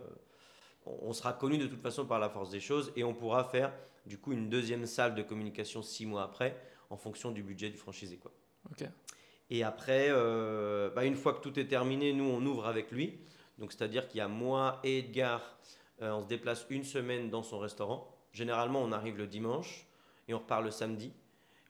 on 0.85 1.13
sera 1.13 1.33
connu 1.33 1.57
de 1.57 1.67
toute 1.67 1.81
façon 1.81 2.05
par 2.05 2.19
la 2.19 2.29
force 2.29 2.49
des 2.49 2.59
choses 2.59 2.91
et 2.95 3.03
on 3.03 3.13
pourra 3.13 3.45
faire 3.45 3.71
du 4.05 4.17
coup 4.17 4.33
une 4.33 4.49
deuxième 4.49 4.85
salle 4.85 5.15
de 5.15 5.21
communication 5.21 5.81
6 5.81 6.05
mois 6.05 6.23
après 6.23 6.57
en 6.89 6.97
fonction 6.97 7.31
du 7.31 7.43
budget 7.43 7.69
du 7.69 7.77
franchisé. 7.77 8.17
Quoi. 8.17 8.31
Et 9.49 9.63
après, 9.63 10.07
euh, 10.09 10.89
bah, 10.89 11.05
une 11.05 11.15
fois 11.15 11.33
que 11.33 11.41
tout 11.41 11.57
est 11.59 11.67
terminé, 11.67 12.13
nous, 12.13 12.25
on 12.25 12.45
ouvre 12.45 12.67
avec 12.67 12.91
lui. 12.91 13.19
Donc, 13.57 13.71
c'est-à-dire 13.71 14.07
qu'il 14.07 14.19
y 14.19 14.21
a 14.21 14.27
moi 14.27 14.79
et 14.83 14.99
Edgar 14.99 15.57
euh, 16.01 16.11
on 16.11 16.21
se 16.21 16.27
déplace 16.27 16.65
une 16.69 16.83
semaine 16.83 17.29
dans 17.29 17.43
son 17.43 17.59
restaurant. 17.59 18.13
Généralement, 18.33 18.81
on 18.81 18.91
arrive 18.91 19.17
le 19.17 19.27
dimanche 19.27 19.87
et 20.27 20.33
on 20.33 20.39
repart 20.39 20.63
le 20.63 20.71
samedi. 20.71 21.13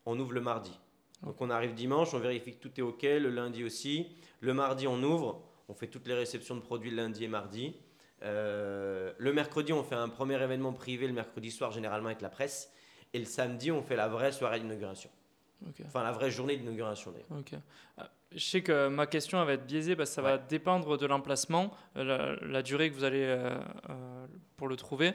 On 0.06 0.20
ouvre 0.20 0.34
le 0.34 0.42
mardi. 0.42 0.78
Donc 1.24 1.42
on 1.42 1.50
arrive 1.50 1.74
dimanche, 1.74 2.14
on 2.14 2.20
vérifie 2.20 2.54
que 2.54 2.60
tout 2.60 2.80
est 2.80 2.84
OK, 2.84 3.04
le 3.04 3.30
lundi 3.30 3.64
aussi. 3.64 4.08
Le 4.40 4.54
mardi, 4.54 4.88
on 4.88 5.02
ouvre, 5.02 5.42
on 5.68 5.74
fait 5.74 5.88
toutes 5.88 6.08
les 6.08 6.14
réceptions 6.14 6.56
de 6.56 6.62
produits 6.62 6.92
le 6.92 6.98
lundi 6.98 7.24
et 7.24 7.28
mardi. 7.28 7.76
Euh, 8.24 9.14
le 9.18 9.34
mercredi, 9.34 9.74
on 9.74 9.84
fait 9.84 9.96
un 9.96 10.10
premier 10.10 10.42
événement 10.42 10.74
privé 10.74 11.08
le 11.08 11.14
mercredi 11.14 11.52
soir, 11.52 11.72
généralement 11.72 12.08
avec 12.08 12.22
la 12.22 12.30
presse. 12.30 12.72
Et 13.14 13.20
le 13.20 13.26
samedi, 13.26 13.72
on 13.72 13.82
fait 13.82 13.96
la 13.96 14.08
vraie 14.08 14.32
soirée 14.32 14.60
d'inauguration. 14.60 15.10
Enfin, 15.86 16.04
la 16.04 16.12
vraie 16.12 16.32
journée 16.32 16.58
d'inauguration 16.58 17.12
d'ailleurs. 17.12 17.62
Euh, 18.00 18.04
je 18.32 18.44
sais 18.44 18.62
que 18.62 18.88
ma 18.88 19.08
question 19.08 19.44
va 19.44 19.54
être 19.54 19.66
biaisée 19.66 19.96
parce 19.96 20.10
que 20.10 20.16
ça 20.16 20.22
va 20.22 20.38
dépendre 20.38 20.98
de 20.98 21.06
l'emplacement, 21.06 21.72
euh, 21.96 22.36
la, 22.42 22.62
durée 22.62 22.90
que 22.90 22.96
vous 22.96 23.04
allez 23.04 23.24
euh, 23.24 23.58
pour 24.58 24.68
le 24.68 24.76
trouver. 24.76 25.14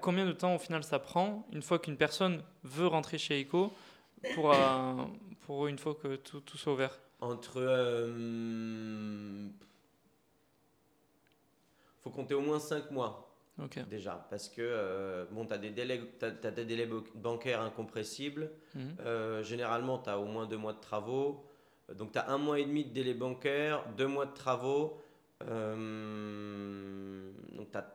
combien 0.00 0.26
de 0.26 0.32
temps 0.32 0.54
au 0.54 0.58
final 0.58 0.82
ça 0.82 0.98
prend 0.98 1.46
une 1.52 1.62
fois 1.62 1.78
qu'une 1.78 1.96
personne 1.96 2.42
veut 2.64 2.86
rentrer 2.86 3.18
chez 3.18 3.40
ECO 3.40 3.72
pour, 4.34 4.54
pour 5.46 5.66
une 5.66 5.78
fois 5.78 5.94
que 5.94 6.16
tout, 6.16 6.40
tout 6.40 6.58
soit 6.58 6.72
ouvert? 6.72 6.98
Entre. 7.20 7.60
faut 12.02 12.10
compter 12.10 12.34
au 12.34 12.40
moins 12.40 12.60
5 12.60 12.90
mois. 12.90 13.27
Déjà, 13.90 14.26
parce 14.30 14.48
que 14.48 14.62
euh, 14.62 15.24
bon, 15.32 15.44
tu 15.44 15.52
as, 15.52 15.58
des 15.58 15.70
délais, 15.70 16.00
des 16.20 16.64
délais 16.64 16.88
bancaires 17.14 17.60
incompressibles. 17.60 18.52
Mhm. 18.74 18.96
Euh, 19.00 19.42
généralement, 19.42 19.98
tu 19.98 20.10
as 20.10 20.18
au 20.18 20.26
moins 20.26 20.46
deux 20.46 20.56
mois 20.56 20.72
de 20.72 20.80
travaux. 20.80 21.44
Donc, 21.94 22.12
tu 22.12 22.18
as 22.18 22.30
un 22.30 22.38
mois 22.38 22.60
et 22.60 22.64
demi 22.64 22.84
de 22.84 22.90
délai 22.90 23.14
bancaire, 23.14 23.84
deux 23.96 24.06
mois 24.06 24.26
de 24.26 24.34
travaux. 24.34 25.00
Euh, 25.42 27.30
donc, 27.52 27.72
tu 27.72 27.78
as 27.78 27.94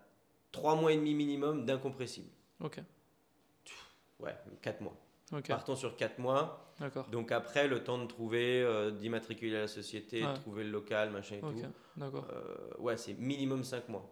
trois 0.52 0.76
mois 0.76 0.92
et 0.92 0.98
demi 0.98 1.14
minimum 1.14 1.66
d'incompressible. 1.66 2.30
Ok. 2.60 2.82
Ouais, 4.20 4.36
quatre 4.62 4.82
mois. 4.82 4.98
Partons 5.48 5.76
sur 5.76 5.96
4 5.96 6.20
mois. 6.20 6.72
Donc 7.12 7.32
après, 7.32 7.68
le 7.68 7.84
temps 7.84 7.98
de 7.98 8.06
trouver, 8.06 8.92
d'immatriculer 9.00 9.54
la 9.54 9.68
société, 9.68 10.22
de 10.22 10.34
trouver 10.36 10.64
le 10.64 10.70
local, 10.70 11.10
machin 11.10 11.38
et 11.38 11.40
tout. 11.40 11.54
D'accord. 11.98 12.28
ouais, 12.80 12.98
c'est 12.98 13.14
minimum 13.14 13.64
5 13.64 13.90
mois. 13.90 14.08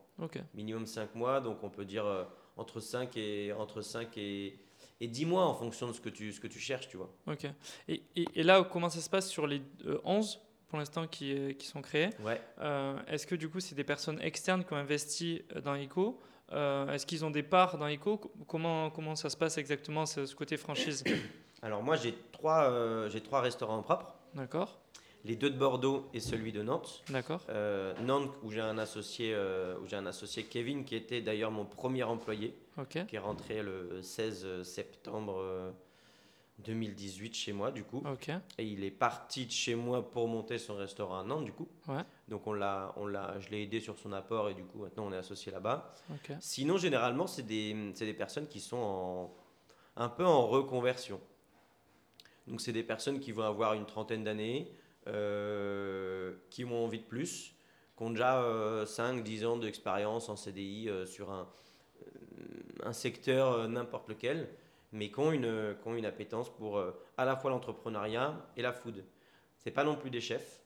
Minimum 0.53 0.85
5 0.85 1.15
mois, 1.15 1.41
donc 1.41 1.63
on 1.63 1.69
peut 1.69 1.85
dire 1.85 2.05
euh, 2.05 2.23
entre 2.57 2.79
5 2.79 3.15
et, 3.17 3.53
entre 3.53 3.81
5 3.81 4.17
et, 4.17 4.59
et 4.99 5.07
10 5.07 5.25
mois 5.25 5.45
en 5.45 5.53
fonction 5.53 5.87
de 5.87 5.93
ce 5.93 6.01
que 6.01 6.09
tu, 6.09 6.31
ce 6.31 6.39
que 6.39 6.47
tu 6.47 6.59
cherches, 6.59 6.87
tu 6.87 6.97
vois. 6.97 7.09
Ok. 7.27 7.47
Et, 7.87 8.03
et, 8.15 8.43
là, 8.43 8.63
comment 8.63 8.89
ça 8.89 8.99
se 8.99 9.09
passe 9.09 9.29
sur 9.29 9.47
les 9.47 9.61
11 10.03 10.35
euh, 10.35 10.39
pour 10.67 10.79
l'instant 10.79 11.07
qui, 11.07 11.33
euh, 11.33 11.53
qui, 11.53 11.67
sont 11.67 11.81
créés? 11.81 12.09
Ouais. 12.23 12.41
Est-ce 13.07 13.27
que 13.27 13.35
du 13.35 13.49
coup, 13.49 13.59
c'est 13.59 13.75
des 13.75 13.83
personnes 13.83 14.21
externes 14.21 14.63
qui 14.63 14.73
ont 14.73 14.77
investi 14.77 15.43
dans 15.63 15.75
ICO 15.75 16.21
Est-ce 16.51 17.05
qu'ils 17.05 17.25
ont 17.25 17.31
des 17.31 17.43
parts 17.43 17.77
dans 17.77 17.87
ICO 17.87 18.17
comment, 18.47 18.89
comment 18.89 19.15
ça 19.15 19.29
se 19.29 19.37
passe 19.37 19.57
exactement, 19.57 20.05
ce, 20.05 20.25
ce 20.25 20.35
côté 20.35 20.57
franchise? 20.57 21.03
Alors 21.61 21.83
moi, 21.83 21.95
j'ai 21.95 22.15
trois, 22.31 23.09
j'ai 23.09 23.21
trois 23.21 23.41
restaurants 23.41 23.83
propres. 23.83 24.15
D'accord 24.33 24.81
les 25.23 25.35
deux 25.35 25.49
de 25.49 25.57
Bordeaux 25.57 26.09
et 26.13 26.19
celui 26.19 26.51
de 26.51 26.61
Nantes. 26.63 27.03
D'accord. 27.09 27.45
Euh, 27.49 27.93
Nantes, 28.01 28.31
où 28.43 28.51
j'ai 28.51 28.61
un, 28.61 28.77
associé, 28.77 29.33
euh, 29.33 29.77
où 29.81 29.87
j'ai 29.87 29.95
un 29.95 30.05
associé 30.05 30.43
Kevin, 30.43 30.83
qui 30.83 30.95
était 30.95 31.21
d'ailleurs 31.21 31.51
mon 31.51 31.65
premier 31.65 32.03
employé, 32.03 32.55
qui 32.89 33.15
est 33.15 33.19
rentré 33.19 33.61
le 33.61 34.01
16 34.01 34.63
septembre 34.63 35.73
2018 36.59 37.29
euh, 37.29 37.33
chez 37.33 37.53
moi, 37.53 37.71
du 37.71 37.83
coup. 37.83 38.03
Et 38.57 38.65
il 38.65 38.83
est 38.83 38.91
parti 38.91 39.45
de 39.45 39.51
chez 39.51 39.75
moi 39.75 40.09
pour 40.09 40.27
monter 40.27 40.57
son 40.57 40.75
restaurant 40.75 41.19
à 41.19 41.23
Nantes, 41.23 41.45
du 41.45 41.53
coup. 41.53 41.67
Ouais. 41.87 42.03
Donc 42.27 42.47
on 42.47 42.53
l'a, 42.53 42.93
on 42.97 43.05
l'a, 43.05 43.39
je 43.39 43.49
l'ai 43.49 43.63
aidé 43.63 43.79
sur 43.79 43.97
son 43.97 44.13
apport 44.13 44.49
et 44.49 44.53
du 44.53 44.63
coup 44.63 44.79
maintenant 44.79 45.05
on 45.07 45.11
est 45.11 45.17
associé 45.17 45.51
là-bas. 45.51 45.91
Sinon, 46.39 46.77
généralement, 46.77 47.27
c'est 47.27 47.43
des, 47.43 47.73
des 47.91 48.13
personnes 48.13 48.47
qui 48.47 48.61
sont 48.61 48.77
en, 48.77 49.35
un 49.97 50.09
peu 50.09 50.25
en 50.25 50.47
reconversion. 50.47 51.19
Donc 52.47 52.61
c'est 52.61 52.73
des 52.73 52.83
personnes 52.83 53.19
qui 53.19 53.31
vont 53.31 53.43
avoir 53.43 53.73
une 53.73 53.85
trentaine 53.85 54.23
d'années, 54.23 54.71
qui 55.05 56.65
ont 56.65 56.83
envie 56.83 56.99
de 56.99 57.05
plus, 57.05 57.55
qui 57.97 58.03
ont 58.03 58.11
déjà 58.11 58.41
5-10 58.85 59.43
euh, 59.43 59.47
ans 59.47 59.57
d'expérience 59.57 60.29
en 60.29 60.35
CDI 60.35 60.89
euh, 60.89 61.05
sur 61.05 61.31
un, 61.31 61.47
un 62.83 62.93
secteur 62.93 63.67
n'importe 63.67 64.09
lequel, 64.09 64.49
mais 64.91 65.09
qui 65.09 65.19
ont 65.19 65.31
une, 65.31 65.75
qui 65.81 65.87
ont 65.87 65.95
une 65.95 66.05
appétence 66.05 66.49
pour 66.49 66.83
à 67.17 67.25
la 67.25 67.35
fois 67.35 67.51
l'entrepreneuriat 67.51 68.35
et 68.57 68.61
la 68.61 68.73
food. 68.73 69.03
C'est 69.59 69.71
pas 69.71 69.83
non 69.83 69.95
plus 69.95 70.09
des 70.09 70.21
chefs. 70.21 70.61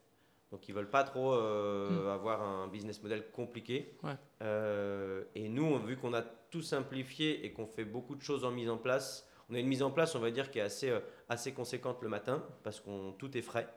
Donc 0.52 0.70
ils 0.70 0.74
veulent 0.74 0.90
pas 0.90 1.04
trop 1.04 1.34
euh, 1.34 2.14
avoir 2.14 2.42
un 2.42 2.68
business 2.68 3.02
model 3.02 3.30
compliqué. 3.32 3.98
Ouais. 4.04 4.14
Euh, 4.42 5.24
et 5.36 5.50
nous, 5.50 5.78
vu 5.80 5.98
qu'on 5.98 6.14
a 6.14 6.22
tout 6.22 6.62
simplifié 6.62 7.46
et 7.46 7.52
qu'on 7.52 7.66
fait 7.66 7.84
beaucoup 7.84 8.16
de 8.16 8.22
choses 8.22 8.46
en 8.46 8.52
mise 8.52 8.70
en 8.70 8.78
place, 8.78 9.28
on 9.50 9.56
a 9.56 9.60
une 9.60 9.68
mise 9.68 9.84
en 9.84 9.92
place, 9.92 10.16
on 10.16 10.20
va 10.20 10.32
dire, 10.32 10.52
qui 10.52 10.60
est 10.60 10.64
assez, 10.64 10.90
euh, 10.90 11.00
assez 11.28 11.54
conséquente 11.54 12.02
le 12.02 12.10
matin 12.10 12.44
parce 12.64 12.80
qu'on 12.80 13.12
tout 13.18 13.38
est 13.38 13.42
frais. 13.42 13.68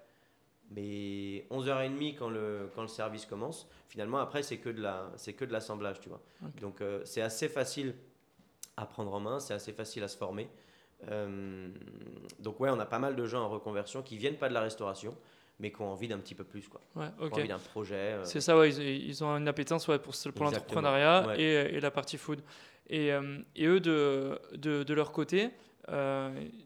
Mais 0.71 1.47
11h30 1.51 2.17
quand 2.19 2.29
le, 2.29 2.71
quand 2.75 2.83
le 2.83 2.89
service 2.89 3.25
commence, 3.25 3.67
finalement 3.89 4.19
après 4.19 4.43
c'est 4.43 4.59
que 4.59 4.69
de 4.69 4.83
la 4.83 5.11
c'est 5.17 5.33
que 5.33 5.45
de 5.47 5.53
l'assemblage, 5.53 5.99
tu 6.01 6.09
vois. 6.11 6.21
Donc 6.61 6.81
euh, 6.83 7.01
c'est 7.05 7.23
assez 7.23 7.49
facile 7.49 7.95
à 8.77 8.85
prendre 8.85 9.13
en 9.15 9.21
main, 9.21 9.41
c'est 9.41 9.55
assez 9.55 9.73
facile 9.73 10.03
à 10.03 10.09
se 10.09 10.17
former. 10.19 10.49
Euh, 11.11 11.69
donc 12.41 12.61
ouais, 12.61 12.69
on 12.71 12.79
a 12.81 12.85
pas 12.87 12.99
mal 12.99 13.17
de 13.17 13.25
gens 13.25 13.43
en 13.45 13.49
reconversion 13.49 14.03
qui 14.03 14.19
viennent 14.19 14.37
pas 14.37 14.49
de 14.51 14.55
la 14.55 14.61
restauration, 14.61 15.17
mais 15.59 15.73
qui 15.73 15.81
ont 15.81 15.91
envie 15.91 16.07
d'un 16.09 16.19
petit 16.19 16.35
peu 16.35 16.45
plus, 16.45 16.69
quoi. 16.69 16.81
Ouais, 16.97 17.07
Qui 17.19 17.23
ont 17.25 17.33
envie 17.39 17.49
d'un 17.49 17.59
projet. 17.59 17.95
euh, 17.95 18.25
C'est 18.25 18.41
ça, 18.43 18.59
ouais, 18.59 18.71
ils, 18.75 19.09
ils 19.09 19.25
ont 19.25 19.37
une 19.37 19.49
appétence 19.49 19.89
ouais, 19.89 19.99
pour, 19.99 20.13
pour 20.35 20.45
l'entrepreneuriat 20.45 21.29
ouais. 21.29 21.41
et, 21.41 21.77
et 21.77 21.81
la 21.81 21.91
partie 21.91 22.19
food. 22.19 22.41
Et, 22.91 23.09
et 23.57 23.67
eux, 23.67 23.81
de, 23.81 24.39
de, 24.55 24.83
de 24.83 24.95
leur 24.95 25.13
côté, 25.13 25.51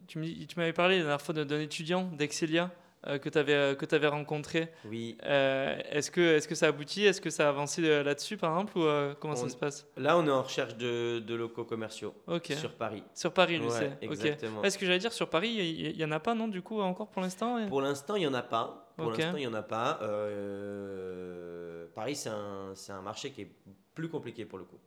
tu 0.07 0.19
m'avais 0.57 0.73
parlé 0.73 0.97
la 0.97 1.03
dernière 1.03 1.21
fois 1.21 1.33
d'un 1.33 1.59
étudiant 1.59 2.03
d'Excelia 2.11 2.71
que 3.17 3.29
tu 3.29 3.37
avais, 3.37 3.75
que 3.75 3.95
avais 3.95 4.07
rencontré. 4.07 4.69
Oui. 4.85 5.17
Euh, 5.23 5.77
Est-ce 5.91 6.09
que, 6.11 6.37
est 6.37 6.47
que 6.47 6.55
ça 6.55 6.67
aboutit? 6.67 7.05
Est-ce 7.05 7.21
que 7.21 7.29
ça 7.29 7.45
a 7.47 7.49
avancé 7.49 7.83
euh, 7.83 8.03
là-dessus, 8.03 8.37
par 8.37 8.51
exemple 8.51 8.77
Ou 8.77 8.83
euh, 8.83 9.13
comment 9.19 9.35
ça 9.35 9.49
se 9.49 9.55
passe? 9.57 9.85
Là, 9.97 10.17
on 10.17 10.25
est 10.25 10.31
en 10.31 10.41
recherche 10.43 10.75
de, 10.75 11.19
de 11.19 11.35
locaux 11.35 11.65
commerciaux. 11.65 12.13
Sur, 12.43 12.57
sur 12.57 12.73
Paris. 12.75 13.03
Paris, 13.33 13.57
lui, 13.57 13.67
Ouais, 13.67 13.97
exactement. 14.01 14.63
Est-ce 14.63 14.77
que 14.77 14.85
j'allais 14.85 14.99
dire 14.99 15.13
sur 15.13 15.29
Paris, 15.29 15.49
il 15.49 15.97
n'y 15.97 16.05
en 16.05 16.11
a 16.11 16.19
pas, 16.19 16.33
non, 16.35 16.47
du 16.47 16.61
coup, 16.61 16.81
encore 16.81 17.09
pour 17.09 17.21
l'instant 17.21 17.65
Pour 17.67 17.81
l'instant, 17.81 18.15
il 18.15 18.21
n'y 18.21 18.27
en 18.27 18.33
a 18.33 18.43
pas. 18.43 18.91
Pour 18.95 19.11
l'instant, 19.11 19.37
il 19.37 19.41
n'y 19.41 19.47
en 19.47 19.53
a 19.53 19.63
pas. 19.63 19.99
Euh, 20.03 21.85
Paris, 21.95 22.15
c'est 22.15 22.29
un, 22.29 22.73
un 22.89 23.01
marché 23.01 23.31
qui 23.31 23.41
est 23.41 23.51
plus 23.95 24.09
compliqué 24.09 24.45
pour 24.45 24.57
le 24.59 24.65
coup. 24.65 24.79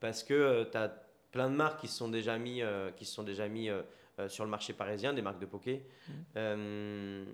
Parce 0.00 0.22
que 0.22 0.64
tu 0.70 0.76
as 0.76 0.92
plein 1.32 1.50
de 1.50 1.54
marques 1.54 1.80
qui 1.80 1.88
se 1.88 1.96
sont 1.98 2.08
déjà 2.08 2.38
mis, 2.38 2.62
euh, 2.62 2.90
qui 2.92 3.04
se 3.04 3.14
sont 3.14 3.22
déjà 3.22 3.48
mis 3.48 3.68
euh, 4.18 4.28
sur 4.28 4.44
le 4.44 4.50
marché 4.50 4.72
parisien, 4.72 5.12
des 5.12 5.22
marques 5.22 5.40
de 5.40 5.46
poké. 5.46 5.84
Mhm. 6.08 6.14
Euh, 6.36 7.24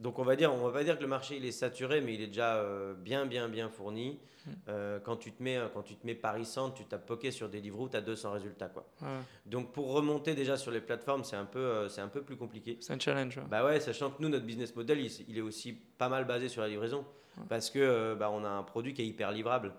donc 0.00 0.18
on 0.18 0.24
va 0.24 0.36
dire, 0.36 0.52
on 0.52 0.58
va 0.66 0.72
pas 0.72 0.84
dire 0.84 0.96
que 0.96 1.02
le 1.02 1.08
marché 1.08 1.36
il 1.36 1.44
est 1.44 1.52
saturé, 1.52 2.00
mais 2.00 2.14
il 2.14 2.20
est 2.20 2.26
déjà 2.26 2.56
euh, 2.56 2.94
bien, 2.94 3.26
bien, 3.26 3.48
bien 3.48 3.68
fourni. 3.68 4.18
Mhm. 4.46 4.52
Euh, 4.68 5.00
quand 5.00 5.16
tu 5.16 5.32
te 5.32 5.42
mets, 5.42 5.58
quand 5.74 5.82
tu 5.82 5.96
te 5.96 6.06
mets 6.06 6.14
Paris 6.14 6.44
Centre, 6.44 6.74
tu 6.74 6.84
tapes 6.84 7.06
poké 7.06 7.30
sur 7.30 7.48
Deliveroo, 7.48 7.88
tu 7.88 7.96
as 7.96 8.00
200 8.00 8.32
résultats 8.32 8.68
quoi. 8.68 8.86
Ouais, 9.02 9.08
Donc 9.46 9.72
pour 9.72 9.92
remonter 9.92 10.34
déjà 10.34 10.56
sur 10.56 10.70
les 10.70 10.80
plateformes, 10.80 11.24
c'est 11.24 11.36
un 11.36 11.46
peu, 11.46 11.88
c'est 11.88 12.00
un 12.02 12.08
peu 12.08 12.22
plus 12.22 12.36
compliqué. 12.36 12.76
C'est 12.80 12.92
un 12.92 12.98
challenge. 12.98 13.36
ouais. 13.38 13.44
Bah 13.50 13.64
ouais, 13.64 13.80
sachant 13.80 14.10
que 14.10 14.22
nous, 14.22 14.28
notre 14.28 14.44
business 14.44 14.74
model, 14.76 15.00
il, 15.00 15.10
il 15.28 15.38
est 15.38 15.42
aussi 15.42 15.72
pas 15.72 16.08
mal 16.08 16.26
basé 16.26 16.48
sur 16.48 16.62
la 16.62 16.68
livraison. 16.68 17.04
Ouais. 17.38 17.44
Parce 17.48 17.70
que 17.70 18.14
bah, 18.14 18.30
on 18.32 18.44
a 18.44 18.48
un 18.48 18.62
produit 18.62 18.94
qui 18.94 19.02
est 19.02 19.06
hyper 19.06 19.30
livrable. 19.32 19.72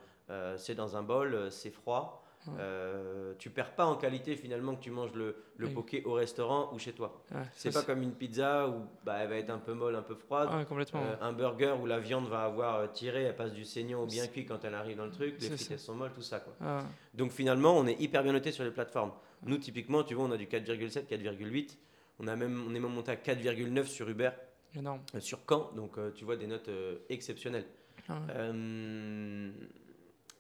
C'est 0.58 0.76
dans 0.76 0.98
un 0.98 1.04
bol, 1.04 1.48
c'est 1.52 1.70
froid. 1.72 2.27
Ouais. 2.48 2.54
Euh, 2.60 3.34
tu 3.40 3.50
perds 3.50 3.76
pas 3.76 3.86
en 3.86 3.96
qualité 3.96 4.36
finalement 4.36 4.76
que 4.76 4.82
tu 4.82 4.90
manges 4.92 5.14
le, 5.14 5.36
le 5.58 5.68
poké 5.70 6.04
au 6.06 6.14
restaurant 6.14 6.70
ou 6.74 6.80
chez 6.80 6.94
toi. 6.94 7.22
Ouais, 7.32 7.42
C'est 7.54 7.74
pas 7.74 7.84
comme 7.84 8.02
une 8.02 8.14
pizza 8.14 8.68
où 8.68 8.86
bah, 9.06 9.18
elle 9.20 9.30
va 9.30 9.36
être 9.38 9.50
un 9.50 9.58
peu 9.60 9.74
molle, 9.74 9.96
un 9.96 10.02
peu 10.02 10.16
froide. 10.16 10.50
Complètement. 10.68 11.02
Euh, 11.04 11.16
un 11.22 11.34
burger 11.34 11.76
où 11.82 11.86
la 11.86 12.00
viande 12.00 12.28
va 12.28 12.44
avoir 12.44 12.76
euh, 12.78 12.88
tiré, 12.88 13.24
elle 13.24 13.36
passe 13.36 13.54
du 13.54 13.66
saignant 13.66 14.02
au 14.04 14.06
bien 14.06 14.28
cuit 14.28 14.46
quand 14.46 14.64
elle 14.66 14.74
arrive 14.76 14.98
dans 14.98 15.06
le 15.06 15.12
truc, 15.12 15.36
les 15.42 15.50
frites 15.50 15.72
elles 15.72 15.80
sont 15.80 15.96
molles, 15.96 16.12
tout 16.14 16.22
ça 16.22 16.40
quoi. 16.40 16.54
Ah, 16.62 16.84
Donc 17.14 17.32
finalement, 17.32 17.78
on 17.78 17.86
est 17.88 18.00
hyper 18.02 18.24
bien 18.24 18.34
noté 18.34 18.52
sur 18.52 18.64
les 18.64 18.72
plateformes. 18.72 19.12
Nous, 19.44 19.58
typiquement, 19.58 20.04
tu 20.04 20.16
vois, 20.16 20.26
on 20.26 20.32
a 20.32 20.38
du 20.38 20.46
4,7, 20.48 21.06
4,8. 21.08 21.78
On, 22.20 22.28
a 22.28 22.36
même, 22.36 22.66
on 22.68 22.74
est 22.74 22.80
même 22.80 22.92
monté 22.92 23.12
à 23.12 23.16
4,9 23.16 23.86
sur 23.86 24.10
Uber, 24.10 24.32
énorme. 24.76 25.02
euh, 25.14 25.20
sur 25.20 25.40
Caen. 25.48 25.72
Donc 25.76 25.98
tu 26.16 26.26
vois 26.26 26.36
des 26.38 26.48
notes 26.48 26.70
exceptionnelles. 27.10 27.66
Ah 28.10 28.16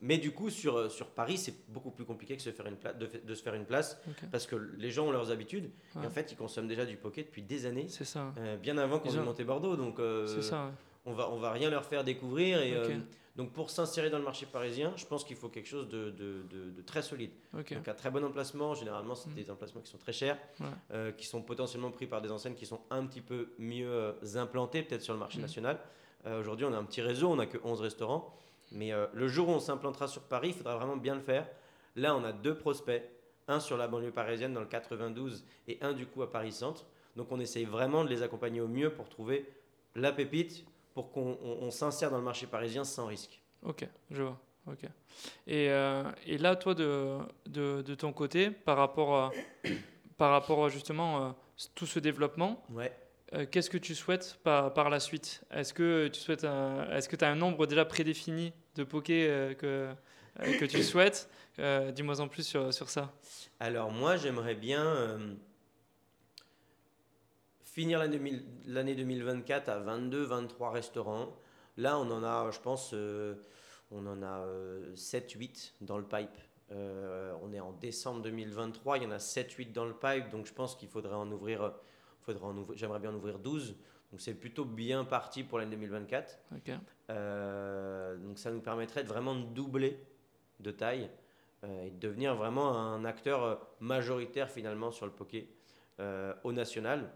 mais 0.01 0.17
du 0.17 0.31
coup, 0.31 0.49
sur, 0.49 0.91
sur 0.91 1.07
Paris, 1.07 1.37
c'est 1.37 1.53
beaucoup 1.69 1.91
plus 1.91 2.05
compliqué 2.05 2.35
que 2.37 2.41
se 2.43 2.51
faire 2.51 2.67
une 2.67 2.75
pla- 2.77 2.93
de, 2.93 3.35
se 3.35 3.41
faire 3.43 3.53
une 3.55 3.65
place 3.65 3.99
parce 4.31 4.45
que 4.45 4.55
les 4.55 4.91
gens 4.91 5.07
ont 5.07 5.11
leurs 5.11 5.31
habitudes. 5.31 5.69
Ouais. 5.95 6.03
Et 6.03 6.07
en 6.07 6.11
fait, 6.11 6.31
ils 6.31 6.35
consomment 6.37 6.67
déjà 6.67 6.85
du 6.85 6.97
poké 6.97 7.23
depuis 7.23 7.41
des 7.41 7.65
années, 7.65 7.87
C'est 7.89 8.05
ça. 8.05 8.33
euh, 8.37 8.57
bien 8.57 8.77
avant 8.77 8.99
qu'on 8.99 9.09
ait 9.13 9.17
ont- 9.19 9.23
monté 9.23 9.43
Bordeaux. 9.43 9.75
Donc 9.75 9.99
euh, 9.99 10.27
C'est 10.27 10.41
ça. 10.43 10.65
ouais. 10.65 10.71
on 11.05 11.13
va, 11.13 11.29
on 11.31 11.37
va 11.37 11.51
rien 11.51 11.69
leur 11.69 11.85
faire 11.85 12.03
découvrir. 12.03 12.61
Et, 12.61 12.73
euh, 12.75 12.97
donc 13.35 13.51
pour 13.53 13.69
s'insérer 13.69 14.09
dans 14.09 14.17
le 14.17 14.23
marché 14.23 14.45
parisien, 14.47 14.93
je 14.95 15.05
pense 15.05 15.23
qu'il 15.23 15.35
faut 15.35 15.49
quelque 15.49 15.67
chose 15.67 15.87
de, 15.89 16.09
de- 16.09 16.81
très 16.87 17.01
solide. 17.03 17.31
Donc 17.53 17.71
un 17.87 17.93
très 17.93 18.09
bon 18.09 18.23
emplacement, 18.23 18.73
généralement 18.73 19.13
c'est 19.15 19.29
Mm. 19.29 19.35
des 19.35 19.51
emplacements 19.51 19.81
qui 19.81 19.91
sont 19.91 19.97
très 19.99 20.13
chers, 20.13 20.37
Ouais. 20.59 20.65
euh, 20.91 21.11
qui 21.11 21.25
sont 21.27 21.41
potentiellement 21.43 21.91
pris 21.91 22.07
par 22.07 22.21
des 22.21 22.31
enseignes 22.31 22.55
qui 22.55 22.65
sont 22.65 22.81
un 22.89 23.05
petit 23.05 23.21
peu 23.21 23.49
mieux 23.59 23.87
euh, 23.91 24.13
implantées 24.35 24.81
peut-être 24.83 25.01
sur 25.03 25.13
le 25.13 25.19
marché 25.19 25.37
Mm. 25.39 25.41
national. 25.41 25.79
Euh, 26.25 26.39
Aujourd'hui 26.41 26.65
on 26.65 26.73
a 26.73 26.77
un 26.77 26.83
petit 26.83 27.01
réseau, 27.01 27.29
on 27.29 27.35
n'a 27.35 27.45
que 27.45 27.57
11 27.63 27.79
restaurants, 27.81 28.33
mais 28.71 28.91
euh, 28.93 29.07
le 29.13 29.27
jour 29.27 29.49
où 29.49 29.51
on 29.51 29.59
s'implantera 29.59 30.07
sur 30.07 30.21
Paris, 30.23 30.49
il 30.49 30.53
faudra 30.53 30.75
vraiment 30.77 30.97
bien 30.97 31.15
le 31.15 31.21
faire. 31.21 31.47
Là 31.95 32.15
on 32.15 32.23
a 32.23 32.31
deux 32.31 32.55
prospects, 32.57 33.03
un 33.47 33.59
sur 33.59 33.77
la 33.77 33.87
banlieue 33.87 34.11
parisienne 34.11 34.53
dans 34.53 34.59
le 34.61 34.67
92 34.67 35.45
et 35.67 35.77
un 35.81 35.93
du 35.93 36.05
coup 36.05 36.21
à 36.21 36.31
Paris 36.31 36.51
Centre. 36.51 36.85
Donc 37.15 37.31
on 37.31 37.39
essaye 37.39 37.65
vraiment 37.65 38.03
de 38.03 38.09
les 38.09 38.21
accompagner 38.23 38.61
au 38.61 38.67
mieux 38.67 38.91
pour 38.91 39.09
trouver 39.09 39.49
la 39.95 40.11
pépite, 40.11 40.65
pour 40.93 41.11
qu'on 41.11 41.37
on- 41.43 41.57
on 41.63 41.71
s'insère 41.71 42.11
dans 42.11 42.17
le 42.17 42.23
marché 42.23 42.45
parisien 42.47 42.83
sans 42.83 43.07
risque. 43.07 43.41
Ok, 43.63 43.87
je 44.11 44.21
vois. 44.23 44.37
Ok. 44.67 44.83
Et, 45.47 45.69
euh, 45.71 46.03
et 46.25 46.37
là, 46.37 46.55
toi, 46.57 46.75
de, 46.75 47.17
de, 47.47 47.81
de 47.81 47.95
ton 47.95 48.11
côté, 48.11 48.51
par 48.51 48.75
rapport 48.77 49.15
à, 49.15 49.31
par 50.17 50.31
rapport 50.31 50.65
à 50.65 50.69
justement 50.69 51.23
euh, 51.25 51.29
tout 51.73 51.85
ce 51.85 51.99
développement, 51.99 52.61
Ouais. 52.69 52.91
Euh, 53.33 53.45
qu'est-ce 53.49 53.69
que 53.69 53.77
tu 53.77 53.93
souhaites 53.95 54.39
par, 54.43 54.73
par 54.73 54.89
la 54.89 54.99
suite? 54.99 55.41
Est-ce 55.51 55.73
que 55.73 56.07
tu 56.07 56.19
souhaites 56.19 56.43
un- 56.45 56.89
est-ce 56.91 57.09
que 57.09 57.23
as 57.23 57.29
un 57.29 57.35
nombre 57.35 57.65
déjà 57.67 57.85
prédéfini 57.85 58.53
de 58.75 58.83
pokés 58.83 59.27
euh, 59.29 59.53
que, 59.53 59.89
euh, 60.41 60.57
que 60.59 60.65
tu 60.65 60.81
souhaites? 60.83 61.29
Euh, 61.59 61.91
Dis-moi 61.91 62.19
en 62.21 62.27
plus 62.27 62.43
sur, 62.43 62.73
sur 62.73 62.89
ça. 62.89 63.13
Alors 63.59 63.91
moi, 63.91 64.15
j'aimerais 64.17 64.55
bien 64.55 65.19
finir 67.63 67.99
l'année 67.99 68.17
2000 68.17 68.45
l'année 68.65 68.95
2024 68.95 69.69
à 69.69 69.79
22, 69.79 70.23
23 70.23 70.71
restaurants. 70.71 71.35
Là, 71.77 71.97
on 71.99 72.09
en 72.11 72.23
a, 72.23 72.49
je 72.51 72.59
pense, 72.59 72.93
on 73.91 74.05
en 74.07 74.23
a 74.23 74.45
7, 74.95 75.31
8 75.31 75.75
dans 75.81 75.97
le 75.97 76.03
pipe. 76.05 76.37
On 76.71 77.53
est 77.53 77.59
en 77.59 77.71
décembre 77.73 78.21
2023, 78.23 78.97
il 78.97 79.03
y 79.03 79.05
en 79.07 79.11
a 79.11 79.19
7, 79.19 79.51
8 79.53 79.71
dans 79.73 79.85
le 79.85 79.93
pipe, 79.93 80.29
donc 80.31 80.45
je 80.47 80.53
pense 80.53 80.75
qu'il 80.75 80.89
faudrait 80.89 81.15
en 81.15 81.31
ouvrir, 81.31 81.71
j'aimerais 82.75 82.99
bien 82.99 83.11
en 83.11 83.15
ouvrir 83.15 83.39
12. 83.39 83.75
Donc 84.11 84.21
c'est 84.21 84.33
plutôt 84.33 84.63
bien 84.65 85.03
parti 85.03 85.43
pour 85.43 85.59
l'année 85.59 85.75
2024. 85.75 86.39
Ok. 86.55 86.71
Euh, 87.09 88.15
donc 88.17 88.39
ça 88.39 88.51
nous 88.51 88.61
permettrait 88.61 89.03
de 89.03 89.09
vraiment 89.09 89.35
de 89.35 89.43
doubler 89.45 89.99
de 90.59 90.71
taille 90.71 91.09
euh, 91.63 91.85
et 91.85 91.91
de 91.91 91.99
devenir 91.99 92.35
vraiment 92.35 92.75
un 92.77 93.05
acteur 93.05 93.43
euh, 93.43 93.55
majoritaire 93.79 94.49
finalement 94.49 94.91
sur 94.91 95.05
le 95.05 95.11
poké 95.11 95.49
euh, 95.99 96.33
au 96.43 96.51
national. 96.53 97.09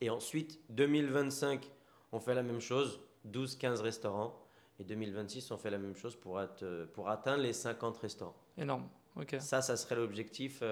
Et 0.00 0.10
ensuite, 0.10 0.60
2025, 0.70 1.68
on 2.12 2.20
fait 2.20 2.34
la 2.34 2.42
même 2.44 2.60
chose, 2.60 3.00
12-15 3.30 3.80
restaurants. 3.82 4.40
Et 4.80 4.84
2026, 4.84 5.50
on 5.50 5.58
fait 5.58 5.70
la 5.70 5.78
même 5.78 5.96
chose 5.96 6.14
pour, 6.14 6.38
at- 6.38 6.54
pour 6.94 7.08
atteindre 7.08 7.42
les 7.42 7.52
50 7.52 7.96
restaurants. 7.98 8.36
Énorme. 8.56 8.88
Ok. 9.16 9.36
Ça, 9.40 9.60
ça 9.60 9.76
serait 9.76 9.96
l'objectif. 9.96 10.62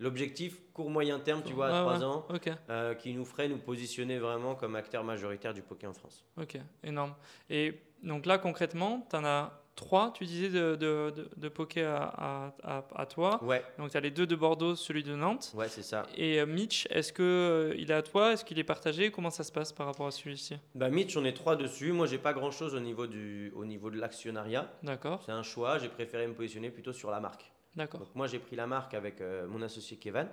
L'objectif 0.00 0.60
court-moyen 0.72 1.18
terme, 1.20 1.42
tu 1.44 1.52
vois, 1.52 1.68
à 1.68 1.70
Ouais, 1.86 1.96
3 1.96 1.98
ouais. 1.98 2.04
ans, 2.04 2.26
euh, 2.70 2.94
qui 2.94 3.12
nous 3.14 3.24
ferait 3.24 3.48
nous 3.48 3.58
positionner 3.58 4.18
vraiment 4.18 4.54
comme 4.54 4.74
acteur 4.76 5.04
majoritaire 5.04 5.54
du 5.54 5.62
poké 5.62 5.86
en 5.86 5.92
France. 5.94 6.24
Ok, 6.40 6.58
énorme. 6.82 7.14
Et 7.50 7.74
donc 8.02 8.26
là, 8.26 8.38
concrètement, 8.38 9.06
tu 9.08 9.16
en 9.16 9.24
as 9.24 9.60
trois, 9.76 10.12
tu 10.12 10.24
disais, 10.24 10.50
de, 10.50 10.76
de, 10.76 11.10
de, 11.10 11.30
de 11.36 11.48
poké 11.48 11.82
à, 11.84 12.52
à, 12.62 12.84
à, 12.94 13.06
toi. 13.06 13.42
Ouais, 13.42 13.64
Donc 13.78 13.90
tu 13.90 13.96
as 13.96 14.00
les 14.00 14.12
deux 14.12 14.26
de 14.26 14.36
Bordeaux, 14.36 14.76
celui 14.76 15.02
de 15.02 15.16
Nantes. 15.16 15.52
ouais, 15.56 15.68
c'est 15.68 15.82
ça. 15.82 16.06
Et 16.16 16.40
euh, 16.40 16.46
Mitch, 16.46 16.86
est-ce 16.90 17.12
que 17.12 17.22
euh, 17.22 17.74
il 17.76 17.90
est 17.90 17.94
à 17.94 18.02
toi? 18.02 18.32
Est-ce 18.32 18.44
qu'il 18.44 18.58
est 18.60 18.64
partagé? 18.64 19.10
Comment 19.10 19.30
ça 19.30 19.42
se 19.42 19.50
passe 19.50 19.72
par 19.72 19.86
rapport 19.86 20.06
à 20.06 20.12
celui-ci? 20.12 20.56
Bah 20.76 20.90
Mitch, 20.90 21.16
on 21.16 21.24
est 21.24 21.32
trois 21.32 21.56
dessus. 21.56 21.90
Moi, 21.90 22.06
j'ai 22.06 22.18
pas 22.18 22.32
grand 22.32 22.52
chose 22.52 22.74
au 22.76 22.80
niveau, 22.80 23.08
du, 23.08 23.52
au 23.56 23.64
niveau 23.64 23.90
de 23.90 23.98
l'actionnariat. 23.98 24.70
D'accord, 24.84 25.22
C'est 25.26 25.32
un 25.32 25.42
choix. 25.42 25.78
J'ai 25.78 25.88
préféré 25.88 26.26
me 26.28 26.34
positionner 26.34 26.70
plutôt 26.70 26.92
sur 26.92 27.10
la 27.10 27.18
marque. 27.18 27.50
D'accord, 27.76 28.00
Donc, 28.00 28.14
moi, 28.14 28.26
j'ai 28.26 28.38
pris 28.38 28.56
la 28.56 28.66
marque 28.66 28.94
avec 28.94 29.20
euh, 29.20 29.46
mon 29.46 29.62
associé 29.62 29.96
Kevin. 29.96 30.28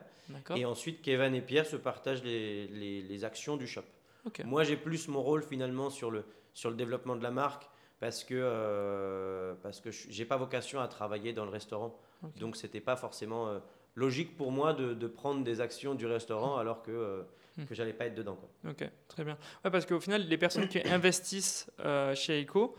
Et 0.58 0.66
ensuite, 0.66 1.02
Kevin 1.02 1.34
et 1.36 1.42
Pierre 1.42 1.66
se 1.66 1.76
partagent 1.76 2.24
les, 2.24 2.68
les, 2.68 3.02
les 3.02 3.24
actions 3.26 3.58
du 3.58 3.68
shop. 3.68 3.82
Moi, 4.46 4.64
j'ai 4.64 4.78
plus 4.78 5.08
mon 5.08 5.22
rôle 5.22 5.42
finalement 5.44 5.90
sur 5.90 6.12
le, 6.12 6.24
sur 6.54 6.70
le 6.70 6.76
développement 6.76 7.16
de 7.16 7.24
la 7.24 7.32
marque 7.32 7.70
parce 8.00 8.24
que, 8.24 8.36
euh, 8.36 9.54
parce 9.64 9.80
que 9.82 9.92
je- 9.92 10.08
j'ai 10.10 10.26
pas 10.26 10.38
vocation 10.38 10.80
à 10.80 10.88
travailler 10.88 11.34
dans 11.34 11.46
le 11.46 11.52
restaurant. 11.52 11.98
Ok. 12.24 12.38
Donc, 12.38 12.56
c'était 12.56 12.80
pas 12.82 12.96
forcément 12.96 13.48
euh, 13.48 13.60
logique 13.96 14.38
pour 14.38 14.52
moi 14.52 14.74
de, 14.74 14.94
de 14.94 15.08
prendre 15.08 15.44
des 15.44 15.60
actions 15.62 15.96
du 15.96 16.06
restaurant 16.06 16.58
alors 16.64 16.82
que, 16.84 17.26
Hmm. 17.58 17.66
que 17.66 17.76
j'allais 17.76 17.92
pas 17.94 18.06
être 18.06 18.16
dedans. 18.16 18.36
Quoi. 18.38 18.72
ok, 18.72 18.90
très 19.10 19.24
bien. 19.26 19.38
Ouais, 19.66 19.72
parce 19.72 19.86
qu'au 19.86 20.00
final, 20.00 20.26
les 20.28 20.38
personnes 20.38 20.68
qui 20.70 20.80
investissent 20.88 21.70
euh, 21.82 22.16
chez 22.16 22.40
Eiko, 22.40 22.76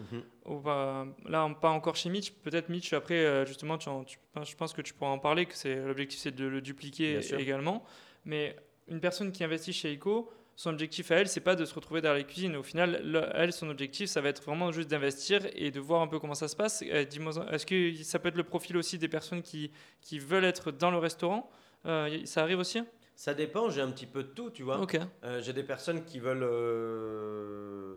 Mhm. 0.47 0.62
pas- 0.62 1.07
là, 1.27 1.45
on- 1.45 1.55
pas 1.55 1.68
encore 1.70 1.95
chez 1.97 2.09
Mitch, 2.09 2.33
peut-être 2.33 2.68
Mitch, 2.70 2.93
après, 2.95 3.14
euh, 3.25 3.45
justement, 3.45 3.77
tu 3.77 3.89
en- 3.91 4.05
tu- 4.05 4.18
je 4.43 4.55
pense 4.57 4.73
que 4.73 4.81
tu 4.83 4.95
pourras 4.95 5.11
en 5.11 5.18
parler, 5.18 5.45
que 5.47 5.55
c'est 5.55 5.77
l'objectif, 5.77 6.18
c'est 6.20 6.35
de 6.35 6.47
le 6.47 6.61
dupliquer 6.62 7.20
également. 7.39 7.85
Mais 8.25 8.57
une 8.89 9.01
personne 9.01 9.31
qui 9.31 9.45
investit 9.45 9.73
chez 9.75 9.93
Eiko, 9.93 10.31
son 10.57 10.70
objectif 10.70 11.11
à 11.11 11.16
elle, 11.16 11.29
c'est 11.29 11.41
pas 11.41 11.55
de 11.57 11.64
se 11.64 11.75
retrouver 11.75 12.01
dans 12.01 12.12
les 12.14 12.25
cuisines. 12.25 12.57
Au 12.57 12.62
final, 12.62 13.31
elle, 13.35 13.53
son 13.53 13.68
objectif, 13.70 14.09
ça 14.09 14.20
va 14.20 14.29
être 14.31 14.43
vraiment 14.43 14.70
juste 14.73 14.89
d'investir 14.91 15.41
et 15.55 15.70
de 15.70 15.81
voir 15.81 16.03
un 16.03 16.07
peu 16.07 16.18
comment 16.18 16.35
ça 16.35 16.49
se 16.49 16.57
passe. 16.57 16.83
Euh, 16.87 17.05
dis-moi, 17.05 17.33
est-ce 17.53 17.66
que 17.66 17.95
ça 18.05 18.18
peut 18.18 18.29
être 18.29 18.37
le 18.37 18.45
profil 18.45 18.77
aussi 18.77 18.99
des 18.99 19.09
personnes 19.09 19.43
qui, 19.43 19.70
qui 20.01 20.18
veulent 20.18 20.45
être 20.45 20.70
dans 20.70 20.91
le 20.91 20.99
restaurant? 20.99 21.51
Euh, 21.87 22.20
Ça 22.25 22.43
arrive 22.43 22.59
aussi? 22.59 22.81
Ça 23.15 23.35
dépend, 23.35 23.71
j'ai 23.71 23.81
un 23.83 23.91
petit 23.91 24.07
peu 24.07 24.23
de 24.25 24.29
tout, 24.31 24.51
tu 24.51 24.63
vois. 24.63 24.79
Euh, 25.25 25.41
j'ai 25.43 25.53
des 25.53 25.63
personnes 25.63 26.05
qui 26.05 26.19
veulent 26.19 26.43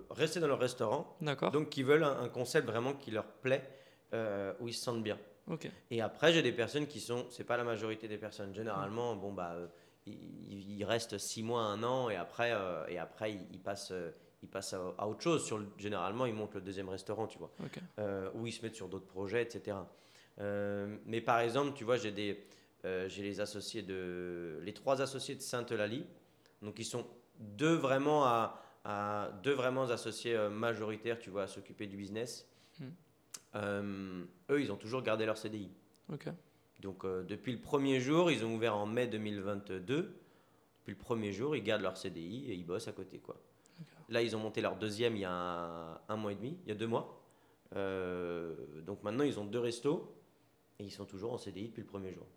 rester 0.09 0.39
dans 0.39 0.47
leur 0.47 0.59
restaurant, 0.59 1.15
D'accord. 1.21 1.51
donc 1.51 1.69
qui 1.69 1.83
veulent 1.83 2.03
un, 2.03 2.19
un 2.21 2.29
concept 2.29 2.67
vraiment 2.67 2.93
qui 2.93 3.11
leur 3.11 3.25
plaît, 3.25 3.67
où 4.59 4.67
ils 4.67 4.73
se 4.73 4.83
sentent 4.83 5.03
bien. 5.03 5.17
Et 5.91 6.01
après, 6.01 6.33
j'ai 6.33 6.41
des 6.41 6.51
personnes 6.51 6.87
qui 6.87 6.99
sont, 6.99 7.27
c'est 7.29 7.43
pas 7.43 7.57
la 7.57 7.63
majorité 7.63 8.07
des 8.07 8.17
personnes. 8.17 8.53
Généralement, 8.53 9.15
bon 9.15 9.31
bah, 9.31 9.53
euh, 9.55 9.67
ils, 10.07 10.77
ils 10.79 10.83
restent 10.83 11.17
six 11.17 11.43
mois, 11.43 11.61
un 11.61 11.83
an, 11.83 12.09
et 12.09 12.15
après, 12.15 12.51
euh, 12.53 12.85
et 12.87 12.97
après, 12.97 13.33
ils, 13.33 13.47
ils 13.51 13.59
passent, 13.61 13.91
euh, 13.91 14.11
ils 14.41 14.49
passent 14.49 14.73
à, 14.73 14.81
à 14.97 15.07
autre 15.07 15.21
chose. 15.21 15.45
Sur 15.45 15.59
le- 15.59 15.67
généralement, 15.77 16.25
ils 16.25 16.33
montent 16.33 16.55
le 16.55 16.61
deuxième 16.61 16.89
restaurant, 16.89 17.27
tu 17.27 17.37
vois, 17.37 17.51
Ok. 17.63 17.79
euh, 17.99 18.29
ou 18.33 18.47
ils 18.47 18.51
se 18.51 18.61
mettent 18.63 18.75
sur 18.75 18.87
d'autres 18.87 19.05
projets, 19.07 19.43
etc. 19.43 19.77
Euh, 20.41 20.97
mais 21.05 21.21
par 21.21 21.39
exemple, 21.39 21.73
tu 21.75 21.83
vois, 21.83 21.97
j'ai 21.97 22.11
des, 22.11 22.43
euh, 22.85 23.09
j'ai 23.09 23.23
les 23.23 23.41
associés 23.41 23.81
de, 23.81 24.59
les 24.61 24.73
trois 24.73 25.01
associés 25.01 25.35
de 25.35 25.41
Sainte-Eulalie, 25.41 26.05
donc 26.61 26.79
ils 26.79 26.85
sont 26.85 27.05
deux 27.39 27.73
vraiment 27.73 28.23
à, 28.25 28.61
à- 28.85 29.31
deux 29.43 29.53
vraiment 29.53 29.83
associés 29.89 30.35
euh, 30.35 30.49
majoritaires, 30.49 31.19
tu 31.19 31.29
vois, 31.29 31.43
à 31.43 31.47
s'occuper 31.47 31.87
du 31.87 31.97
business. 31.97 32.47
Hmm. 32.79 32.83
Euh, 33.55 34.23
eux, 34.49 34.61
ils 34.61 34.71
ont 34.71 34.77
toujours 34.77 35.01
gardé 35.01 35.25
leur 35.25 35.37
CDI. 35.37 35.69
Donc 36.81 37.03
euh, 37.05 37.23
depuis 37.23 37.53
le 37.53 37.59
premier 37.59 37.99
jour, 37.99 38.29
ils 38.31 38.45
ont 38.45 38.53
ouvert 38.55 38.75
en 38.75 38.85
mai 38.85 39.07
2022. 39.07 39.81
Depuis 39.93 40.91
le 40.91 40.95
premier 40.95 41.31
jour, 41.33 41.55
ils 41.55 41.63
gardent 41.63 41.81
leur 41.81 41.97
CDI 41.97 42.51
et 42.51 42.53
ils 42.53 42.65
bossent 42.65 42.87
à 42.87 42.91
côté. 42.93 43.17
Quoi. 43.19 43.35
Là, 44.09 44.21
ils 44.21 44.35
ont 44.35 44.39
monté 44.39 44.61
leur 44.61 44.75
deuxième 44.75 45.15
il 45.15 45.21
y 45.21 45.25
a 45.25 45.31
un, 45.31 45.99
un 46.09 46.15
mois 46.15 46.31
et 46.31 46.35
demi, 46.35 46.57
il 46.65 46.69
y 46.69 46.71
a 46.71 46.75
deux 46.75 46.85
mois. 46.87 47.19
Donc 47.71 49.01
maintenant, 49.03 49.23
ils 49.23 49.39
ont 49.39 49.45
deux 49.45 49.59
restos 49.59 50.13
et 50.77 50.83
ils 50.83 50.91
sont 50.91 51.05
toujours 51.05 51.33
en 51.33 51.37
CDI 51.37 51.69
depuis 51.69 51.81
le 51.81 51.87
premier 51.87 52.13
jour. 52.13 52.27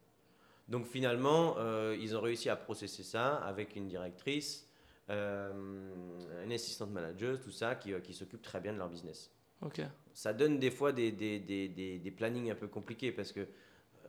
Donc 0.69 0.87
finalement, 0.87 1.57
euh, 1.59 1.97
ils 1.99 2.17
ont 2.17 2.21
réussi 2.21 2.49
à 2.51 2.57
processer 2.57 3.03
ça 3.03 3.37
avec 3.37 3.75
une 3.77 3.89
directrice, 3.89 4.69
euh, 5.11 5.51
une 6.45 6.53
assistante 6.53 6.91
manager, 6.91 7.41
tout 7.41 7.51
ça, 7.51 7.75
qui, 7.75 7.93
euh, 7.93 8.01
qui 8.01 8.13
s'occupe 8.13 8.43
très 8.43 8.61
bien 8.61 8.73
de 8.73 8.79
leur 8.79 8.89
business 8.89 9.31
Ok. 9.63 9.81
ça 10.13 10.33
donne 10.33 10.59
des 10.59 10.71
fois 10.71 10.93
des, 10.93 11.11
des, 11.11 11.39
des, 11.41 11.69
des, 11.69 11.99
des 11.99 12.11
plannings 12.11 12.51
un 12.51 12.55
peu 12.55 12.69
compliqués 12.69 13.11
parce 13.13 13.33
que 13.33 13.49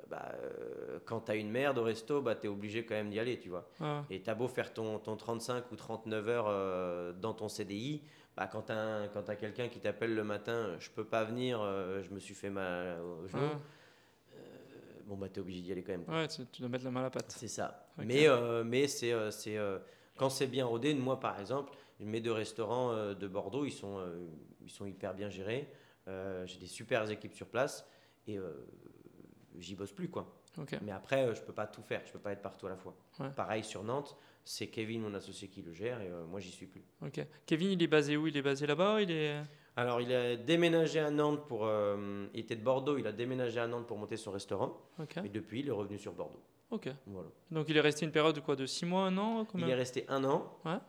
bah, 0.10 0.32
euh, 0.43 0.99
quand 1.05 1.22
tu 1.22 1.32
as 1.32 1.36
une 1.36 1.49
merde 1.49 1.78
au 1.78 1.84
resto, 1.84 2.22
bah, 2.22 2.36
tu 2.36 2.47
es 2.47 2.49
obligé 2.49 2.86
quand 2.86 2.95
même 2.95 3.10
d'y 3.10 3.20
aller, 3.20 3.39
tu 3.39 3.49
vois. 3.49 3.70
Ah, 3.80 4.03
Et 4.10 4.22
tu 4.22 4.30
as 4.30 4.36
beau 4.36 4.47
faire 4.47 4.74
ton, 4.74 4.99
ton 4.99 5.16
35 5.16 5.72
ou 5.72 5.76
39 5.76 6.28
heures 6.30 6.45
euh, 6.47 7.14
dans 7.14 7.34
ton 7.34 7.49
CDI, 7.49 8.01
bah, 8.36 8.47
quand 8.47 8.64
tu 8.64 8.72
as, 8.72 9.36
quelqu'un 9.36 9.68
qui 9.68 9.80
t'appelle 9.80 10.16
le 10.16 10.24
matin, 10.24 10.76
je 10.80 10.89
peux 10.89 11.03
pas 11.03 11.24
venir, 11.26 11.60
euh, 11.62 12.01
je 12.03 12.14
me 12.14 12.20
suis 12.20 12.34
fait 12.36 12.49
mal 12.49 12.99
au 13.01 13.28
genou, 13.28 13.41
ah, 13.53 13.60
bon, 15.10 15.18
bah, 15.18 15.28
tu 15.28 15.39
es 15.39 15.41
obligé 15.41 15.62
d'y 15.62 15.72
aller 15.72 15.84
quand 15.84 15.91
même. 15.91 16.05
quoi. 16.05 16.14
ouais, 16.14 16.28
tu, 16.28 16.45
tu 16.51 16.62
dois 16.62 16.70
mettre 16.70 16.86
la 16.86 16.91
main 16.91 17.01
à 17.01 17.03
la 17.03 17.10
pâte. 17.10 17.34
C'est 17.36 17.47
ça. 17.47 17.88
Mais, 17.97 18.28
euh, 18.28 18.64
mais 18.64 18.88
c'est, 18.88 19.12
euh, 19.12 19.32
c'est, 19.32 19.57
euh, 19.57 19.80
quand 20.16 20.30
c'est 20.30 20.47
bien 20.47 20.66
rodé, 20.66 20.93
moi 20.93 21.20
par 21.20 21.39
exemple, 21.39 21.74
mes 21.99 22.22
deux 22.22 22.32
restaurants 22.32 23.14
de 23.14 23.28
Bordeaux, 23.28 23.66
ils 23.66 23.72
sont, 23.72 23.99
ils 24.62 24.70
sont 24.70 24.86
hyper 24.86 25.14
bien 25.14 25.30
gérés. 25.30 25.68
J'ai 26.07 26.60
des 26.60 26.68
super 26.68 27.10
équipes 27.10 27.34
sur 27.34 27.47
place 27.47 27.86
et 28.28 28.38
j'y 29.57 29.76
bosse 29.76 29.91
plus 29.91 30.10
quoi. 30.10 30.41
Mais 30.82 30.91
après, 30.91 31.36
je 31.36 31.41
peux 31.41 31.53
pas 31.53 31.68
tout 31.68 31.82
faire, 31.82 32.01
je 32.05 32.12
peux 32.14 32.20
pas 32.20 32.32
être 32.32 32.41
partout 32.41 32.68
à 32.68 32.70
la 32.70 32.78
fois. 32.78 32.95
Ouais. 33.20 33.30
Pareil 33.36 33.64
sur 33.64 33.84
Nantes, 33.84 34.16
c'est 34.45 34.68
Kevin, 34.68 35.01
mon 35.01 35.14
associé, 35.14 35.49
qui 35.49 35.62
le 35.62 35.74
gère 35.74 35.99
et 36.01 36.10
moi 36.30 36.39
j'y 36.39 36.51
suis 36.51 36.68
plus. 36.68 36.84
Ok. 37.01 37.26
Kevin, 37.45 37.72
il 37.72 37.84
est 37.84 37.88
basé 37.88 38.16
où? 38.16 38.28
Il 38.28 38.38
est 38.38 38.41
basé 38.41 38.66
là-bas? 38.66 39.01
Il 39.01 39.12
est. 39.12 39.41
Alors 39.80 40.02
il 40.02 40.14
a 40.14 40.36
déménagé 40.36 41.00
à 41.00 41.10
Nantes 41.10 41.48
pour, 41.48 41.66
euh, 41.66 42.28
il 42.34 42.42
était 42.42 42.58
de 42.58 42.64
Bordeaux, 42.64 42.98
il 42.98 43.08
a 43.08 43.14
déménagé 43.14 43.62
à 43.62 43.68
Nantes 43.68 43.88
pour 43.88 43.98
monter 43.98 44.18
son 44.18 44.30
restaurant 44.30 44.78
et 45.24 45.30
depuis 45.30 45.62
il 45.62 45.70
est 45.70 45.72
revenu 45.72 45.98
sur 45.98 46.12
Bordeaux. 46.12 46.42
Ok. 46.70 46.90
Voilà. 47.08 47.30
Donc 47.50 47.70
il 47.70 47.78
est 47.78 47.82
resté 47.82 48.06
une 48.06 48.12
période 48.12 48.36
de 48.36 48.42
quoi 48.42 48.58
De 48.58 48.66
6 48.66 48.86
mois, 48.86 49.04
un 49.04 49.18
an 49.18 49.48
Il 49.56 49.70
est 49.70 49.76
resté 49.76 50.04
un 50.10 50.26
an. 50.26 50.60
Ouais. 50.66 50.80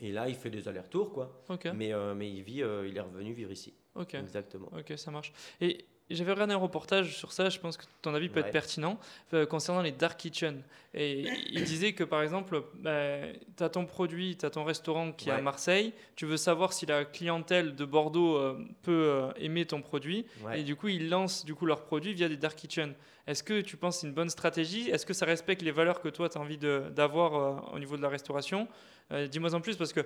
Et 0.00 0.12
là, 0.12 0.28
il 0.28 0.34
fait 0.34 0.50
des 0.50 0.68
allers-retours, 0.68 1.12
quoi. 1.12 1.42
Ok. 1.48 1.68
Mais, 1.74 1.92
euh, 1.92 2.14
mais 2.14 2.30
il 2.30 2.42
vit, 2.42 2.62
euh, 2.62 2.86
il 2.86 2.96
est 2.96 3.00
revenu 3.00 3.32
vivre 3.32 3.50
ici. 3.50 3.74
Ok. 3.94 4.14
Exactement. 4.14 4.70
Ok, 4.78 4.92
ça 4.96 5.10
marche. 5.10 5.32
Et 5.60 5.86
j'avais 6.14 6.32
regardé 6.32 6.54
un 6.54 6.58
reportage 6.58 7.16
sur 7.16 7.32
ça, 7.32 7.48
je 7.48 7.58
pense 7.58 7.76
que 7.76 7.84
ton 8.02 8.14
avis 8.14 8.28
peut 8.28 8.40
Ouais. 8.40 8.46
être 8.46 8.52
pertinent, 8.52 8.98
euh, 9.32 9.46
concernant 9.46 9.82
les 9.82 9.92
dark 9.92 10.18
kitchen. 10.18 10.62
Et 10.96 11.24
il 11.50 11.64
disait 11.64 11.92
que 11.92 12.04
par 12.04 12.22
exemple, 12.22 12.62
tu 13.56 13.62
as 13.64 13.68
ton 13.68 13.84
produit, 13.84 14.36
tu 14.36 14.46
as 14.46 14.50
ton 14.50 14.64
restaurant 14.64 15.10
qui 15.12 15.28
est 15.28 15.32
à. 15.32 15.40
Marseille, 15.40 15.92
tu 16.16 16.24
veux 16.26 16.36
savoir 16.36 16.72
si 16.72 16.86
la 16.86 17.04
clientèle 17.04 17.74
de 17.74 17.84
Bordeaux 17.84 18.36
euh, 18.36 18.58
peut 18.82 18.92
euh, 18.92 19.32
aimer 19.38 19.66
ton 19.66 19.82
produit, 19.82 20.24
Ouais. 20.44 20.60
et 20.60 20.62
du 20.62 20.76
coup 20.76 20.88
ils 20.88 21.08
lancent 21.08 21.44
du 21.44 21.54
coup 21.54 21.66
leurs 21.66 21.82
produits 21.82 22.14
via 22.14 22.28
des 22.28 22.36
dark 22.36 22.56
kitchen. 22.56 22.94
Est-ce 23.26 23.42
que 23.42 23.60
tu 23.62 23.76
penses 23.76 23.96
que 23.96 24.00
c'est 24.02 24.06
une 24.06 24.12
bonne 24.14 24.28
stratégie? 24.30 24.90
Est-ce 24.90 25.06
que 25.06 25.14
ça 25.14 25.26
respecte 25.26 25.62
les 25.62 25.70
valeurs 25.72 26.00
que 26.00 26.08
toi 26.10 26.28
tu 26.28 26.38
as 26.38 26.40
envie 26.40 26.58
d'avoir 26.58 27.34
euh, 27.34 27.74
au 27.74 27.78
niveau 27.78 27.96
de 27.96 28.02
la 28.02 28.08
restauration? 28.08 28.68
Euh, 29.12 29.26
Dis-moi 29.26 29.54
en 29.54 29.60
plus 29.60 29.76
parce 29.76 29.92
que 29.92 30.00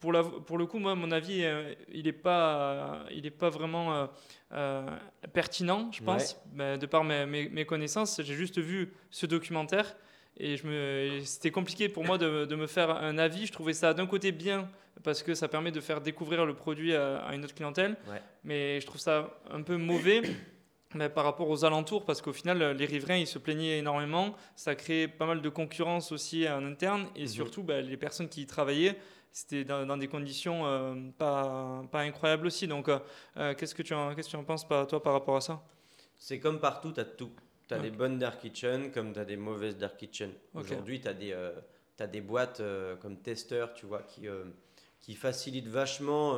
pour, 0.00 0.12
la- 0.12 0.24
pour 0.24 0.58
le 0.58 0.66
coup, 0.66 0.78
moi, 0.78 0.94
mon 0.94 1.10
avis, 1.10 1.44
euh, 1.44 1.74
il 1.92 2.04
n'est 2.04 2.12
pas, 2.12 3.04
il 3.10 3.26
est 3.26 3.30
pas 3.30 3.50
vraiment 3.50 3.94
euh, 3.94 4.06
euh, 4.52 4.86
pertinent, 5.32 5.90
je 5.92 6.02
pense. 6.02 6.36
Mais 6.54 6.78
de 6.78 6.86
par 6.86 7.04
mes, 7.04 7.26
mes- 7.26 7.48
mes 7.48 7.64
connaissances, 7.66 8.20
j'ai 8.22 8.34
juste 8.34 8.58
vu 8.58 8.92
ce 9.10 9.26
documentaire 9.26 9.94
et 10.36 10.56
je 10.56 10.66
me, 10.66 11.20
c'était 11.24 11.50
compliqué 11.50 11.88
pour 11.88 12.04
moi 12.04 12.16
de, 12.18 12.46
de 12.46 12.56
me 12.56 12.66
faire 12.66 12.90
un 12.90 13.18
avis. 13.18 13.46
Je 13.46 13.52
trouvais 13.52 13.74
ça 13.74 13.92
d'un 13.94 14.06
côté 14.06 14.32
bien 14.32 14.68
parce 15.02 15.22
que 15.22 15.34
ça 15.34 15.48
permet 15.48 15.70
de 15.70 15.80
faire 15.80 16.00
découvrir 16.00 16.46
le 16.46 16.54
produit 16.54 16.94
à, 16.94 17.18
à 17.18 17.34
une 17.34 17.44
autre 17.44 17.54
clientèle, 17.54 17.96
Ouais. 18.08 18.20
mais 18.44 18.80
je 18.80 18.86
trouve 18.86 19.00
ça 19.00 19.38
un 19.50 19.62
peu 19.62 19.76
mauvais. 19.76 20.22
Mais 20.96 21.08
par 21.08 21.22
rapport 21.22 21.48
aux 21.48 21.64
alentours, 21.64 22.04
parce 22.04 22.20
qu'au 22.20 22.32
final, 22.32 22.72
les 22.76 22.84
riverains, 22.84 23.14
ils 23.18 23.26
se 23.28 23.38
plaignaient 23.38 23.78
énormément. 23.78 24.34
Ça 24.56 24.74
créait 24.74 25.06
pas 25.06 25.24
mal 25.24 25.40
de 25.40 25.48
concurrence 25.48 26.10
aussi 26.10 26.48
en 26.48 26.66
interne. 26.66 27.06
Et 27.14 27.20
Mhm. 27.22 27.26
surtout, 27.28 27.62
bah, 27.62 27.80
les 27.80 27.96
personnes 27.96 28.28
qui 28.28 28.42
y 28.42 28.46
travaillaient, 28.48 28.96
c'était 29.32 29.64
dans, 29.64 29.86
dans 29.86 29.96
des 29.96 30.08
conditions 30.08 30.66
euh, 30.66 30.94
pas, 31.16 31.82
pas 31.90 32.00
incroyables 32.00 32.46
aussi. 32.46 32.66
Donc, 32.66 32.88
euh, 32.88 32.98
euh, 33.36 33.54
qu'est-ce 33.54 33.74
que 33.74 33.82
tu 33.82 33.94
en, 33.94 34.14
qu'est-ce 34.14 34.28
que 34.28 34.32
tu 34.32 34.36
en 34.36 34.44
penses, 34.44 34.66
pas, 34.66 34.86
toi, 34.86 35.02
par 35.02 35.12
rapport 35.12 35.36
à 35.36 35.40
ça? 35.40 35.62
C'est 36.16 36.40
comme 36.40 36.60
partout, 36.60 36.92
tu 36.92 37.00
as 37.00 37.04
tout. 37.04 37.30
Tu 37.68 37.74
as 37.74 37.78
des 37.78 37.90
bonnes 37.90 38.18
dark 38.18 38.40
kitchen 38.40 38.90
comme 38.90 39.12
tu 39.12 39.20
as 39.20 39.24
des 39.24 39.36
mauvaises 39.36 39.76
dark 39.76 39.96
kitchen. 39.96 40.32
Aujourd'hui, 40.54 41.00
tu 41.00 41.08
as, 41.08 41.14
des, 41.14 41.32
euh, 41.32 41.52
t'as 41.96 42.08
des 42.08 42.20
boîtes 42.20 42.60
comme 43.00 43.16
Tester, 43.18 43.66
tu 43.76 43.86
vois, 43.86 44.02
qui, 44.02 44.26
qui 45.00 45.14
facilitent 45.14 45.68
vachement 45.68 46.36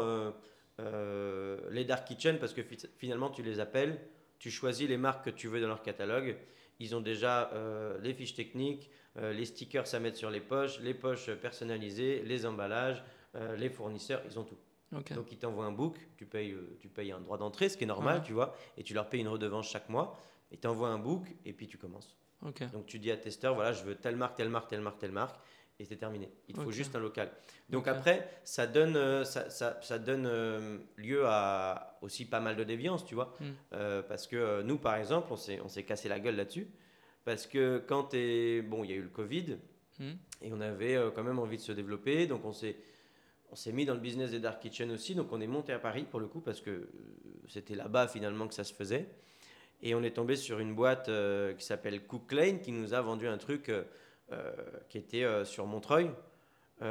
les 0.78 1.84
dark 1.84 2.06
kitchen 2.06 2.38
parce 2.38 2.52
que 2.52 2.62
fi- 2.62 2.88
finalement, 2.98 3.30
tu 3.30 3.42
les 3.42 3.60
appelles, 3.60 3.98
tu 4.38 4.50
choisis 4.50 4.88
les 4.88 4.98
marques 4.98 5.24
que 5.24 5.30
tu 5.30 5.48
veux 5.48 5.60
dans 5.60 5.68
leur 5.68 5.82
catalogue. 5.82 6.36
Ils 6.82 6.96
ont 6.96 7.00
déjà 7.00 7.48
euh, 7.52 7.96
les 8.02 8.12
fiches 8.12 8.34
techniques, 8.34 8.90
euh, 9.16 9.32
les 9.32 9.44
stickers 9.44 9.94
à 9.94 9.98
mettre 10.00 10.16
sur 10.16 10.30
les 10.30 10.40
poches, 10.40 10.80
les 10.80 10.94
poches 10.94 11.30
personnalisées, 11.34 12.22
les 12.24 12.44
emballages, 12.44 13.04
euh, 13.36 13.54
les 13.56 13.70
fournisseurs, 13.70 14.20
ils 14.26 14.36
ont 14.38 14.42
tout. 14.44 14.58
Donc 14.90 15.30
ils 15.30 15.38
t'envoient 15.38 15.64
un 15.64 15.70
book, 15.72 15.96
tu 16.16 16.26
payes, 16.26 16.54
tu 16.80 16.88
payes 16.88 17.12
un 17.12 17.20
droit 17.20 17.38
d'entrée, 17.38 17.68
ce 17.68 17.76
qui 17.76 17.84
est 17.84 17.86
normal, 17.86 18.18
Ouais. 18.18 18.24
tu 18.26 18.32
vois, 18.32 18.54
et 18.76 18.82
tu 18.82 18.94
leur 18.94 19.08
payes 19.08 19.20
une 19.20 19.28
redevance 19.28 19.70
chaque 19.70 19.88
mois, 19.88 20.18
et 20.50 20.58
tu 20.58 20.66
envoies 20.66 20.88
un 20.88 20.98
book, 20.98 21.24
et 21.46 21.52
puis 21.52 21.68
tu 21.68 21.78
commences. 21.78 22.16
Donc 22.72 22.86
tu 22.86 22.98
dis 22.98 23.12
à 23.12 23.16
testeur, 23.16 23.54
voilà, 23.54 23.72
je 23.72 23.84
veux 23.84 23.94
telle 23.94 24.16
marque, 24.16 24.36
telle 24.36 24.48
marque, 24.50 24.68
telle 24.68 24.80
marque, 24.80 24.98
telle 24.98 25.12
marque, 25.12 25.36
et 25.78 25.84
c'est 25.84 25.96
terminé. 25.96 26.28
Il 26.48 26.56
te 26.56 26.60
faut 26.60 26.72
juste 26.72 26.96
un 26.96 26.98
local. 27.00 27.30
Donc 27.70 27.86
après, 27.86 28.28
ça 28.42 28.66
donne, 28.66 29.24
ça, 29.24 29.48
ça- 29.50 29.78
ça 29.80 29.98
donne 30.00 30.28
lieu 30.96 31.22
à 31.26 31.91
aussi 32.02 32.26
pas 32.26 32.40
mal 32.40 32.56
de 32.56 32.64
déviance, 32.64 33.06
tu 33.06 33.14
vois. 33.14 33.34
Mm. 33.40 33.44
Euh, 33.72 34.02
parce 34.02 34.26
que 34.26 34.36
euh, 34.36 34.62
nous, 34.62 34.76
par 34.76 34.96
exemple, 34.96 35.32
on 35.32 35.68
s'est 35.68 35.84
cassé 35.84 36.08
la 36.08 36.20
gueule 36.20 36.36
là-dessus. 36.36 36.68
Parce 37.24 37.46
que 37.46 37.82
quand 37.86 38.04
t'es... 38.04 38.62
Bon, 38.62 38.84
il 38.84 38.90
y 38.90 38.92
a 38.92 38.96
eu 38.96 39.02
le 39.02 39.08
Covid, 39.08 39.56
Hmm. 39.98 40.12
et 40.40 40.52
on 40.52 40.60
avait 40.60 40.96
euh, 40.96 41.10
quand 41.10 41.22
même 41.22 41.38
envie 41.38 41.58
de 41.58 41.62
se 41.62 41.72
développer, 41.72 42.26
donc 42.26 42.44
on 42.44 42.52
s'est... 42.52 42.76
On 43.50 43.54
s'est 43.54 43.72
mis 43.72 43.84
dans 43.84 43.92
le 43.92 44.00
business 44.00 44.30
des 44.30 44.40
dark 44.40 44.62
kitchen 44.62 44.90
aussi, 44.92 45.14
donc 45.14 45.30
on 45.30 45.38
est 45.38 45.46
monté 45.46 45.74
à 45.74 45.78
Paris 45.78 46.06
pour 46.10 46.20
le 46.20 46.26
coup 46.26 46.40
parce 46.40 46.62
que 46.62 46.88
c'était 47.48 47.74
là-bas 47.74 48.08
finalement 48.08 48.48
que 48.48 48.54
ça 48.54 48.64
se 48.64 48.72
faisait. 48.72 49.06
Et 49.82 49.94
on 49.94 50.02
est 50.02 50.12
tombé 50.12 50.36
sur 50.36 50.58
une 50.58 50.74
boîte 50.74 51.10
euh, 51.10 51.52
qui 51.52 51.66
s'appelle 51.66 52.02
Cook 52.06 52.32
Lane 52.32 52.60
qui 52.60 52.72
nous 52.72 52.94
a 52.94 53.02
vendu 53.02 53.28
un 53.28 53.36
truc 53.36 53.68
euh, 53.68 53.82
qui 54.88 54.96
était 54.96 55.44
sur 55.44 55.66
Montreuil. 55.66 56.10
On, 56.80 56.86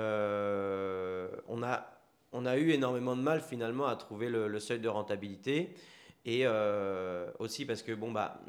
a, 1.63 2.00
on 2.33 2.45
a 2.45 2.57
eu 2.57 2.71
énormément 2.71 3.15
de 3.15 3.21
mal 3.21 3.41
finalement 3.41 3.87
à 3.87 3.95
trouver 3.95 4.29
le, 4.29 4.59
seuil 4.59 4.79
de 4.79 4.87
rentabilité. 4.89 5.73
Et 6.23 6.41
euh, 6.45 7.31
aussi 7.39 7.65
parce 7.65 7.81
que 7.81 7.93
bon, 7.93 8.11
bah, 8.11 8.41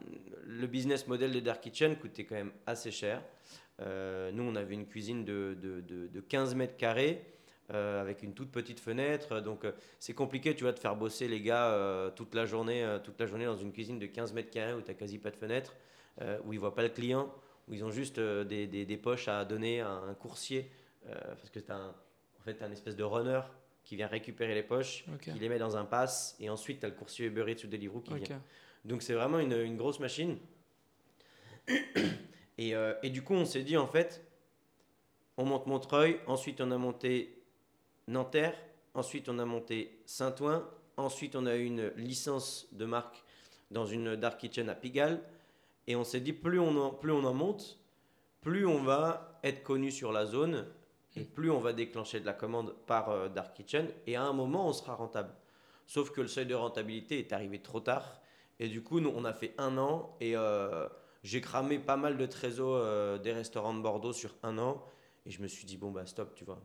le 0.47 0.67
business 0.67 1.07
model 1.07 1.33
des 1.33 1.41
Dark 1.41 1.61
Kitchen 1.63 1.97
coûtait 1.97 2.25
quand 2.25 2.35
même 2.35 2.53
assez 2.67 2.91
cher. 2.91 3.23
Euh, 3.81 4.31
nous, 4.33 4.43
on 4.43 4.55
avait 4.57 4.75
une 4.75 4.87
cuisine 4.87 5.25
de, 5.25 5.57
de, 5.61 5.81
de- 5.81 6.07
de 6.07 6.21
15 6.21 6.55
mètres 6.55 6.77
carrés 6.77 7.25
euh, 7.73 8.01
avec 8.03 8.23
une 8.23 8.35
toute 8.35 8.51
petite 8.53 8.79
fenêtre. 8.79 9.41
Donc, 9.41 9.65
c'est 9.99 10.13
compliqué, 10.13 10.55
tu 10.55 10.65
vois, 10.65 10.73
de 10.73 10.79
faire 10.79 10.95
bosser 10.97 11.29
les 11.29 11.41
gars 11.41 12.13
toute, 12.15 12.35
la 12.35 12.45
journée, 12.45 12.87
toute 13.05 13.19
la 13.19 13.27
journée 13.27 13.47
dans 13.47 13.57
une 13.57 13.73
cuisine 13.73 13.99
de 13.99 14.07
15 14.07 14.35
mètres 14.35 14.51
carrés 14.51 14.75
où 14.75 14.83
tu 14.83 14.95
quasi 14.95 15.19
pas 15.19 15.31
de 15.31 15.37
fenêtre, 15.37 15.75
où 16.45 16.53
ils 16.53 16.61
voient 16.61 16.75
pas 16.75 16.83
le 16.83 16.91
client, 16.91 17.33
où 17.69 17.73
ils 17.75 17.83
ont 17.85 17.91
juste 17.91 18.21
des, 18.21 19.01
poches 19.03 19.29
à 19.29 19.45
donner 19.47 19.81
à 19.81 19.89
un 19.89 20.15
coursier. 20.15 20.71
parce 21.09 21.49
que 21.51 21.59
t'as 21.61 21.77
un- 21.77 21.95
En 22.39 22.43
fait, 22.45 22.57
tu 22.57 22.63
as 22.63 22.67
un 22.67 22.73
espèce 22.73 22.97
de 22.97 23.05
runner 23.05 23.41
qui 23.85 23.97
vient 23.97 24.07
récupérer 24.07 24.55
les 24.55 24.63
poches, 24.63 25.05
qui 25.21 25.31
les 25.33 25.49
met 25.49 25.59
dans 25.59 25.77
un 25.77 25.85
pass, 25.85 26.37
et 26.41 26.49
ensuite, 26.51 26.81
tu 26.81 26.87
as 26.87 26.89
le 26.89 26.95
coursier 26.95 27.27
Uber 27.27 27.51
Eats 27.51 27.65
ou 27.65 27.67
Deliveroo 27.67 28.01
qui 28.01 28.15
vient. 28.15 28.43
Donc, 28.85 29.03
c'est 29.03 29.15
vraiment 29.15 29.39
une, 29.39 29.53
une 29.53 29.77
grosse 29.77 30.01
machine. 30.01 30.39
Et, 32.59 32.75
euh, 32.75 32.93
et 33.03 33.09
du 33.09 33.23
coup, 33.23 33.33
on 33.33 33.47
s'est 33.47 33.63
dit, 33.63 33.79
en 33.79 33.87
fait, 33.87 34.23
on 35.39 35.47
monte 35.47 35.67
Montreuil, 35.67 36.21
ensuite, 36.27 36.61
on 36.61 36.71
a 36.71 36.77
monté 36.77 37.43
Nanterre, 38.09 38.55
ensuite, 38.93 39.31
on 39.31 39.39
a 39.39 39.47
monté 39.47 39.99
Saint-Ouen, 40.05 40.63
ensuite, 40.99 41.35
on 41.35 41.47
a 41.47 41.57
eu 41.57 41.65
une 41.65 41.89
licence 41.97 42.69
de 42.73 42.85
marque 42.85 43.25
dans 43.71 43.87
une 43.87 44.17
Dark 44.17 44.39
Kitchen 44.39 44.69
à 44.69 44.75
Pigalle. 44.75 45.23
Et 45.87 45.97
on 45.97 46.05
s'est 46.05 46.21
dit, 46.21 46.33
plus 46.33 46.61
on 46.61 46.77
en, 46.77 46.91
plus 46.91 47.11
on 47.11 47.25
en 47.25 47.35
monte, 47.35 47.79
plus 48.43 48.67
on 48.67 48.83
va 48.83 49.41
être 49.43 49.63
connu 49.63 49.91
sur 49.91 50.13
la 50.13 50.27
zone 50.27 50.67
et 51.17 51.25
plus 51.25 51.51
on 51.51 51.59
va 51.59 51.73
déclencher 51.73 52.21
de 52.21 52.27
la 52.27 52.33
commande 52.33 52.75
par 52.87 53.11
euh, 53.11 53.29
Dark 53.29 53.55
Kitchen. 53.55 53.89
Et 54.07 54.17
à 54.17 54.23
un 54.23 54.33
moment, 54.33 54.69
on 54.69 54.73
sera 54.73 54.95
rentable. 54.95 55.35
Sauf 55.87 56.11
que 56.11 56.21
le 56.21 56.29
seuil 56.29 56.47
de 56.47 56.55
rentabilité 56.55 57.19
est 57.19 57.33
arrivé 57.33 57.59
trop 57.59 57.81
tard. 57.81 58.21
Et 58.59 58.69
du 58.69 58.83
coup, 58.83 59.01
nous, 59.01 59.13
on 59.15 59.25
a 59.25 59.33
fait 59.33 59.55
un 59.59 59.77
an 59.79 60.17
et 60.21 60.37
euh, 60.37 60.89
j'ai 61.23 61.41
cramé 61.41 61.79
pas 61.79 61.97
mal 61.97 62.17
de 62.17 62.27
trésors 62.27 62.77
euh, 62.77 63.19
des 63.19 63.33
restaurants 63.33 63.75
de 63.75 63.81
Bordeaux 63.81 64.13
sur 64.13 64.35
un 64.43 64.59
an. 64.59 64.83
Et 65.27 65.31
je 65.31 65.43
me 65.43 65.49
suis 65.49 65.65
dit, 65.65 65.77
bon, 65.77 65.91
bah 65.91 66.07
stop, 66.07 66.35
tu 66.35 66.45
vois. 66.45 66.59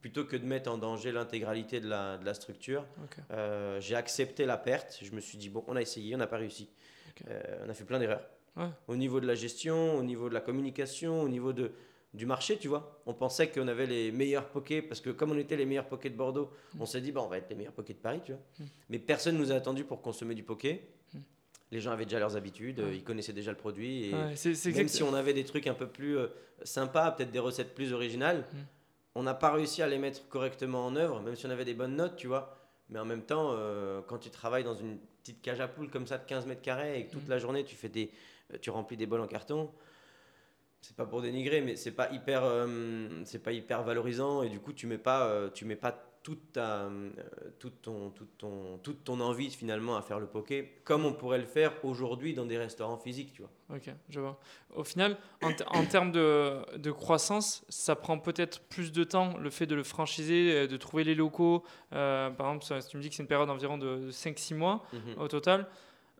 Plutôt 0.00 0.24
que 0.24 0.36
de 0.36 0.44
mettre 0.44 0.70
en 0.70 0.76
danger 0.76 1.10
l'intégralité 1.10 1.80
de 1.80 1.88
la, 1.88 2.18
de 2.18 2.24
la 2.26 2.34
structure, 2.34 2.84
j'ai 3.78 3.94
accepté 3.94 4.44
la 4.44 4.58
perte. 4.58 4.98
Je 5.02 5.12
me 5.12 5.20
suis 5.20 5.38
dit, 5.38 5.48
bon, 5.48 5.64
on 5.68 5.76
a 5.76 5.80
essayé, 5.80 6.14
on 6.14 6.18
n'a 6.18 6.26
pas 6.26 6.36
réussi. 6.36 6.68
On 7.64 7.68
a 7.68 7.72
fait 7.72 7.84
plein 7.84 7.98
d'erreurs. 7.98 8.26
Ouais. 8.56 8.68
Au 8.88 8.96
niveau 8.96 9.20
de 9.20 9.26
la 9.26 9.34
gestion, 9.34 9.96
au 9.96 10.02
niveau 10.02 10.28
de 10.28 10.34
la 10.34 10.40
communication, 10.40 11.22
au 11.22 11.28
niveau 11.30 11.54
de, 11.54 11.72
du 12.12 12.26
marché, 12.26 12.56
tu 12.58 12.68
vois. 12.68 13.00
On 13.06 13.14
pensait 13.14 13.48
qu'on 13.50 13.68
avait 13.68 13.86
les 13.86 14.10
meilleurs 14.12 14.48
pokés, 14.48 14.82
parce 14.82 15.00
que 15.00 15.10
comme 15.10 15.30
on 15.30 15.38
était 15.38 15.56
les 15.56 15.66
meilleurs 15.66 15.86
pokés 15.86 16.10
de 16.10 16.16
Bordeaux, 16.16 16.50
on 16.78 16.86
s'est 16.86 17.00
dit, 17.00 17.12
bah, 17.12 17.20
on 17.24 17.28
va 17.28 17.38
être 17.38 17.48
les 17.50 17.56
meilleurs 17.56 17.72
pokés 17.72 17.94
de 17.94 17.98
Paris, 17.98 18.20
tu 18.24 18.32
vois. 18.32 18.40
Mm. 18.58 18.64
Mais 18.90 18.98
personne 18.98 19.36
nous 19.38 19.52
a 19.52 19.54
attendu 19.54 19.84
pour 19.84 20.00
consommer 20.02 20.34
du 20.34 20.42
poké. 20.42 20.88
Mm. 21.14 21.18
Les 21.70 21.80
gens 21.80 21.92
avaient 21.92 22.04
déjà 22.06 22.18
leurs 22.18 22.36
habitudes, 22.36 22.80
Ouais. 22.80 22.96
ils 22.96 23.04
connaissaient 23.04 23.32
déjà 23.32 23.52
le 23.52 23.56
produit. 23.56 24.06
Et 24.06 24.12
Ouais, 24.14 24.34
même 24.74 24.88
si 24.88 25.02
on 25.04 25.14
avait 25.14 25.34
des 25.34 25.44
trucs 25.44 25.66
un 25.68 25.74
peu 25.74 25.86
plus 25.86 26.18
euh, 26.18 26.26
sympas, 26.64 27.12
peut-être 27.12 27.30
des 27.30 27.38
recettes 27.38 27.74
plus 27.74 27.92
originales, 27.92 28.40
Mm. 28.52 28.56
on 29.14 29.22
n'a 29.22 29.34
pas 29.34 29.52
réussi 29.52 29.80
à 29.82 29.86
les 29.86 29.98
mettre 29.98 30.28
correctement 30.28 30.84
en 30.86 30.96
œuvre, 30.96 31.20
même 31.20 31.36
si 31.36 31.46
on 31.46 31.50
avait 31.50 31.64
des 31.64 31.74
bonnes 31.74 31.94
notes, 31.96 32.16
tu 32.16 32.26
vois. 32.26 32.56
Mais 32.88 32.98
en 32.98 33.04
même 33.04 33.22
temps, 33.22 33.52
euh, 33.52 34.00
quand 34.08 34.18
tu 34.18 34.30
travailles 34.30 34.64
dans 34.64 34.74
une 34.74 34.98
petite 35.22 35.42
cage 35.42 35.60
à 35.60 35.68
poules 35.68 35.90
comme 35.90 36.08
ça 36.08 36.18
de 36.18 36.24
15 36.26 36.46
mètres 36.46 36.62
carrés 36.62 36.98
et 36.98 37.06
que 37.06 37.12
toute 37.12 37.26
Mm. 37.28 37.30
la 37.30 37.38
journée 37.38 37.64
tu 37.64 37.76
fais 37.76 37.88
des, 37.88 38.10
tu 38.60 38.70
remplis 38.70 38.96
des 38.96 39.06
bols 39.06 39.20
en 39.20 39.28
carton, 39.28 39.70
c'est 40.80 40.96
pas 40.96 41.06
pour 41.06 41.22
dénigrer, 41.22 41.60
mais 41.60 41.76
c'est 41.76 41.90
pas 41.92 42.10
hyper, 42.10 42.42
euh, 42.44 43.08
c'est 43.24 43.42
pas 43.42 43.52
hyper 43.52 43.82
valorisant 43.82 44.42
et 44.42 44.48
du 44.48 44.60
coup 44.60 44.72
tu 44.72 44.86
mets 44.86 44.98
pas, 44.98 45.26
euh, 45.26 45.50
tu 45.52 45.64
mets 45.64 45.76
pas 45.76 46.06
toute 46.22 46.52
ta, 46.52 46.80
euh, 46.82 47.10
toute 47.58 47.80
ton, 47.80 48.10
toute 48.10 48.36
ton, 48.36 48.78
toute 48.82 49.04
ton 49.04 49.20
envie 49.20 49.48
finalement 49.50 49.96
à 49.96 50.02
faire 50.02 50.20
le 50.20 50.26
poké 50.26 50.80
comme 50.84 51.06
on 51.06 51.14
pourrait 51.14 51.38
le 51.38 51.46
faire 51.46 51.72
aujourd'hui 51.82 52.34
dans 52.34 52.44
des 52.44 52.58
restaurants 52.58 52.98
physiques, 52.98 53.32
tu 53.32 53.40
vois. 53.42 53.50
Ok, 53.74 53.88
je 54.10 54.20
vois. 54.20 54.38
Au 54.74 54.84
final, 54.84 55.16
en, 55.42 55.52
te- 55.54 55.62
en 55.70 55.84
termes 55.86 56.12
de, 56.12 56.58
de 56.76 56.90
croissance, 56.90 57.64
ça 57.70 57.96
prend 57.96 58.18
peut-être 58.18 58.60
plus 58.68 58.92
de 58.92 59.02
temps, 59.04 59.36
le 59.38 59.48
fait 59.48 59.64
de 59.66 59.74
le 59.74 59.82
franchiser, 59.82 60.66
de 60.68 60.76
trouver 60.76 61.04
les 61.04 61.14
locaux. 61.14 61.62
Par 61.90 62.30
exemple, 62.54 62.64
tu 62.90 62.96
me 62.98 63.02
dis 63.02 63.08
que 63.08 63.14
c'est 63.14 63.22
une 63.22 63.28
période 63.28 63.48
environ 63.48 63.78
de 63.78 64.10
5-6 64.10 64.54
mois 64.54 64.82
au 65.18 65.28
total. 65.28 65.68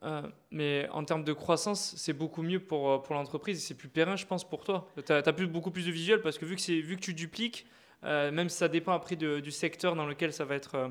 Euh, 0.03 0.23
mais 0.49 0.87
en 0.91 1.03
termes 1.05 1.23
de 1.23 1.33
croissance, 1.33 1.93
c'est 1.95 2.13
beaucoup 2.13 2.41
mieux 2.41 2.59
pour, 2.59 2.89
euh, 2.91 2.97
pour 2.97 3.13
l'entreprise 3.13 3.57
et 3.57 3.61
c'est 3.61 3.75
plus 3.75 3.87
périn, 3.87 4.15
je 4.15 4.25
pense, 4.25 4.47
pour 4.47 4.63
toi. 4.63 4.87
Tu 5.05 5.11
as, 5.13 5.21
plus, 5.33 5.45
beaucoup 5.47 5.69
plus 5.69 5.85
de 5.85 5.91
visuel 5.91 6.21
parce 6.21 6.39
que 6.39 6.45
vu 6.45 6.55
que, 6.55 6.81
vu 6.81 6.95
que 6.95 7.01
tu 7.01 7.13
dupliques, 7.13 7.67
euh, 8.03 8.31
même 8.31 8.49
si 8.49 8.57
ça 8.57 8.67
dépend 8.67 8.93
après 8.93 9.15
de- 9.15 9.39
du 9.39 9.51
secteur 9.51 9.95
dans 9.95 10.07
lequel 10.07 10.33
ça 10.33 10.43
va 10.43 10.55
être 10.55 10.75
euh, 10.75 10.87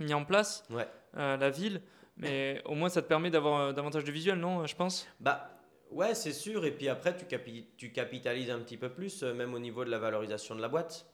mis 0.00 0.12
en 0.12 0.24
place, 0.26 0.62
Ouais. 0.70 0.86
la 1.14 1.48
ville, 1.48 1.80
mais 2.18 2.60
au 2.66 2.74
moins 2.74 2.90
ça 2.90 3.00
te 3.00 3.08
permet 3.08 3.30
d'avoir 3.30 3.72
davantage 3.72 4.04
de 4.04 4.12
visuel, 4.12 4.36
non, 4.38 4.66
je 4.66 4.76
pense? 4.76 5.08
Bah 5.20 5.48
ouais, 5.90 6.14
c'est 6.14 6.32
sûr. 6.32 6.66
Et 6.66 6.70
puis 6.72 6.88
après, 6.88 7.16
tu, 7.16 7.24
capi- 7.24 7.64
tu 7.78 7.92
capitalises 7.92 8.50
un 8.50 8.58
petit 8.58 8.76
peu 8.76 8.90
plus, 8.90 9.22
même 9.22 9.54
au 9.54 9.58
niveau 9.58 9.86
de 9.86 9.90
la 9.90 9.98
valorisation 9.98 10.54
de 10.54 10.60
la 10.60 10.68
boîte. 10.68 11.06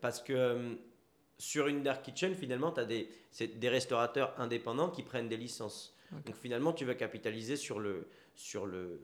Parce 0.00 0.20
que 0.22 0.76
sur 1.38 1.66
une 1.66 1.82
dark 1.82 2.02
kitchen, 2.02 2.34
finalement, 2.34 2.72
tu 2.72 2.80
as 2.80 2.84
des, 2.84 3.08
c'est 3.30 3.58
des 3.58 3.68
restaurateurs 3.68 4.32
indépendants 4.38 4.90
qui 4.90 5.02
prennent 5.02 5.28
des 5.28 5.36
licences. 5.36 5.94
Donc 6.24 6.36
finalement, 6.36 6.72
tu 6.72 6.84
vas 6.84 6.94
capitaliser 6.94 7.56
sur 7.56 7.80
le, 7.80 8.08
sur 8.34 8.64
le, 8.64 9.00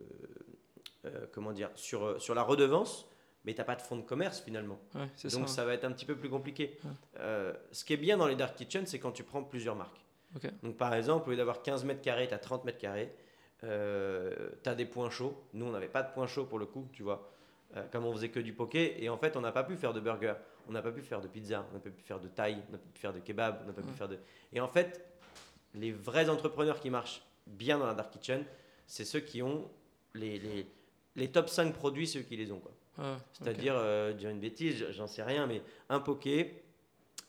euh, 1.05 1.27
comment 1.33 1.53
dire, 1.53 1.71
sur, 1.75 2.05
euh, 2.05 2.19
sur 2.21 2.35
la 2.35 2.43
redevance, 2.43 3.09
mais 3.45 3.55
t'as 3.55 3.65
pas 3.65 3.75
de 3.75 3.83
fonds 3.83 3.97
de 3.97 4.03
commerce 4.03 4.41
finalement. 4.41 4.79
Ouais, 4.95 5.09
Donc 5.31 5.49
ça. 5.49 5.57
ça 5.57 5.65
va 5.65 5.75
être 5.75 5.85
un 5.85 5.91
petit 5.91 6.07
peu 6.07 6.17
plus 6.17 6.31
compliqué. 6.31 6.79
Ouais. 6.85 6.91
Euh, 7.19 7.53
ce 7.73 7.85
qui 7.85 7.93
est 7.93 7.97
bien 7.97 8.17
dans 8.17 8.29
les 8.29 8.37
dark 8.37 8.55
kitchen, 8.55 8.87
c'est 8.87 9.01
quand 9.01 9.11
tu 9.11 9.25
prends 9.25 9.43
plusieurs 9.43 9.75
marques. 9.77 9.99
Donc 10.63 10.77
par 10.79 10.95
exemple, 10.95 11.29
au 11.29 11.33
lieu 11.33 11.37
d'avoir 11.37 11.61
15 11.63 11.85
mètres 11.85 12.01
carrés, 12.01 12.29
tu 12.29 12.35
as 12.35 12.39
30 12.39 12.65
mètres 12.65 12.79
carrés. 12.79 13.13
tu 13.61 13.67
as 13.67 14.75
des 14.75 14.87
points 14.87 15.11
chauds. 15.11 15.37
Nous, 15.53 15.67
on 15.67 15.73
n'avait 15.73 15.89
pas 15.89 16.03
de 16.03 16.13
points 16.13 16.27
chauds 16.27 16.47
pour 16.47 16.59
le 16.59 16.65
coup, 16.67 16.89
tu 16.93 17.03
vois. 17.03 17.33
Euh, 17.77 17.85
comme 17.91 18.05
on 18.05 18.13
faisait 18.13 18.29
que 18.29 18.41
du 18.41 18.53
poké. 18.53 19.03
Et 19.03 19.09
en 19.09 19.17
fait, 19.17 19.37
on 19.37 19.41
n'a 19.41 19.53
pas 19.53 19.65
pu 19.65 19.77
faire 19.77 19.95
de 19.95 20.01
burger. 20.01 20.35
On 20.69 20.73
n'a 20.73 20.83
pas 20.83 20.93
pu 20.93 21.03
faire 21.03 21.21
de 21.21 21.29
pizza. 21.29 21.67
On 21.71 21.75
n'a 21.75 21.81
pas 21.81 21.91
pu 21.91 22.03
faire 22.03 22.21
de 22.21 22.29
thaï. 22.29 22.63
On 22.69 22.73
n'a 22.73 22.79
pas 22.79 22.89
pu 22.93 22.99
faire 23.01 23.13
de 23.13 23.19
kebab. 23.21 23.61
On 23.63 23.67
n'a 23.67 23.73
pas 23.73 23.83
pu 23.83 23.93
faire 23.93 24.09
de... 24.09 24.19
Et 24.53 24.61
en 24.61 24.69
fait, 24.69 25.05
les 25.75 25.93
vrais 25.93 26.29
entrepreneurs 26.29 26.81
qui 26.81 26.91
marchent 26.91 27.23
bien 27.47 27.79
dans 27.79 27.87
la 27.87 27.95
dark 27.95 28.11
kitchen, 28.13 28.45
c'est 28.87 29.05
ceux 29.05 29.21
qui 29.21 29.43
ont 29.43 29.71
les, 30.15 30.39
les, 30.39 30.67
les 31.17 31.31
top 31.31 31.49
5 31.49 31.73
produits, 31.75 32.07
ceux 32.07 32.21
qui 32.23 32.37
les 32.37 32.53
ont. 32.53 32.61
Quoi. 32.61 32.73
Ouais, 32.99 33.17
C'est-à-dire, 33.33 33.75
euh, 33.77 34.13
dire 34.13 34.31
une 34.31 34.41
bêtise, 34.41 34.87
j'en 34.91 35.07
sais 35.07 35.23
rien, 35.23 35.47
mais 35.47 35.63
un 35.89 36.01
poké, 36.01 36.63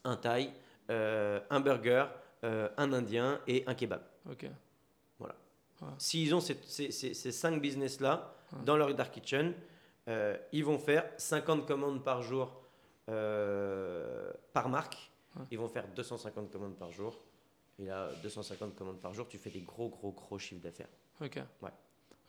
un 0.03 0.17
thaï, 0.17 0.51
euh, 0.89 1.39
un 1.49 1.59
burger, 1.61 2.05
euh, 2.43 2.67
un 2.77 2.91
indien 2.93 3.39
et 3.47 3.63
un 3.67 3.73
kebab. 3.73 4.01
ok. 4.29 4.47
S'ils 5.97 6.33
ont 6.33 6.39
ces, 6.39 6.57
ces, 6.65 6.91
ces- 6.91 7.13
ces 7.13 7.31
cinq 7.33 7.61
business-là 7.61 8.33
Ouais. 8.53 8.59
dans 8.65 8.77
leur 8.77 8.93
dark 8.93 9.11
kitchen, 9.13 9.53
euh, 10.07 10.37
ils 10.53 10.63
vont 10.63 10.77
faire 10.77 11.09
50 11.17 11.65
commandes 11.67 12.03
par 12.03 12.21
jour 12.21 12.62
par 13.07 14.69
marque. 14.69 15.11
Ouais. 15.35 15.45
Ils 15.51 15.57
vont 15.57 15.67
faire 15.67 15.85
250 15.95 16.51
commandes 16.51 16.75
par 16.75 16.91
jour. 16.91 17.17
Et 17.79 17.85
là, 17.85 18.09
250 18.21 18.75
commandes 18.75 18.99
par 18.99 19.13
jour, 19.13 19.27
tu 19.27 19.37
fais 19.37 19.49
des 19.49 19.61
gros, 19.61 19.89
gros, 19.89 20.11
gros 20.11 20.37
chiffres 20.37 20.61
d'affaires. 20.61 20.89
Ok. 21.21 21.39
Ouais. 21.61 21.69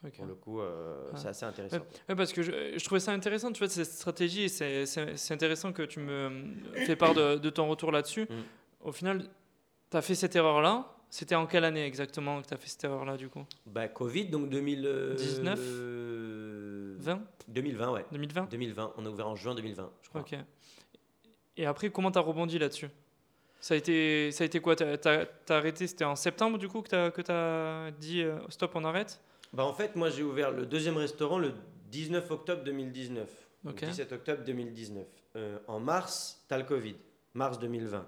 Ok. 0.06 0.16
Pour 0.16 0.26
le 0.26 0.34
coup, 0.34 0.60
euh, 0.60 1.10
c'est 1.16 1.28
assez 1.28 1.44
intéressant. 1.46 1.78
Ouais, 2.08 2.14
parce 2.14 2.32
que 2.32 2.42
je, 2.42 2.78
je 2.78 2.84
trouvais 2.84 3.00
ça 3.00 3.12
intéressant, 3.12 3.52
tu 3.52 3.58
vois, 3.58 3.68
cette 3.68 3.86
stratégie, 3.86 4.48
c'est- 4.48 4.84
intéressant 5.30 5.72
que 5.72 5.82
tu 5.82 6.00
me 6.00 6.54
fais 6.86 6.96
part 6.96 7.14
de, 7.14 7.36
de 7.36 7.50
ton 7.50 7.68
retour 7.68 7.90
là-dessus. 7.92 8.22
Mm. 8.28 8.34
Au 8.84 8.92
final, 8.92 9.24
tu 9.90 9.96
as 9.96 10.02
fait 10.02 10.14
cette 10.14 10.36
erreur-là. 10.36 10.90
C'était 11.10 11.36
en 11.36 11.46
quelle 11.46 11.64
année 11.64 11.84
exactement 11.86 12.42
que 12.42 12.48
tu 12.48 12.54
as 12.54 12.56
fait 12.56 12.68
cette 12.68 12.84
erreur-là, 12.84 13.16
du 13.16 13.28
coup? 13.28 13.44
Bah, 13.66 13.86
Covid, 13.88 14.26
donc 14.26 14.48
2000, 14.50 15.14
19? 15.16 15.58
euh, 15.62 16.23
20 17.05 17.22
2020, 17.48 17.92
ouais. 17.92 18.05
2020 18.12 18.50
2020, 18.50 18.94
on 18.96 19.07
a 19.07 19.09
ouvert 19.09 19.28
en 19.28 19.36
juin 19.36 19.55
2020, 19.55 19.90
je 20.02 20.09
crois. 20.09 20.20
Ok. 20.22 20.34
Et 21.57 21.66
après, 21.66 21.90
comment 21.90 22.11
tu 22.11 22.18
as 22.18 22.22
rebondi 22.22 22.59
là-dessus? 22.59 22.88
Ça 23.61 23.74
a, 23.74 23.76
été, 23.76 24.30
ça 24.32 24.44
a 24.44 24.46
été 24.46 24.61
quoi? 24.61 24.76
T'as 24.76 24.96
as, 25.07 25.55
arrêté, 25.55 25.86
c'était 25.86 26.05
en 26.05 26.16
septembre, 26.16 26.59
du 26.59 26.68
coup, 26.68 26.82
que 26.82 26.88
tu 27.22 27.30
as, 27.30 27.86
as 27.86 27.90
dit 27.92 28.22
euh, 28.22 28.38
stop, 28.50 28.72
on 28.74 28.84
arrête? 28.84 29.20
Bah, 29.52 29.64
en 29.64 29.72
fait, 29.72 29.96
moi, 29.96 30.11
j'ai 30.11 30.22
ouvert 30.22 30.50
le 30.50 30.66
deuxième 30.66 30.96
restaurant 30.96 31.38
le 31.38 31.55
19 31.90 32.30
octobre 32.30 32.64
2019. 32.64 33.30
Donc, 33.62 33.74
Ok. 33.74 33.84
17 33.84 34.12
octobre 34.12 34.44
2019. 34.44 35.07
Euh, 35.36 35.59
en 35.66 35.80
mars, 35.80 36.44
tu 36.48 36.55
as 36.55 36.59
le 36.59 36.64
Covid. 36.64 36.96
Mars 37.32 37.59
2020. 37.59 38.07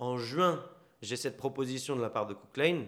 En 0.00 0.16
juin, 0.16 0.64
j'ai 1.02 1.16
cette 1.16 1.36
proposition 1.36 1.94
de 1.94 2.00
la 2.02 2.10
part 2.10 2.26
de 2.26 2.34
Cook 2.34 2.56
Lane. 2.56 2.86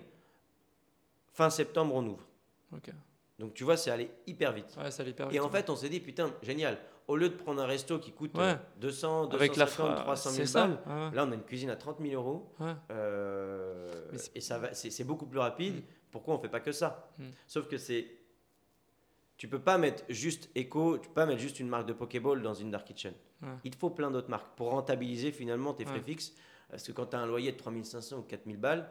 Fin 1.32 1.50
septembre, 1.50 1.94
on 1.94 2.06
ouvre. 2.06 2.26
Ok. 2.72 2.90
Donc, 3.40 3.54
tu 3.54 3.64
vois, 3.64 3.76
c'est 3.78 3.90
allé 3.90 4.10
hyper 4.26 4.52
vite. 4.52 4.76
Ouais, 4.78 4.90
ça 4.90 5.02
allait 5.02 5.12
hyper 5.12 5.32
Et 5.32 5.40
en 5.40 5.46
ouais. 5.46 5.50
fait, 5.50 5.70
on 5.70 5.74
s'est 5.76 5.88
dit, 5.88 5.98
putain, 5.98 6.30
génial. 6.42 6.78
Au 7.08 7.16
lieu 7.16 7.30
de 7.30 7.34
prendre 7.34 7.60
un 7.60 7.66
resto 7.66 7.98
qui 7.98 8.12
coûte 8.12 8.36
Ouais. 8.36 8.42
euh, 8.44 8.54
200, 8.80 9.26
250, 9.28 9.34
avec 9.34 9.56
la 9.56 9.66
fra- 9.66 9.94
300 10.02 10.30
c'est 10.30 10.36
000 10.44 10.46
ça. 10.46 10.66
balles, 10.66 10.78
ouais, 10.86 11.16
là, 11.16 11.24
on 11.26 11.32
a 11.32 11.34
une 11.34 11.42
cuisine 11.42 11.70
à 11.70 11.76
30 11.76 11.96
000 12.00 12.14
euros. 12.14 12.54
Euh, 12.90 13.90
et 14.34 14.40
ça 14.40 14.58
va, 14.58 14.74
c'est, 14.74 15.04
beaucoup 15.04 15.26
plus 15.26 15.38
rapide. 15.40 15.76
Mm. 15.76 15.82
Pourquoi 16.12 16.34
on 16.34 16.38
fait 16.38 16.48
pas 16.50 16.60
que 16.60 16.70
ça? 16.70 17.10
Mm. 17.18 17.24
Sauf 17.46 17.66
que 17.66 17.78
c'est, 17.78 18.06
tu 19.38 19.48
peux 19.48 19.58
pas 19.58 19.78
mettre 19.78 20.04
juste 20.10 20.50
Echo, 20.54 20.98
tu 20.98 21.08
peux 21.08 21.14
pas 21.14 21.26
mettre 21.26 21.40
juste 21.40 21.58
une 21.60 21.68
marque 21.68 21.86
de 21.86 21.94
Pokéball 21.94 22.42
dans 22.42 22.54
une 22.54 22.70
dark 22.70 22.86
kitchen. 22.86 23.14
Il 23.64 23.70
te 23.70 23.76
faut 23.78 23.88
plein 23.88 24.10
d'autres 24.10 24.28
marques 24.28 24.54
pour 24.54 24.68
rentabiliser 24.70 25.32
finalement 25.32 25.72
tes 25.72 25.86
frais 25.86 26.02
fixes. 26.02 26.34
Parce 26.68 26.82
que 26.86 26.92
quand 26.92 27.06
tu 27.06 27.16
as 27.16 27.20
un 27.20 27.26
loyer 27.26 27.50
de 27.52 27.56
3500 27.56 28.18
ou 28.18 28.22
4000 28.22 28.58
balles 28.58 28.86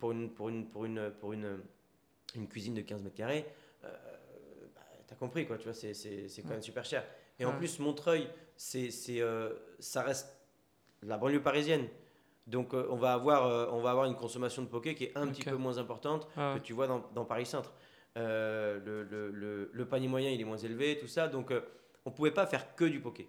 pour 0.00 0.10
une 0.10 0.28
pour 0.28 0.48
une 0.48 0.66
pour 0.68 0.84
une 0.86 1.10
pour 1.20 1.32
une, 1.32 1.60
une 2.34 2.48
cuisine 2.48 2.74
de 2.74 2.80
15 2.82 3.00
mètres 3.02 3.14
carrés, 3.14 3.46
bah, 3.82 4.80
t'as 5.06 5.14
compris 5.16 5.46
quoi. 5.46 5.56
Tu 5.58 5.64
vois, 5.64 5.74
c'est, 5.74 5.94
c'est, 5.94 6.28
c'est 6.28 6.42
quand 6.42 6.50
même 6.50 6.62
super 6.62 6.84
cher. 6.84 7.04
Et 7.38 7.44
en 7.44 7.52
plus 7.56 7.78
Montreuil, 7.78 8.28
c'est 8.56 8.90
c'est 8.90 9.20
euh, 9.20 9.52
ça 9.78 10.02
reste 10.02 10.28
la 11.02 11.18
banlieue 11.18 11.42
parisienne. 11.42 11.88
Donc 12.46 12.74
euh, 12.74 12.86
on, 12.90 12.96
va 12.96 13.12
avoir, 13.12 13.46
euh, 13.46 13.68
on 13.70 13.80
va 13.80 13.90
avoir 13.90 14.06
une 14.06 14.16
consommation 14.16 14.62
de 14.62 14.66
poké 14.68 14.94
qui 14.94 15.04
est 15.04 15.16
un 15.16 15.28
petit 15.28 15.42
peu 15.44 15.56
moins 15.56 15.78
importante 15.78 16.28
Ah 16.36 16.54
ouais. 16.54 16.60
que 16.60 16.64
tu 16.64 16.72
vois 16.72 16.86
dans, 16.88 17.04
dans 17.14 17.24
Paris 17.24 17.46
Centre. 17.46 17.72
Euh, 18.18 18.78
le, 18.84 19.04
le, 19.04 19.30
le, 19.30 19.70
le 19.72 19.84
panier 19.88 20.08
moyen 20.08 20.30
il 20.30 20.40
est 20.40 20.44
moins 20.44 20.56
élevé, 20.58 20.98
tout 20.98 21.06
ça. 21.06 21.28
Donc 21.28 21.50
euh, 21.50 21.60
on 22.04 22.10
pouvait 22.10 22.32
pas 22.32 22.46
faire 22.46 22.74
que 22.74 22.84
du 22.84 23.00
poké. 23.00 23.28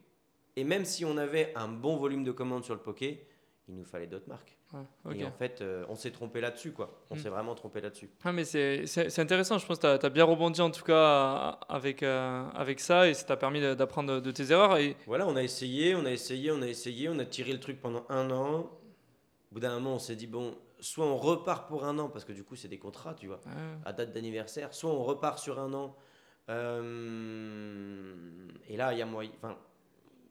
Et 0.56 0.64
même 0.64 0.84
si 0.86 1.06
on 1.06 1.18
avait 1.18 1.54
un 1.56 1.68
bon 1.68 1.96
volume 1.98 2.24
de 2.24 2.32
commandes 2.32 2.64
sur 2.64 2.74
le 2.74 2.82
poké, 2.82 3.26
il 3.70 3.76
nous 3.76 3.86
fallait 3.86 4.08
d'autres 4.08 4.28
marques. 4.28 4.58
Ouais, 4.74 5.18
Et 5.18 5.24
en 5.24 5.32
fait, 5.32 5.62
euh, 5.62 5.86
on 5.88 5.96
s'est 5.96 6.12
trompé 6.12 6.42
là-dessus, 6.42 6.72
quoi. 6.74 7.00
On 7.10 7.16
Mm. 7.16 7.20
s'est 7.20 7.30
vraiment 7.30 7.56
trompé 7.56 7.80
là-dessus. 7.80 8.10
Ah, 8.24 8.32
mais 8.34 8.44
c'est 8.44 9.20
intéressant, 9.20 9.58
je 9.58 9.66
pense 9.66 9.78
que 9.80 9.98
tu 9.98 10.06
as, 10.06 10.10
bien 10.10 10.26
rebondi 10.26 10.60
en 10.62 10.72
tout 10.72 10.84
cas 10.84 11.60
avec, 11.70 12.04
euh, 12.04 12.50
avec 12.54 12.80
ça 12.80 13.08
et 13.08 13.14
ça 13.14 13.26
t'a 13.26 13.38
permis 13.38 13.62
d'apprendre 13.62 14.20
de, 14.20 14.32
tes 14.32 14.52
erreurs. 14.52 14.78
Et, 14.78 14.98
Voilà, 15.06 15.28
on 15.28 15.36
a 15.36 15.44
essayé, 15.44 15.96
on 15.96 16.06
a 16.06 16.12
essayé, 16.12 16.52
on 16.52 16.62
a 16.62 16.68
essayé, 16.68 17.08
on 17.08 17.20
a 17.20 17.26
tiré 17.26 17.54
le 17.54 17.60
truc 17.60 17.80
pendant 17.80 18.06
un 18.10 18.30
an. 18.32 18.60
Au 18.60 19.54
bout 19.54 19.60
d'un 19.60 19.76
moment, 19.76 19.94
on 19.96 20.00
s'est 20.00 20.16
dit, 20.16 20.28
bon, 20.28 20.56
soit 20.80 21.06
on 21.06 21.16
repart 21.16 21.68
pour 21.70 21.86
un 21.86 21.98
an, 22.00 22.10
parce 22.10 22.26
que 22.26 22.34
du 22.34 22.44
coup, 22.44 22.56
c'est 22.56 22.68
des 22.68 22.80
contrats, 22.80 23.14
tu 23.14 23.28
vois, 23.28 23.40
à 23.86 23.94
date 23.94 24.12
d'anniversaire, 24.12 24.74
soit 24.74 24.90
on 24.92 25.04
repart 25.04 25.38
sur 25.40 25.60
un 25.60 25.74
an. 25.74 25.96
Euh, 26.50 28.14
et 28.68 28.76
là, 28.78 28.92
il 28.94 29.00
y 29.00 29.02
a 29.02 29.06
moyen. 29.06 29.32
Enfin, 29.38 29.56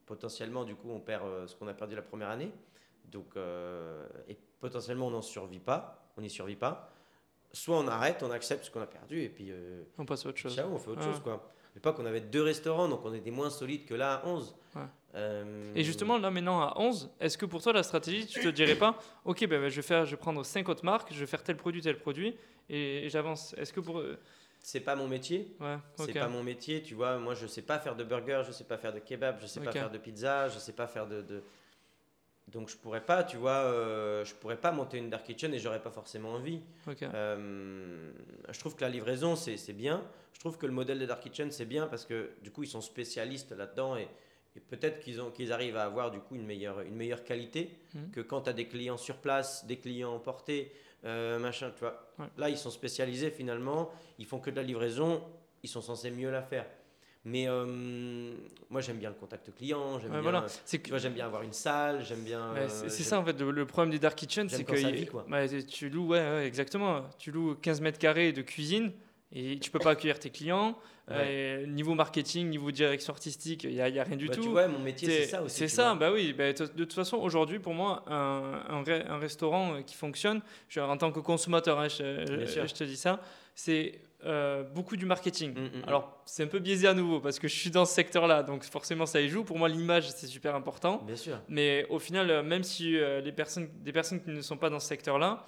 potentiellement, 0.07 0.65
du 0.65 0.75
coup, 0.75 0.91
on 0.91 1.01
perd 1.01 1.49
ce 1.49 1.55
qu'on 1.57 1.69
a 1.69 1.75
perdu 1.75 1.95
la 1.95 2.03
première 2.03 2.29
année. 2.29 2.53
Donc, 3.13 3.37
euh, 3.37 4.07
et 4.29 4.37
potentiellement, 4.61 5.07
on 5.07 5.11
n'en 5.11 5.23
survit 5.23 5.61
pas. 5.61 6.09
On 6.17 6.21
n'y 6.23 6.31
survit 6.31 6.57
pas. 6.57 6.91
Soit 7.53 7.77
on 7.79 7.87
arrête, 7.87 8.23
on 8.23 8.31
accepte 8.31 8.65
ce 8.65 8.71
qu'on 8.71 8.81
a 8.81 8.87
perdu, 8.87 9.23
et 9.23 9.29
puis. 9.29 9.49
euh, 9.51 9.83
on 9.99 10.07
passe 10.07 10.25
à 10.25 10.31
autre 10.31 10.39
chose. 10.39 10.55
Ciao, 10.57 10.71
on 10.73 10.79
fait 10.79 10.91
autre 10.91 11.03
chose 11.03 11.21
quoi. 11.21 11.35
À 11.35 11.75
l'époque, 11.75 11.97
on 12.01 12.07
avait 12.07 12.21
deux 12.21 12.43
restaurants, 12.43 12.89
donc 12.89 13.01
on 13.05 13.13
était 13.15 13.31
moins 13.31 13.49
solide 13.51 13.85
que 13.87 13.95
là 13.95 14.15
à 14.15 14.27
11. 14.27 14.55
Ouais. 14.75 14.83
Euh, 15.15 15.73
Et 15.75 15.85
justement, 15.85 16.17
là 16.19 16.31
maintenant 16.31 16.61
à 16.63 16.75
11, 16.79 17.11
est-ce 17.21 17.37
que 17.37 17.45
pour 17.47 17.63
toi 17.63 17.73
la 17.75 17.83
stratégie, 17.83 18.27
tu 18.27 18.41
te 18.41 18.49
dirais 18.49 18.77
pas, 18.77 18.99
ok, 19.27 19.41
ben, 19.47 19.61
ben, 19.61 19.69
je, 19.69 19.77
vais 19.77 19.83
faire, 19.83 20.05
je 20.07 20.13
vais 20.13 20.17
prendre 20.17 20.43
5 20.45 20.67
autres 20.71 20.85
marques, 20.85 21.13
je 21.13 21.21
vais 21.21 21.27
faire 21.27 21.43
tel 21.43 21.57
produit, 21.57 21.83
tel 21.83 21.99
produit, 21.99 22.37
et, 22.71 23.05
et 23.07 23.09
j'avance 23.11 23.55
Est-ce 23.59 23.73
que 23.75 23.81
pour. 23.81 24.03
c'est 24.61 24.81
pas 24.81 24.97
mon 24.97 25.09
métier. 25.09 25.55
Ouais, 25.61 25.77
ok. 25.99 26.07
C'est 26.07 26.19
pas 26.19 26.29
mon 26.29 26.43
métier, 26.43 26.83
tu 26.83 26.95
vois. 26.95 27.19
Moi, 27.19 27.35
je 27.35 27.47
sais 27.47 27.63
pas 27.63 27.79
faire 27.79 27.97
de 27.97 28.05
burger, 28.05 28.43
je 28.47 28.53
sais 28.53 28.65
pas 28.65 28.79
faire 28.79 28.93
de 28.95 28.99
kebab, 29.01 29.39
je 29.41 29.47
sais 29.47 29.61
pas 29.61 29.73
faire 29.73 29.91
de 29.91 29.99
pizza, 29.99 30.49
je 30.49 30.59
sais 30.59 30.73
pas 30.73 30.87
faire 30.87 31.07
de. 31.07 31.21
de- 31.23 31.43
Donc, 32.53 32.69
je 32.69 32.77
pourrais 32.77 33.05
pas, 33.05 33.25
tu 33.25 33.37
vois, 33.39 33.53
euh, 33.65 34.25
je 34.25 34.35
pourrais 34.35 34.57
pas 34.59 34.73
monter 34.73 34.99
une 34.99 35.09
dark 35.11 35.25
kitchen 35.25 35.53
et 35.55 35.59
j'aurais 35.59 35.81
pas 35.83 35.91
forcément 35.91 36.33
envie. 36.33 36.61
Euh, 37.15 38.13
je 38.51 38.59
trouve 38.61 38.77
que 38.77 38.83
la 38.83 38.91
livraison, 38.91 39.37
c'est 39.37 39.73
bien. 39.73 40.03
Je 40.35 40.41
trouve 40.41 40.59
que 40.59 40.67
le 40.67 40.73
modèle 40.73 40.99
de 40.99 41.07
Dark 41.07 41.23
Kitchen, 41.23 41.51
c'est 41.51 41.65
bien 41.67 41.87
parce 41.87 42.05
que 42.05 42.31
du 42.43 42.51
coup, 42.51 42.63
ils 42.65 42.69
sont 42.69 42.81
spécialistes 42.81 43.53
là-dedans 43.53 43.97
et, 43.97 44.09
et 44.57 44.61
peut-être 44.61 44.99
qu'ils 45.01 45.21
ont- 45.21 45.31
qu'ils 45.31 45.53
arrivent 45.53 45.77
à 45.77 45.85
avoir 45.85 46.11
du 46.11 46.19
coup 46.21 46.35
une 46.35 46.45
meilleure, 46.47 46.81
une 46.81 46.97
meilleure 46.97 47.23
qualité 47.23 47.71
Mhm. 47.95 48.11
que 48.11 48.21
quand 48.21 48.43
tu 48.43 48.51
as 48.51 48.53
des 48.53 48.67
clients 48.67 48.97
sur 48.97 49.17
place, 49.19 49.65
des 49.67 49.77
clients 49.79 50.13
emportés, 50.15 50.73
euh, 51.05 51.39
machin, 51.39 51.71
tu 51.75 51.81
vois. 51.81 52.13
Ouais. 52.19 52.27
Là, 52.39 52.49
ils 52.49 52.59
sont 52.59 52.71
spécialisés 52.71 53.31
finalement, 53.31 53.91
ils 54.19 54.27
font 54.27 54.41
que 54.41 54.51
de 54.51 54.57
la 54.57 54.63
livraison, 54.63 55.23
ils 55.63 55.69
sont 55.69 55.81
censés 55.83 56.11
mieux 56.11 56.31
la 56.31 56.43
faire. 56.43 56.67
Mais 57.25 57.47
euh, 57.49 58.33
moi, 58.69 58.81
j'aime 58.81 58.97
bien 58.99 59.09
le 59.11 59.15
contact 59.15 59.55
client, 59.57 59.99
j'aime 60.01 60.11
Ouais, 60.11 60.17
bien, 60.21 60.23
voilà. 60.23 60.45
C'est 60.65 60.79
tu 60.79 60.83
que- 60.85 60.89
vois, 60.91 60.99
j'aime 60.99 61.13
bien 61.15 61.27
avoir 61.27 61.43
une 61.43 61.53
salle, 61.53 62.05
j'aime 62.05 62.25
bien. 62.25 62.53
Ouais, 62.53 62.61
euh, 62.63 62.89
c'est 62.89 63.05
ça 63.05 63.19
en 63.21 63.25
fait 63.25 63.39
le, 63.41 63.51
le 63.53 63.65
problème 63.67 63.91
des 63.93 63.99
dark 64.01 64.17
kitchen, 64.19 64.49
J'aime 64.49 64.59
c'est 64.59 64.65
que 64.65 64.77
y- 64.77 65.07
quoi. 65.07 65.25
tu 65.71 65.89
loues, 65.89 66.09
ouais, 66.09 66.19
ouais, 66.19 66.47
exactement, 66.47 67.03
tu 67.19 67.31
loues 67.31 67.55
15 67.55 67.81
mètres 67.81 67.99
carrés 67.99 68.33
de 68.33 68.43
cuisine 68.43 68.93
et 69.31 69.59
tu 69.61 69.71
peux 69.71 69.79
pas 69.79 69.91
accueillir 69.93 70.19
tes 70.19 70.31
clients. 70.31 70.77
Euh, 71.11 71.67
niveau 71.67 71.95
marketing, 71.95 72.49
niveau 72.49 72.71
direction 72.71 73.13
artistique, 73.13 73.65
il 73.65 73.73
y 73.73 73.81
a, 73.83 73.85
rien 74.05 74.17
du 74.17 74.29
Bah, 74.29 74.35
tout. 74.37 74.43
Tu 74.45 74.49
vois, 74.49 74.69
mon 74.69 74.79
métier, 74.79 75.09
c'est 75.11 75.23
C'est- 75.25 75.27
ça 75.31 75.43
aussi. 75.43 75.57
C'est 75.57 75.69
ça, 75.69 75.87
vois. 75.89 75.95
bah 75.97 76.13
oui. 76.13 76.33
bah, 76.33 76.53
de 76.53 76.65
toute 76.65 76.93
façon, 76.93 77.17
aujourd'hui, 77.19 77.59
pour 77.59 77.75
moi, 77.75 78.05
un, 78.07 78.63
un, 78.69 78.83
re- 78.83 79.07
un 79.11 79.19
restaurant 79.19 79.75
euh, 79.75 79.81
qui 79.83 79.95
fonctionne, 79.97 80.41
je, 80.69 80.79
en 80.81 80.97
tant 80.97 81.11
que 81.11 81.19
consommateur, 81.19 81.81
hein, 81.81 81.89
je 81.89 82.73
te 82.73 82.85
dis 82.85 82.97
ça, 82.97 83.21
c'est 83.55 84.01
euh, 84.25 84.63
beaucoup 84.63 84.97
du 84.97 85.07
marketing. 85.07 85.53
Mm, 85.53 85.61
mm, 85.61 85.81
mm. 85.81 85.89
Alors, 85.89 86.23
c'est 86.25 86.43
un 86.45 86.47
peu 86.47 86.59
biaisé 86.59 86.87
à 86.87 86.95
nouveau 86.95 87.21
parce 87.21 87.39
que 87.39 87.49
je 87.49 87.55
suis 87.55 87.71
dans 87.71 87.85
ce 87.85 87.95
secteur-là, 87.95 88.43
donc 88.43 88.65
forcément, 88.65 89.07
ça 89.07 89.21
y 89.21 89.29
joue. 89.29 89.45
Pour 89.45 89.59
moi, 89.59 89.69
l'image, 89.69 90.11
c'est 90.11 90.27
super 90.27 90.55
important. 90.55 91.03
Bien 91.05 91.17
sûr. 91.17 91.41
Mais 91.49 91.87
au 91.91 91.99
final, 91.99 92.31
euh, 92.31 92.43
même 92.43 92.63
si 92.63 92.97
euh, 92.97 93.21
les 93.21 93.33
personnes, 93.33 93.69
des 93.81 93.93
personnes 93.93 94.23
qui 94.23 94.31
ne 94.31 94.43
sont 94.43 94.57
pas 94.57 94.71
dans 94.71 94.81
ce 94.81 94.89
secteur-là, 94.89 95.45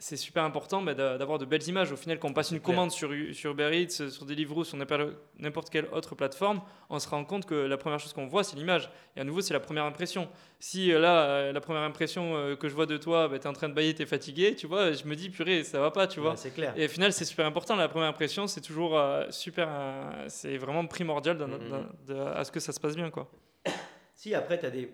c'est 0.00 0.16
super 0.16 0.44
important 0.44 0.80
bah, 0.80 0.94
d'a- 0.94 1.18
d'avoir 1.18 1.38
de 1.38 1.44
belles 1.44 1.66
images. 1.66 1.90
Au 1.90 1.96
final, 1.96 2.18
quand 2.20 2.28
on 2.28 2.32
passe 2.32 2.50
une 2.52 2.60
clair. 2.60 2.66
commande 2.76 2.92
sur, 2.92 3.10
sur 3.32 3.50
Uber 3.50 3.70
Eats, 3.82 4.00
euh, 4.02 4.10
sur 4.10 4.24
Deliveroo, 4.26 4.62
sur 4.64 4.76
n'importe 4.78 5.70
quelle 5.70 5.86
autre 5.92 6.14
plateforme, 6.14 6.60
on 6.88 6.98
se 7.00 7.08
rend 7.08 7.24
compte 7.24 7.46
que 7.46 7.54
la 7.54 7.76
première 7.76 7.98
chose 7.98 8.12
qu'on 8.12 8.26
voit, 8.28 8.44
c'est 8.44 8.56
l'image. 8.56 8.90
Et 9.16 9.20
à 9.20 9.24
nouveau, 9.24 9.40
c'est 9.40 9.54
la 9.54 9.60
première 9.60 9.84
impression. 9.84 10.28
Si 10.60 10.92
euh, 10.92 11.00
là, 11.00 11.24
euh, 11.24 11.52
la 11.52 11.60
première 11.60 11.82
impression 11.82 12.56
que 12.58 12.68
je 12.68 12.74
vois 12.74 12.86
de 12.86 12.96
toi, 12.96 13.28
tu 13.28 13.36
es 13.36 13.46
en 13.48 13.52
train 13.52 13.68
de 13.68 13.74
bailler, 13.74 13.94
tu 13.94 14.02
es 14.02 14.06
fatigué, 14.06 14.54
tu 14.54 14.66
vois, 14.66 14.92
je 14.92 15.04
me 15.04 15.16
dis, 15.16 15.30
purée, 15.30 15.64
ça 15.64 15.80
va 15.80 15.90
pas, 15.90 16.06
tu 16.06 16.20
vois. 16.20 16.30
Ouais, 16.30 16.36
c'est 16.36 16.50
clair. 16.54 16.72
Et 16.76 16.84
au 16.84 16.88
final, 16.88 17.12
c'est 17.12 17.24
super 17.24 17.46
important. 17.46 17.74
La 17.74 17.88
première 17.88 18.08
impression, 18.08 18.46
c'est 18.46 18.60
toujours 18.60 18.96
euh, 18.96 19.26
super. 19.30 19.66
euh, 19.68 20.24
c'est 20.28 20.58
vraiment 20.58 20.86
primordial 20.86 21.36
dans- 21.38 21.48
Mhm. 21.48 21.68
dans- 21.70 22.14
de- 22.14 22.20
à 22.20 22.44
ce 22.44 22.52
que 22.52 22.60
ça 22.60 22.72
se 22.72 22.78
passe 22.80 22.94
bien, 22.94 23.10
quoi. 23.10 23.28
Si, 24.14 24.34
après, 24.34 24.58
tu 24.58 24.66
as 24.66 24.70
des, 24.70 24.92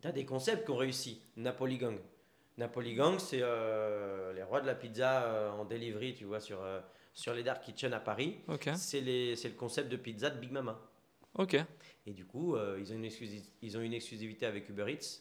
t'as 0.00 0.12
des 0.12 0.24
concepts 0.24 0.64
qui 0.64 0.70
ont 0.70 0.76
réussi. 0.76 1.20
Napoli 1.36 1.78
Gang. 1.78 1.96
Napoli 2.58 2.94
Gang, 2.94 3.18
c'est 3.18 3.40
euh, 3.42 4.32
les 4.32 4.42
rois 4.42 4.60
de 4.60 4.66
la 4.66 4.74
pizza 4.74 5.24
euh, 5.24 5.50
en 5.50 5.64
delivery, 5.64 6.14
tu 6.14 6.24
vois, 6.24 6.40
sur, 6.40 6.62
euh, 6.62 6.80
sur 7.12 7.34
les 7.34 7.42
Dark 7.42 7.62
Kitchen 7.62 7.92
à 7.92 8.00
Paris. 8.00 8.38
C'est, 8.76 9.00
le 9.02 9.50
concept 9.56 9.90
de 9.90 9.96
pizza 9.96 10.30
de 10.30 10.38
Big 10.38 10.50
Mama. 10.52 10.80
Ok. 11.34 11.56
Et 12.06 12.12
du 12.12 12.24
coup, 12.24 12.56
ils, 12.78 12.92
ont 12.92 12.96
une 12.96 13.04
exclusi- 13.04 13.50
ils 13.60 13.76
ont 13.76 13.80
une 13.82 13.92
exclusivité 13.92 14.46
avec 14.46 14.68
Uber 14.70 14.86
Eats. 14.90 15.20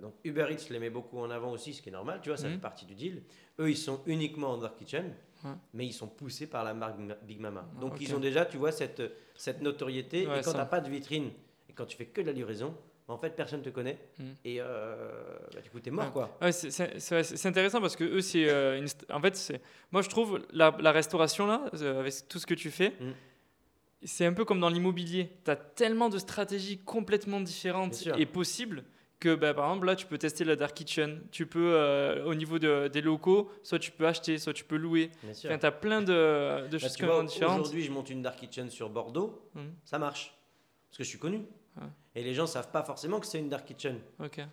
Donc 0.00 0.14
Uber 0.24 0.46
Eats 0.50 0.68
les 0.70 0.78
met 0.78 0.90
beaucoup 0.90 1.18
en 1.18 1.30
avant 1.30 1.50
aussi, 1.50 1.72
ce 1.74 1.82
qui 1.82 1.88
est 1.88 1.92
normal, 1.92 2.20
tu 2.22 2.28
vois, 2.28 2.36
ça 2.36 2.46
Mhm. 2.46 2.54
fait 2.54 2.60
partie 2.60 2.84
du 2.86 2.94
deal. 2.94 3.22
Eux, 3.58 3.70
ils 3.70 3.76
sont 3.76 4.02
uniquement 4.06 4.50
en 4.52 4.58
Dark 4.58 4.76
Kitchen, 4.78 5.12
Ouais. 5.44 5.50
mais 5.74 5.86
ils 5.86 5.92
sont 5.92 6.06
poussés 6.06 6.46
par 6.46 6.62
la 6.62 6.74
marque 6.74 6.96
Big 7.24 7.40
Mama. 7.40 7.66
Donc 7.80 8.00
ils 8.00 8.14
ont 8.14 8.20
déjà, 8.20 8.44
tu 8.46 8.56
vois, 8.58 8.70
cette, 8.70 9.02
cette 9.34 9.62
notoriété. 9.62 10.26
Ouais, 10.28 10.38
et 10.38 10.42
quand 10.42 10.52
ça. 10.52 10.62
tu 10.64 10.70
pas 10.70 10.80
de 10.80 10.88
vitrine, 10.90 11.30
et 11.68 11.72
quand 11.72 11.86
tu 11.86 11.96
fais 11.96 12.06
que 12.06 12.20
de 12.20 12.26
la 12.26 12.32
livraison, 12.32 12.76
en 13.08 13.18
fait, 13.18 13.30
personne 13.36 13.60
ne 13.60 13.64
te 13.64 13.70
connaît. 13.70 13.98
Mhm. 14.18 14.34
Et 14.44 14.56
euh, 14.60 15.38
bah, 15.54 15.60
du 15.60 15.70
coup, 15.70 15.80
tu 15.80 15.88
es 15.88 15.92
mort, 15.92 16.06
Ouais. 16.06 16.10
quoi. 16.12 16.38
Ouais, 16.40 16.52
c'est- 16.52 17.46
intéressant 17.46 17.80
parce 17.80 17.96
que 17.96 18.04
eux, 18.04 18.20
c'est 18.20 18.48
euh, 18.48 18.78
une 18.78 18.86
en 19.10 19.20
fait, 19.20 19.36
c'est 19.36 19.60
moi 19.90 20.02
je 20.02 20.08
trouve 20.08 20.40
la, 20.52 20.74
la 20.80 20.92
restauration 20.92 21.46
là, 21.46 21.64
euh, 21.74 22.00
avec 22.00 22.14
tout 22.28 22.38
ce 22.38 22.46
que 22.46 22.54
tu 22.54 22.70
fais, 22.70 22.90
Mm. 23.00 23.12
c'est 24.04 24.26
un 24.26 24.32
peu 24.32 24.44
comme 24.44 24.60
dans 24.60 24.68
l'immobilier. 24.70 25.30
Tu 25.44 25.50
as 25.50 25.56
tellement 25.56 26.08
de 26.08 26.18
stratégies 26.18 26.78
complètement 26.78 27.40
différentes 27.40 28.06
et 28.18 28.26
possibles 28.26 28.84
que 29.20 29.34
bah, 29.36 29.54
par 29.54 29.66
exemple 29.66 29.86
là, 29.86 29.94
tu 29.94 30.06
peux 30.06 30.18
tester 30.18 30.42
la 30.44 30.56
dark 30.56 30.74
kitchen. 30.74 31.22
Tu 31.30 31.46
peux 31.46 31.74
euh, 31.74 32.24
au 32.24 32.34
niveau 32.34 32.58
de- 32.58 32.88
des 32.88 33.00
locaux, 33.00 33.50
soit 33.62 33.78
tu 33.78 33.92
peux 33.92 34.06
acheter, 34.06 34.38
soit 34.38 34.52
tu 34.52 34.64
peux 34.64 34.76
louer. 34.76 35.10
Enfin, 35.30 35.58
tu 35.58 35.66
as 35.66 35.70
plein 35.70 36.00
de, 36.02 36.06
de 36.06 36.68
Bah, 36.72 36.78
choses 36.78 36.98
vois, 37.00 37.22
différentes. 37.24 37.60
Aujourd'hui, 37.60 37.82
je 37.84 37.92
monte 37.92 38.10
une 38.10 38.22
Dark 38.22 38.38
Kitchen 38.40 38.68
sur 38.70 38.88
Bordeaux, 38.90 39.48
Mhm. 39.54 39.74
ça 39.84 39.98
marche. 40.00 40.34
Parce 40.90 40.98
que 40.98 41.04
je 41.04 41.08
suis 41.08 41.18
connu. 41.20 41.42
Ouais. 41.80 41.86
Et 42.14 42.22
les 42.22 42.34
gens 42.34 42.46
savent 42.46 42.70
pas 42.70 42.82
forcément 42.82 43.18
que 43.20 43.26
c'est 43.26 43.38
une 43.38 43.48
Dark 43.48 43.64
Kitchen. 43.66 43.98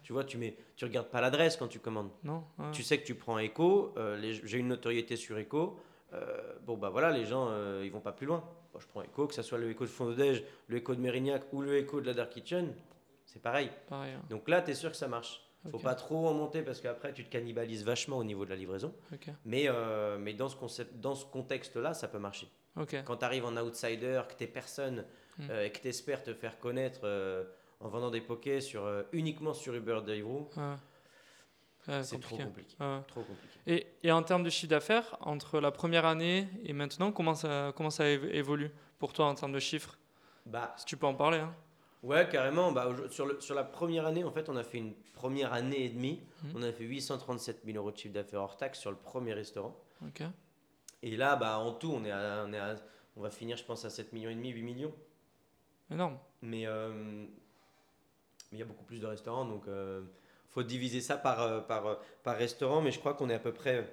Tu 0.04 0.14
vois, 0.14 0.24
tu 0.24 0.38
mets, 0.38 0.56
tu 0.76 0.86
regardes 0.86 1.10
pas 1.10 1.20
l'adresse 1.22 1.58
quand 1.58 1.68
tu 1.68 1.80
commandes. 1.80 2.10
Non. 2.24 2.44
ouais. 2.58 2.72
Tu 2.72 2.84
sais 2.84 2.98
que 3.00 3.06
tu 3.06 3.16
prends 3.16 3.38
Echo, 3.40 3.94
euh, 3.98 4.18
j'ai 4.44 4.58
une 4.58 4.68
notoriété 4.70 5.16
sur 5.18 5.38
Echo. 5.38 5.78
euh, 6.14 6.54
bon 6.66 6.78
bah 6.78 6.90
voilà, 6.90 7.12
les 7.12 7.26
gens 7.26 7.48
euh, 7.50 7.82
ils 7.86 7.92
vont 7.92 8.00
pas 8.00 8.14
plus 8.14 8.26
loin. 8.28 8.44
Bon, 8.74 8.80
je 8.80 8.88
prends 8.88 9.02
Echo, 9.02 9.28
que 9.28 9.34
ce 9.34 9.42
soit 9.42 9.58
le 9.58 9.70
Echo 9.70 9.84
de 9.84 9.90
Fondodège, 9.90 10.44
le 10.68 10.78
Echo 10.78 10.96
de 10.96 11.02
Mérignac 11.02 11.44
ou 11.52 11.62
le 11.62 11.78
Echo 11.78 12.00
de 12.02 12.08
la 12.08 12.14
Dark 12.14 12.30
Kitchen, 12.32 12.74
c'est 13.26 13.42
pareil. 13.42 13.70
Pareil. 13.90 14.14
hein. 14.14 14.22
Donc 14.30 14.48
là, 14.48 14.62
tu 14.62 14.72
es 14.72 14.74
sûr 14.76 14.90
que 14.92 14.98
ça 14.98 15.08
marche. 15.08 15.42
Faut 15.72 15.78
pas 15.78 15.94
trop 15.96 16.26
en 16.30 16.34
monter 16.34 16.62
parce 16.62 16.80
qu'après 16.80 17.12
tu 17.12 17.26
te 17.26 17.30
cannibalises 17.30 17.84
vachement 17.84 18.18
au 18.18 18.24
niveau 18.24 18.46
de 18.46 18.50
la 18.50 18.56
livraison. 18.56 18.94
Ok. 19.14 19.28
Mais, 19.44 19.66
euh, 19.68 20.18
mais 20.18 20.34
dans 20.34 20.48
ce, 20.48 20.56
concept, 20.56 21.02
dans 21.02 21.16
ce 21.16 21.26
contexte-là, 21.26 21.94
ça 21.94 22.08
peut 22.08 22.18
marcher. 22.18 22.48
Quand 23.06 23.18
tu 23.18 23.26
arrives 23.26 23.46
en 23.46 23.56
outsider, 23.58 24.22
que 24.30 24.34
tu 24.36 24.44
es 24.44 24.48
personne 24.48 25.06
Mm. 25.38 25.48
euh, 25.52 25.66
et 25.66 25.72
que 25.72 25.80
tu 25.80 25.88
espères 25.88 26.22
te 26.22 26.34
faire 26.34 26.60
connaître 26.60 27.00
euh, 27.06 27.46
en 27.80 27.88
vendant 27.88 28.12
des 28.12 28.20
pokés 28.20 28.60
sur, 28.60 28.84
euh, 28.86 29.04
uniquement 29.14 29.54
sur 29.54 29.74
Uber 29.74 30.02
Deliveroo, 30.06 30.50
c'est 32.04 32.20
trop 32.20 32.36
compliqué. 32.38 32.76
Trop 33.08 33.22
compliqué. 33.24 33.60
Et, 33.66 33.88
et 34.04 34.12
en 34.12 34.22
termes 34.22 34.44
de 34.44 34.50
chiffre 34.50 34.70
d'affaires, 34.70 35.18
entre 35.22 35.60
la 35.60 35.72
première 35.72 36.06
année 36.06 36.48
et 36.64 36.74
maintenant, 36.74 37.12
comment 37.12 37.36
ça, 37.36 37.72
comment 37.76 37.90
ça 37.90 38.04
évo- 38.06 38.30
évolue 38.32 38.70
pour 39.00 39.14
toi 39.14 39.26
en 39.28 39.34
termes 39.36 39.54
de 39.54 39.60
chiffres? 39.60 39.98
Bah, 40.46 40.74
Si 40.78 40.86
tu 40.86 40.98
peux 40.98 41.08
en 41.08 41.16
parler. 41.16 41.38
Hein. 41.40 41.54
Ouais, 42.04 42.28
carrément. 42.30 42.72
Bah, 42.72 42.90
sur, 43.10 43.26
le- 43.26 43.40
sur 43.42 43.56
la 43.56 43.64
première 43.64 44.06
année, 44.06 44.24
en 44.24 44.32
fait, 44.32 44.50
on 44.50 44.56
a 44.58 44.64
fait 44.64 44.78
une 44.80 44.94
première 45.14 45.54
année 45.54 45.86
et 45.86 45.90
demie. 45.90 46.22
Mhm. 46.44 46.52
On 46.56 46.64
a 46.64 46.72
fait 46.72 46.84
837 46.84 47.62
000 47.66 47.78
euros 47.78 47.92
de 47.92 47.98
chiffre 47.98 48.14
d'affaires 48.14 48.42
hors 48.42 48.58
taxe 48.58 48.80
sur 48.80 48.92
le 48.92 48.98
premier 48.98 49.34
restaurant. 49.34 49.76
Ok. 50.06 50.24
Et 51.04 51.16
là, 51.16 51.36
bah, 51.36 51.60
en 51.60 51.74
tout, 51.74 51.92
on, 51.94 52.04
est 52.04 52.12
à- 52.12 52.44
on, 52.48 52.54
est 52.54 52.58
à- 52.60 52.76
on 53.16 53.22
va 53.22 53.30
finir, 53.30 53.58
je 53.58 53.64
pense, 53.64 53.86
à 53.86 53.90
7 53.90 54.12
millions 54.14 54.30
et 54.30 54.36
demi, 54.36 54.50
8 54.50 54.64
millions. 54.64 54.94
Énorme. 55.92 56.18
Mais 56.42 56.66
euh, 56.68 57.26
il 58.52 58.58
y 58.60 58.62
a 58.62 58.66
beaucoup 58.66 58.84
plus 58.84 59.00
de 59.00 59.06
restaurants, 59.08 59.46
donc 59.46 59.64
il 59.68 60.04
faut 60.52 60.64
diviser 60.64 61.02
ça 61.02 61.18
par, 61.18 61.42
euh, 61.42 61.60
par, 61.62 61.86
euh, 61.88 61.96
par 62.24 62.38
restaurant. 62.38 62.82
Mais 62.82 62.92
je 62.92 63.00
crois 63.00 63.14
qu'on 63.14 63.30
est 63.30 63.34
à 63.36 63.40
peu 63.40 63.52
près, 63.54 63.88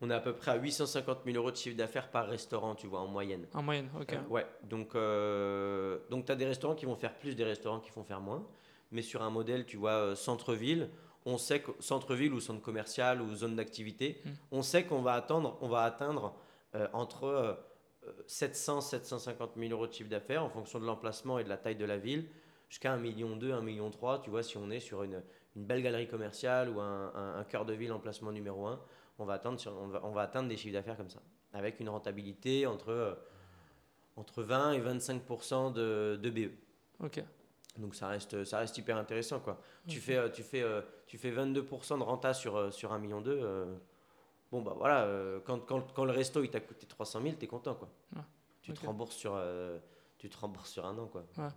on 0.00 0.10
est 0.10 0.14
à 0.14 0.20
peu 0.20 0.34
près 0.34 0.50
à 0.52 0.56
850 0.56 1.20
000 1.24 1.36
euros 1.36 1.50
de 1.50 1.56
chiffre 1.56 1.76
d'affaires 1.76 2.10
par 2.10 2.26
restaurant, 2.28 2.74
tu 2.74 2.86
vois, 2.86 3.00
en 3.00 3.06
moyenne. 3.06 3.46
En 3.54 3.62
moyenne. 3.62 3.88
Ok. 4.00 4.12
Euh, 4.12 4.22
ouais, 4.28 4.46
donc, 4.64 4.94
euh, 4.94 5.98
donc 6.10 6.26
tu 6.26 6.32
as 6.32 6.36
des 6.36 6.46
restaurants 6.46 6.74
qui 6.74 6.86
vont 6.86 6.96
faire 6.96 7.14
plus, 7.14 7.34
des 7.34 7.44
restaurants 7.44 7.80
qui 7.80 7.90
vont 7.90 8.04
faire 8.04 8.20
moins. 8.20 8.46
Mais 8.92 9.02
sur 9.02 9.22
un 9.22 9.30
modèle, 9.30 9.66
tu 9.66 9.76
vois, 9.76 9.92
euh, 9.92 10.14
centre-ville, 10.14 10.88
on 11.26 11.36
sait 11.38 11.60
que 11.60 11.72
centre-ville 11.80 12.32
ou 12.32 12.40
centre 12.40 12.62
commercial 12.62 13.20
ou 13.20 13.34
zone 13.34 13.56
d'activité, 13.56 14.22
Mm. 14.24 14.30
on 14.52 14.62
sait 14.62 14.84
qu'on 14.84 15.02
va 15.02 15.12
attendre, 15.12 15.58
on 15.60 15.68
va 15.68 15.82
atteindre 15.82 16.34
euh, 16.74 16.88
entre 16.92 17.24
euh, 17.24 17.54
700, 18.26 18.80
750 18.80 19.52
000 19.56 19.72
euros 19.72 19.86
de 19.86 19.92
chiffre 19.92 20.08
d'affaires 20.08 20.44
en 20.44 20.48
fonction 20.48 20.78
de 20.78 20.86
l'emplacement 20.86 21.38
et 21.38 21.44
de 21.44 21.48
la 21.48 21.56
taille 21.56 21.76
de 21.76 21.84
la 21.84 21.98
ville, 21.98 22.28
jusqu'à 22.68 22.92
1 22.92 22.98
million 22.98 23.36
2, 23.36 23.52
1 23.52 23.60
million 23.62 23.90
3, 23.90 24.22
tu 24.22 24.30
vois, 24.30 24.42
si 24.42 24.56
on 24.56 24.70
est 24.70 24.80
sur 24.80 25.02
une, 25.02 25.22
une 25.56 25.64
belle 25.64 25.82
galerie 25.82 26.06
commerciale 26.08 26.70
ou 26.70 26.80
un, 26.80 27.12
un, 27.14 27.44
cœur 27.44 27.64
de 27.64 27.72
ville 27.72 27.92
emplacement 27.92 28.30
numéro 28.32 28.66
1, 28.66 28.80
on 29.18 29.24
va 29.24 29.34
atteindre, 29.34 29.58
sur, 29.58 29.72
on, 29.72 29.88
va, 29.88 30.00
on 30.04 30.12
va 30.12 30.22
atteindre 30.22 30.48
des 30.48 30.56
chiffres 30.56 30.74
d'affaires 30.74 30.96
comme 30.96 31.10
ça, 31.10 31.20
avec 31.52 31.80
une 31.80 31.88
rentabilité 31.88 32.66
entre, 32.66 32.90
euh, 32.90 33.14
entre 34.16 34.42
20 34.42 34.72
et 34.72 34.80
25% 34.80 35.72
de, 35.72 36.18
de 36.22 36.30
BE. 36.30 36.50
Ok. 37.02 37.22
Donc 37.78 37.94
ça 37.94 38.08
reste, 38.08 38.44
ça 38.44 38.58
reste 38.58 38.76
hyper 38.78 38.96
intéressant. 38.96 39.40
Quoi. 39.40 39.60
Tu, 39.86 40.00
fais, 40.00 40.16
euh, 40.16 40.28
tu, 40.28 40.42
fais, 40.42 40.62
euh, 40.62 40.80
tu 41.06 41.18
fais 41.18 41.30
22% 41.30 41.98
de 41.98 42.02
renta 42.02 42.34
sur, 42.34 42.72
sur 42.72 42.92
1 42.92 42.98
million 42.98 43.20
2. 43.20 43.66
bon, 44.50 44.62
bah 44.62 44.74
voilà, 44.76 45.08
quand, 45.44 45.60
quand, 45.60 45.92
quand, 45.92 46.04
le 46.04 46.12
resto 46.12 46.42
il 46.42 46.50
t'a 46.50 46.60
coûté 46.60 46.86
300 46.86 47.22
000, 47.22 47.34
t'es 47.34 47.46
content. 47.46 47.74
Quoi. 47.74 47.88
Tu, 48.62 48.72
te 48.72 48.84
rembourses 48.84 49.16
sur, 49.16 49.40
tu 50.18 50.28
te 50.28 50.38
rembourses 50.38 50.70
sur 50.70 50.86
un 50.86 50.96
an. 50.98 51.06
Quoi. 51.06 51.24
Ouais. 51.38 51.48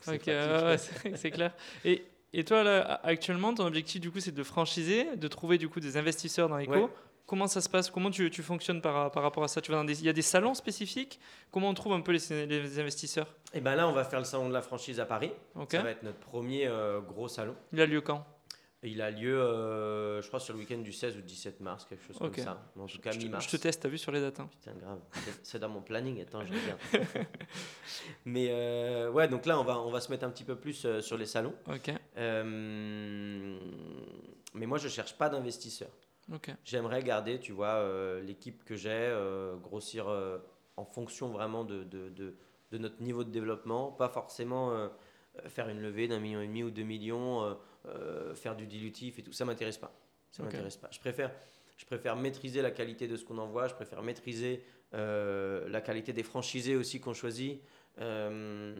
c'est 1.16 1.30
clair. 1.30 1.54
Et 1.84 2.04
et 2.32 2.44
toi, 2.44 2.62
là, 2.62 3.00
actuellement, 3.02 3.54
ton 3.54 3.64
objectif, 3.64 3.98
du 3.98 4.10
coup, 4.10 4.20
c'est 4.20 4.34
de 4.34 4.42
franchiser, 4.42 5.16
de 5.16 5.26
trouver, 5.26 5.56
du 5.56 5.70
coup, 5.70 5.80
des 5.80 5.96
investisseurs 5.96 6.50
dans 6.50 6.58
l'éco. 6.58 6.90
Comment 7.26 7.46
ça 7.46 7.60
se 7.60 7.68
passe 7.68 7.90
Comment 7.90 8.10
tu, 8.10 8.30
tu 8.30 8.42
fonctionnes 8.42 8.80
par, 8.80 9.10
par, 9.10 9.22
rapport 9.22 9.42
à 9.42 9.48
ça? 9.48 9.60
Tu 9.60 9.72
vas 9.72 9.82
Il 9.82 10.04
y 10.04 10.08
a 10.08 10.12
des 10.12 10.22
salons 10.22 10.54
spécifiques? 10.54 11.18
Comment 11.50 11.68
on 11.68 11.74
trouve 11.74 11.92
un 11.92 12.00
peu 12.00 12.12
les, 12.12 12.46
les 12.46 12.78
investisseurs? 12.78 13.34
Et 13.52 13.58
eh 13.58 13.60
ben 13.60 13.74
là, 13.74 13.88
on 13.88 13.92
va 13.92 14.04
faire 14.04 14.20
le 14.20 14.24
salon 14.24 14.48
de 14.48 14.54
la 14.54 14.62
franchise 14.62 15.00
à 15.00 15.06
Paris. 15.06 15.32
Ça 15.68 15.82
va 15.82 15.90
être 15.90 16.02
notre 16.02 16.18
premier 16.18 16.66
euh, 16.66 17.00
gros 17.00 17.28
salon. 17.28 17.56
Il 17.72 17.80
a 17.80 17.86
lieu 17.86 18.00
quand? 18.00 18.24
Il 18.82 19.00
a 19.02 19.10
lieu, 19.10 19.40
euh, 19.40 20.22
je 20.22 20.28
crois, 20.28 20.38
sur 20.38 20.54
le 20.54 20.60
week-end 20.60 20.78
du 20.78 20.92
16 20.92 21.16
ou 21.16 21.20
17 21.20 21.60
mars, 21.60 21.84
quelque 21.86 22.04
chose 22.04 22.18
comme 22.18 22.32
ça. 22.34 22.62
En 22.78 22.86
tout 22.86 23.00
cas, 23.00 23.12
mi-mars. 23.14 23.44
Je 23.46 23.50
te 23.50 23.56
teste, 23.56 23.82
t'as 23.82 23.88
vu 23.88 23.98
sur 23.98 24.12
les 24.12 24.20
dates 24.20 24.38
hein? 24.38 24.48
Putain, 24.50 24.74
grave. 24.78 25.00
C'est 25.42 25.58
dans 25.58 25.68
mon 25.68 25.80
planning, 25.82 26.20
attends, 26.20 26.44
je 26.44 26.52
regarde. 26.52 26.78
Mais 28.24 28.48
euh, 28.50 29.10
ouais, 29.10 29.26
donc 29.28 29.46
là, 29.46 29.58
on 29.58 29.64
va, 29.64 29.80
on 29.80 29.90
va 29.90 30.00
se 30.00 30.10
mettre 30.10 30.24
un 30.24 30.30
petit 30.30 30.44
peu 30.44 30.56
plus 30.56 30.84
euh, 30.84 31.00
sur 31.00 31.16
les 31.16 31.26
salons. 31.26 31.54
Ok. 31.66 31.90
mais 34.54 34.66
moi, 34.66 34.78
je 34.78 34.88
cherche 34.88 35.16
pas 35.18 35.28
d'investisseurs. 35.28 35.90
J'aimerais 36.64 37.02
garder, 37.02 37.38
tu 37.38 37.52
vois, 37.52 37.88
l'équipe 38.20 38.64
que 38.64 38.76
j'ai, 38.76 39.14
grossir 39.62 40.06
en 40.76 40.84
fonction 40.84 41.28
vraiment 41.28 41.64
de, 41.64 41.84
de, 41.84 42.08
de, 42.08 42.34
de, 42.72 42.78
notre 42.78 43.00
niveau 43.02 43.22
de 43.24 43.30
développement, 43.30 43.92
pas 43.92 44.08
forcément 44.08 44.90
faire 45.46 45.68
une 45.68 45.80
levée 45.80 46.08
d'un 46.08 46.18
million 46.18 46.40
et 46.40 46.46
demi 46.46 46.62
ou 46.64 46.70
deux 46.70 46.82
millions 46.82 47.56
euh, 47.88 48.34
faire 48.34 48.56
du 48.56 48.66
dilutif 48.66 49.18
et 49.20 49.22
tout, 49.22 49.32
ça 49.32 49.44
m'intéresse 49.44 49.78
pas. 49.78 49.92
Ça 50.32 50.42
m'intéresse 50.42 50.76
pas. 50.76 50.88
Je 50.90 50.98
préfère, 50.98 51.30
je 51.76 51.84
préfère 51.86 52.16
maîtriser 52.16 52.60
la 52.60 52.72
qualité 52.72 53.06
de 53.06 53.16
ce 53.16 53.24
qu'on 53.24 53.38
envoie, 53.38 53.68
je 53.68 53.74
préfère 53.74 54.02
maîtriser 54.02 54.64
euh, 54.94 55.68
la 55.68 55.80
qualité 55.80 56.12
des 56.12 56.24
franchisés 56.24 56.74
aussi 56.74 56.98
qu'on 56.98 57.14
choisit. 57.14 57.60
Euh, 58.00 58.74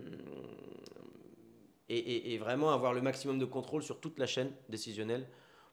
et, 1.88 2.34
et, 2.34 2.38
vraiment 2.38 2.72
avoir 2.72 2.92
le 2.92 3.01
maximum 3.01 3.38
de 3.38 3.44
contrôle 3.44 3.82
sur 3.82 4.01
toute 4.01 4.18
la 4.18 4.26
chaîne 4.26 4.51
décisionnelle 4.68 5.28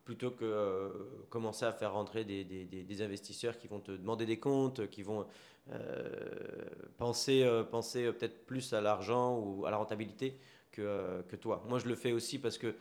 plutôt 0.06 0.32
que 0.32 0.92
commencer 1.30 1.66
à 1.66 1.72
faire 1.72 1.94
rentrer 1.94 2.26
des, 2.26 2.44
des, 2.44 2.66
des, 2.66 3.02
investisseurs 3.02 3.58
qui 3.58 3.68
vont 3.68 3.80
te 3.80 3.92
demander 3.92 4.26
des 4.26 4.38
comptes, 4.38 4.90
qui 4.90 5.04
vont 5.04 5.26
penser, 6.98 7.50
penser 7.72 8.12
peut-être 8.12 8.46
plus 8.46 8.74
à 8.74 8.82
l'argent 8.82 9.40
ou 9.40 9.66
à 9.66 9.72
la 9.72 9.78
rentabilité 9.78 10.38
que, 10.72 11.22
que 11.30 11.36
toi. 11.38 11.64
Moi, 11.70 11.80
je 11.80 11.88
le 11.88 11.96
fais 11.96 12.12
aussi 12.12 12.38
parce 12.38 12.58
que 12.58 12.76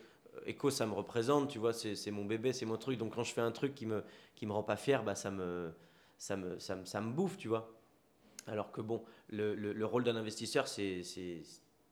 Echo, 0.46 0.70
ça 0.70 0.86
me 0.86 0.94
représente, 0.94 1.48
tu 1.50 1.58
vois, 1.58 1.72
c'est 1.72 2.10
mon 2.10 2.24
bébé, 2.24 2.52
c'est 2.52 2.66
mon 2.66 2.76
truc. 2.76 2.98
Donc 2.98 3.14
quand 3.14 3.22
je 3.22 3.32
fais 3.32 3.40
un 3.40 3.52
truc 3.52 3.74
qui 3.74 3.86
me, 3.86 4.02
qui 4.34 4.46
me 4.46 4.52
rend 4.52 4.62
pas 4.62 4.76
fier, 4.76 5.02
bah, 5.04 5.14
ça, 5.14 5.30
me, 5.30 5.72
ça, 6.18 6.36
me, 6.36 6.58
ça, 6.58 6.76
me, 6.76 6.84
ça 6.84 7.00
me 7.00 7.12
bouffe, 7.12 7.36
tu 7.36 7.48
vois. 7.48 7.70
Alors 8.46 8.72
que 8.72 8.80
bon, 8.80 9.04
le, 9.28 9.54
le, 9.54 9.86
rôle 9.86 10.02
d'un 10.02 10.16
investisseur, 10.16 10.66
c'est 10.66 11.02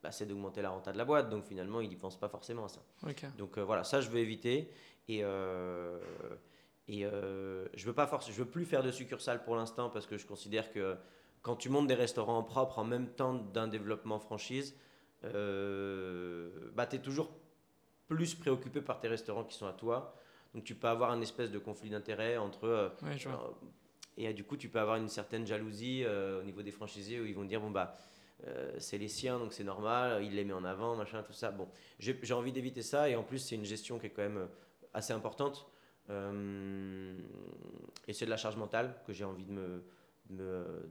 bah, 0.02 0.10
d'augmenter 0.26 0.62
la 0.62 0.70
renta 0.70 0.90
de 0.92 0.98
la 0.98 1.04
boîte. 1.04 1.30
Donc 1.30 1.44
finalement, 1.44 1.80
il 1.80 1.88
n'y 1.88 1.96
pense 1.96 2.18
pas 2.18 2.28
forcément 2.28 2.64
à 2.64 2.68
ça. 2.68 2.80
Donc 3.38 3.58
euh, 3.58 3.62
voilà, 3.62 3.84
ça, 3.84 4.00
je 4.00 4.10
veux 4.10 4.18
éviter. 4.18 4.70
Et, 5.08 5.20
euh, 5.24 5.98
et 6.88 7.04
euh, 7.04 7.66
je 7.74 7.86
veux 7.86 7.92
pas 7.92 8.10
je 8.28 8.32
veux 8.32 8.48
plus 8.48 8.64
faire 8.64 8.82
de 8.82 8.90
succursales 8.90 9.42
pour 9.42 9.56
l'instant 9.56 9.90
parce 9.90 10.06
que 10.06 10.18
je 10.18 10.26
considère 10.26 10.72
que 10.72 10.96
quand 11.42 11.56
tu 11.56 11.68
montes 11.68 11.86
des 11.86 11.94
restaurants 11.94 12.42
propres 12.42 12.78
en 12.78 12.84
même 12.84 13.08
temps 13.08 13.34
d'un 13.34 13.66
développement 13.66 14.18
franchise, 14.18 14.76
bah, 15.22 15.30
tu 16.86 16.96
es 16.96 16.98
toujours 17.02 17.30
plus 18.08 18.34
préoccupé 18.34 18.80
par 18.80 19.00
tes 19.00 19.08
restaurants 19.08 19.44
qui 19.44 19.56
sont 19.56 19.66
à 19.66 19.72
toi. 19.72 20.14
Donc 20.54 20.64
tu 20.64 20.74
peux 20.74 20.88
avoir 20.88 21.10
un 21.10 21.20
espèce 21.20 21.50
de 21.50 21.58
conflit 21.58 21.90
d'intérêt 21.90 22.36
entre... 22.36 22.64
Euh, 22.64 22.88
euh, 23.04 23.50
et 24.16 24.32
du 24.34 24.44
coup, 24.44 24.56
tu 24.56 24.68
peux 24.68 24.80
avoir 24.80 24.96
une 24.96 25.08
certaine 25.08 25.46
jalousie 25.46 26.02
euh, 26.04 26.40
au 26.40 26.42
niveau 26.42 26.62
des 26.62 26.72
franchisés 26.72 27.20
où 27.20 27.24
ils 27.24 27.34
vont 27.34 27.44
dire, 27.44 27.60
bon, 27.60 27.70
bah, 27.70 27.96
c'est 28.78 28.96
les 28.96 29.08
siens, 29.08 29.38
donc 29.38 29.52
c'est 29.52 29.64
normal, 29.64 30.24
il 30.24 30.34
les 30.34 30.44
met 30.44 30.54
en 30.54 30.64
avant, 30.64 30.96
machin, 30.96 31.22
tout 31.22 31.34
ça. 31.34 31.50
Bon, 31.50 31.68
j'ai 31.98 32.32
envie 32.32 32.52
d'éviter 32.52 32.80
ça, 32.80 33.08
et 33.08 33.14
en 33.14 33.22
plus, 33.22 33.38
c'est 33.38 33.54
une 33.54 33.66
gestion 33.66 33.98
qui 33.98 34.06
est 34.06 34.10
quand 34.10 34.22
même 34.22 34.48
assez 34.94 35.12
importante. 35.12 35.66
et 36.08 36.12
c'est 38.12 38.24
de 38.24 38.30
la 38.30 38.36
charge 38.36 38.56
mentale 38.56 38.96
que 39.06 39.12
j'ai 39.12 39.24
envie 39.24 39.44
de 39.44 39.52
me, 39.52 39.84
me 40.30 40.90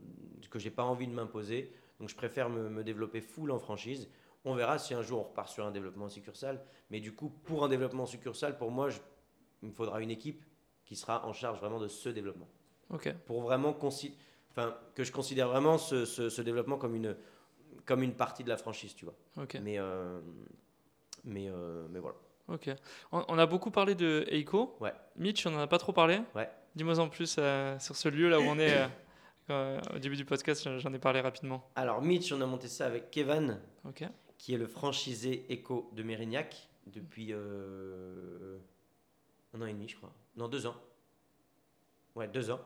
que 0.50 0.58
j'ai 0.58 0.70
pas 0.70 0.84
envie 0.84 1.06
de 1.06 1.12
m'imposer. 1.12 1.72
Donc 1.98 2.08
je 2.08 2.16
préfère 2.16 2.48
me, 2.48 2.70
me, 2.70 2.82
développer 2.82 3.20
full 3.20 3.50
en 3.50 3.58
franchise 3.58 4.08
on 4.44 4.54
verra 4.54 4.78
si 4.78 4.94
un 4.94 5.02
jour 5.02 5.20
on 5.20 5.24
repart 5.24 5.48
sur 5.48 5.64
un 5.66 5.70
développement 5.70 6.08
succursale. 6.08 6.60
Mais 6.90 7.00
du 7.00 7.14
coup, 7.14 7.28
pour 7.28 7.64
un 7.64 7.68
développement 7.68 8.06
succursale, 8.06 8.56
pour 8.56 8.70
moi, 8.70 8.88
il 9.62 9.68
me 9.68 9.74
faudra 9.74 10.00
une 10.00 10.10
équipe 10.10 10.44
qui 10.84 10.96
sera 10.96 11.26
en 11.26 11.32
charge 11.32 11.60
vraiment 11.60 11.78
de 11.78 11.88
ce 11.88 12.08
développement. 12.08 12.48
Pour 13.26 13.42
vraiment 13.42 13.76
enfin, 14.50 14.76
que 14.94 15.04
je 15.04 15.12
considère 15.12 15.48
vraiment 15.48 15.78
ce, 15.78 16.40
développement 16.40 16.78
comme 16.78 16.94
une, 16.94 17.16
comme 17.84 18.02
une 18.02 18.14
partie 18.14 18.42
de 18.42 18.48
la 18.48 18.56
franchise, 18.56 18.94
tu 18.94 19.04
vois. 19.04 19.14
Mais, 19.62 19.78
euh, 19.78 20.20
mais, 21.24 21.48
euh, 21.48 21.86
mais 21.90 22.00
voilà. 22.00 22.16
Ok. 22.50 22.70
On, 23.12 23.38
a 23.38 23.46
beaucoup 23.46 23.70
parlé 23.70 23.94
de 23.94 24.24
Eiko. 24.28 24.76
Ouais. 24.80 24.92
Mitch, 25.16 25.46
on 25.46 25.50
n'en 25.50 25.60
a 25.60 25.66
pas 25.66 25.78
trop 25.78 25.92
parlé. 25.92 26.20
Ouais. 26.34 26.48
Dis-moi 26.74 26.98
en 26.98 27.08
plus 27.08 27.36
euh, 27.38 27.78
sur 27.78 27.96
ce 27.96 28.08
lieu 28.08 28.28
là 28.28 28.40
où 28.40 28.44
on 28.44 28.58
est. 28.58 28.88
au 29.50 29.98
début 29.98 30.16
du 30.16 30.24
podcast, 30.24 30.68
j'en 30.78 30.92
ai 30.92 30.98
parlé 30.98 31.20
rapidement. 31.20 31.68
Alors, 31.76 32.02
Mitch, 32.02 32.32
on 32.32 32.40
a 32.40 32.46
monté 32.46 32.68
ça 32.68 32.86
avec 32.86 33.10
Kevin, 33.10 33.60
qui 34.38 34.54
est 34.54 34.58
le 34.58 34.66
franchisé 34.66 35.46
Echo 35.48 35.90
de 35.94 36.02
Mérignac 36.02 36.68
depuis 36.86 37.28
euh, 37.30 38.58
un 39.54 39.62
an 39.62 39.66
et 39.66 39.72
demi, 39.72 39.88
je 39.88 39.96
crois. 39.96 40.12
Non, 40.36 40.48
deux 40.48 40.66
ans. 40.66 40.76
Ouais, 42.14 42.28
deux 42.28 42.50
ans. 42.50 42.60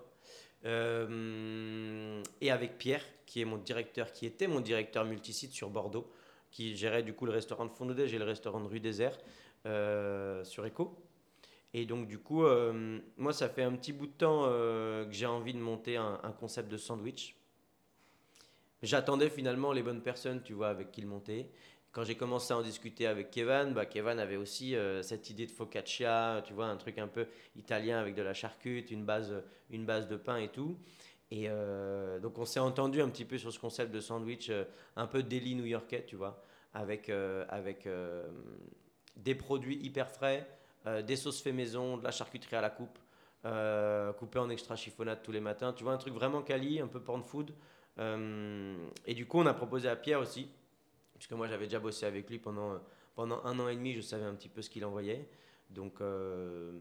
Euh, 0.65 2.23
et 2.41 2.51
avec 2.51 2.79
Pierre, 2.79 3.05
qui 3.27 3.41
est 3.41 3.45
mon 3.45 3.59
directeur, 3.59 4.13
qui 4.13 4.27
était 4.27 4.47
mon 4.47 4.61
directeur 4.61 5.05
multisite 5.05 5.53
sur 5.53 5.69
Bordeaux, 5.69 6.11
qui 6.51 6.77
gérait 6.77 7.03
du 7.03 7.13
coup 7.13 7.27
le 7.27 7.33
restaurant 7.33 7.67
de 7.67 7.71
Fondodège 7.71 8.15
et 8.15 8.19
le 8.19 8.25
restaurant 8.25 8.61
de 8.61 8.69
Rue 8.69 8.81
Désert 8.81 9.19
euh, 9.19 9.21
sur 9.65 10.67
Echo. 10.67 10.97
Et 11.73 11.87
donc 11.87 12.07
du 12.07 12.19
coup, 12.19 12.45
moi 13.17 13.33
ça 13.33 13.49
fait 13.49 13.63
un 13.63 13.73
petit 13.73 13.93
bout 13.93 14.07
de 14.07 14.13
temps 14.13 14.45
que 14.45 15.09
j'ai 15.11 15.27
envie 15.27 15.55
de 15.55 15.59
monter 15.59 15.97
un, 15.97 16.35
concept 16.39 16.71
de 16.71 16.77
sandwich 16.77 17.37
J'attendais 18.85 19.31
finalement 19.31 19.73
les 19.73 19.83
bonnes 19.83 20.03
personnes, 20.03 20.43
tu 20.43 20.53
vois, 20.53 20.69
avec 20.69 20.93
qui 20.93 21.01
le 21.01 21.07
monter. 21.07 21.51
Quand 21.91 22.05
j'ai 22.05 22.17
commencé 22.17 22.53
à 22.53 22.59
en 22.59 22.63
discuter 22.63 23.07
avec 23.07 23.31
Kevin, 23.31 23.73
bah, 23.73 23.87
Kevin 23.87 24.19
avait 24.19 24.37
aussi 24.37 24.77
euh, 24.77 25.01
cette 25.03 25.31
idée 25.31 25.47
de 25.47 25.51
focaccia, 25.51 26.43
tu 26.45 26.53
vois, 26.53 26.67
un 26.67 26.77
truc 26.77 26.99
un 26.99 27.09
peu 27.09 27.27
italien 27.57 27.99
avec 27.99 28.15
de 28.15 28.21
la 28.21 28.35
charcute, 28.35 28.91
une 28.91 29.07
base, 29.07 29.43
une 29.71 29.87
base 29.87 30.07
de 30.07 30.17
pain 30.17 30.37
et 30.37 30.49
tout. 30.49 30.77
Et 31.31 31.47
euh, 31.49 32.19
donc 32.21 32.39
on 32.39 32.45
s'est 32.45 32.61
entendu 32.61 33.01
un 33.01 33.09
petit 33.09 33.25
peu 33.25 33.39
sur 33.39 33.51
ce 33.51 33.59
concept 33.59 33.91
de 33.91 34.01
sandwich 34.01 34.51
euh, 34.51 34.65
un 34.97 35.07
peu 35.07 35.23
deli 35.23 35.55
new-yorkais, 35.55 36.05
tu 36.07 36.17
vois, 36.17 36.45
avec, 36.75 37.09
avec 37.49 37.89
des 39.17 39.35
produits 39.35 39.77
hyper 39.77 40.11
frais, 40.11 40.47
des 41.07 41.17
sauces 41.17 41.41
fait 41.41 41.53
maison, 41.53 41.97
de 41.97 42.05
la 42.05 42.11
charcuterie 42.11 42.57
à 42.57 42.61
la 42.61 42.71
coupe, 42.71 42.99
coupé 44.19 44.39
en 44.39 44.51
extra 44.51 44.77
chiffonnade 44.77 45.23
tous 45.23 45.33
les 45.33 45.41
matins, 45.41 45.73
tu 45.73 45.85
vois, 45.85 45.93
un 45.93 45.99
truc 45.99 46.15
vraiment 46.15 46.43
quali, 46.43 46.81
un 46.81 46.89
peu 46.89 47.01
porn 47.01 47.23
food. 47.23 47.53
Euh, 47.99 48.77
et 49.07 49.15
du 49.15 49.27
coup, 49.27 49.39
on 49.39 49.47
a 49.47 49.55
proposé 49.55 49.89
à 49.89 49.97
Pierre 49.97 50.21
aussi, 50.21 50.49
puisque 51.15 51.33
moi 51.33 51.47
j'avais 51.47 51.67
déjà 51.67 51.79
bossé 51.79 52.07
avec 52.07 52.29
lui 52.29 52.39
pendant, 52.39 52.81
pendant 53.15 53.45
un 53.45 53.59
an 53.59 53.69
et 53.69 53.77
demi, 53.77 53.95
je 53.95 54.01
savais 54.01 54.25
un 54.25 54.35
petit 54.35 54.49
peu 54.49 54.63
ce 54.63 54.71
qu'il 54.71 54.85
envoyait. 54.85 55.29
Donc, 55.71 56.01
euh, 56.01 56.79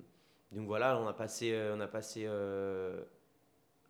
donc 0.51 0.67
voilà, 0.67 0.97
on 0.97 1.07
a 1.07 1.13
passé, 1.13 1.51
euh, 1.53 1.75
on 1.75 1.79
a 1.79 1.87
passé 1.87 2.27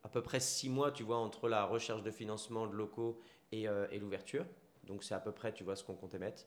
à 0.03 0.09
peu 0.09 0.21
près 0.21 0.39
six 0.39 0.69
mois, 0.69 0.91
tu 0.91 1.03
vois, 1.03 1.17
entre 1.17 1.47
la 1.47 1.65
recherche 1.65 2.03
de 2.03 2.11
financement 2.11 2.67
de 2.67 2.75
locaux 2.75 3.19
et, 3.51 3.67
et 3.91 3.99
l'ouverture. 3.99 4.45
Donc 4.83 5.03
c'est 5.03 5.15
à 5.15 5.19
peu 5.19 5.31
près, 5.31 5.53
tu 5.53 5.63
vois, 5.63 5.75
ce 5.77 5.83
qu'on 5.83 5.95
comptait 5.95 6.19
mettre. 6.19 6.43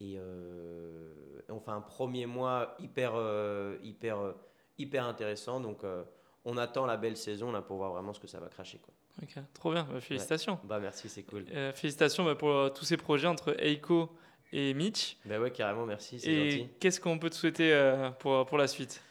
Et, 0.00 0.18
on 1.48 1.60
fait 1.60 1.72
un 1.72 1.80
premier 1.80 2.26
mois 2.26 2.76
hyper, 2.78 3.12
hyper, 3.82 4.34
hyper 4.78 5.04
intéressant. 5.04 5.60
Donc 5.60 5.84
on 6.44 6.56
attend 6.56 6.86
la 6.86 6.96
belle 6.96 7.16
saison 7.16 7.52
là 7.52 7.62
pour 7.62 7.76
voir 7.76 7.92
vraiment 7.92 8.12
ce 8.12 8.20
que 8.20 8.26
ça 8.26 8.40
va 8.40 8.48
cracher. 8.48 8.78
Quoi. 8.78 8.94
Ok, 9.22 9.42
trop 9.52 9.72
bien, 9.72 9.86
bah, 9.90 10.00
félicitations. 10.00 10.58
Bah 10.64 10.78
merci, 10.80 11.08
c'est 11.08 11.22
cool. 11.22 11.44
Euh, 11.52 11.72
félicitations 11.72 12.24
bah, 12.24 12.34
pour 12.34 12.50
euh, 12.50 12.68
tous 12.70 12.84
ces 12.84 12.96
projets 12.96 13.26
entre 13.26 13.54
Eiko 13.62 14.10
et 14.52 14.72
Mitch. 14.74 15.16
Bah 15.24 15.38
ouais, 15.38 15.50
carrément, 15.50 15.86
merci, 15.86 16.18
c'est 16.18 16.50
gentil. 16.50 16.68
qu'est-ce 16.78 17.00
qu'on 17.00 17.18
peut 17.18 17.30
te 17.30 17.34
souhaiter 17.34 17.72
euh, 17.72 18.10
pour, 18.10 18.46
pour 18.46 18.58
la 18.58 18.68
suite? 18.68 19.02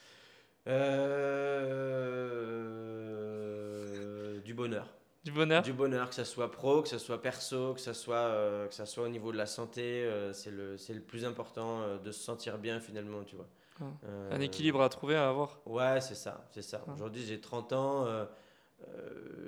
Du 4.45 4.53
bonheur. 4.53 4.87
Du 5.25 5.31
bonheur 5.31 5.61
Du 5.63 5.73
bonheur, 5.73 6.09
que 6.09 6.15
ça 6.15 6.23
soit 6.25 6.49
pro, 6.51 6.81
que 6.81 6.87
ça 6.87 6.97
soit 6.99 7.21
perso, 7.21 7.73
que 7.73 7.79
ça 7.81 7.93
soit, 7.93 8.15
euh, 8.15 8.67
que 8.67 8.73
ça 8.73 8.85
soit 8.85 9.03
au 9.03 9.09
niveau 9.09 9.31
de 9.31 9.37
la 9.37 9.45
santé. 9.45 9.81
euh, 10.05 10.31
c'est 10.33 10.51
le, 10.51 10.77
c'est 10.77 10.93
le 10.93 11.01
plus 11.01 11.25
important 11.25 11.81
euh, 11.81 11.97
de 11.97 12.11
se 12.11 12.21
sentir 12.23 12.57
bien 12.57 12.79
finalement, 12.79 13.23
tu 13.23 13.35
vois. 13.35 13.47
Ah. 13.81 13.85
Un 14.31 14.39
équilibre 14.41 14.81
à 14.81 14.89
trouver, 14.89 15.15
à 15.15 15.29
avoir. 15.29 15.59
Ouais, 15.65 15.99
c'est 16.01 16.15
ça, 16.15 16.45
c'est 16.51 16.61
ça. 16.61 16.83
Ah. 16.87 16.93
Aujourd'hui, 16.93 17.21
j'ai 17.25 17.39
30 17.41 17.73
ans. 17.73 18.05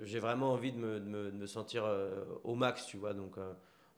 j'ai 0.03 0.19
vraiment 0.19 0.51
envie 0.51 0.71
de 0.73 0.77
me, 0.77 0.99
de 0.99 1.05
me- 1.05 1.31
de 1.31 1.37
me 1.37 1.45
sentir 1.47 1.83
au 2.43 2.55
max, 2.55 2.85
tu 2.85 2.97
vois. 2.97 3.13
Donc, 3.13 3.35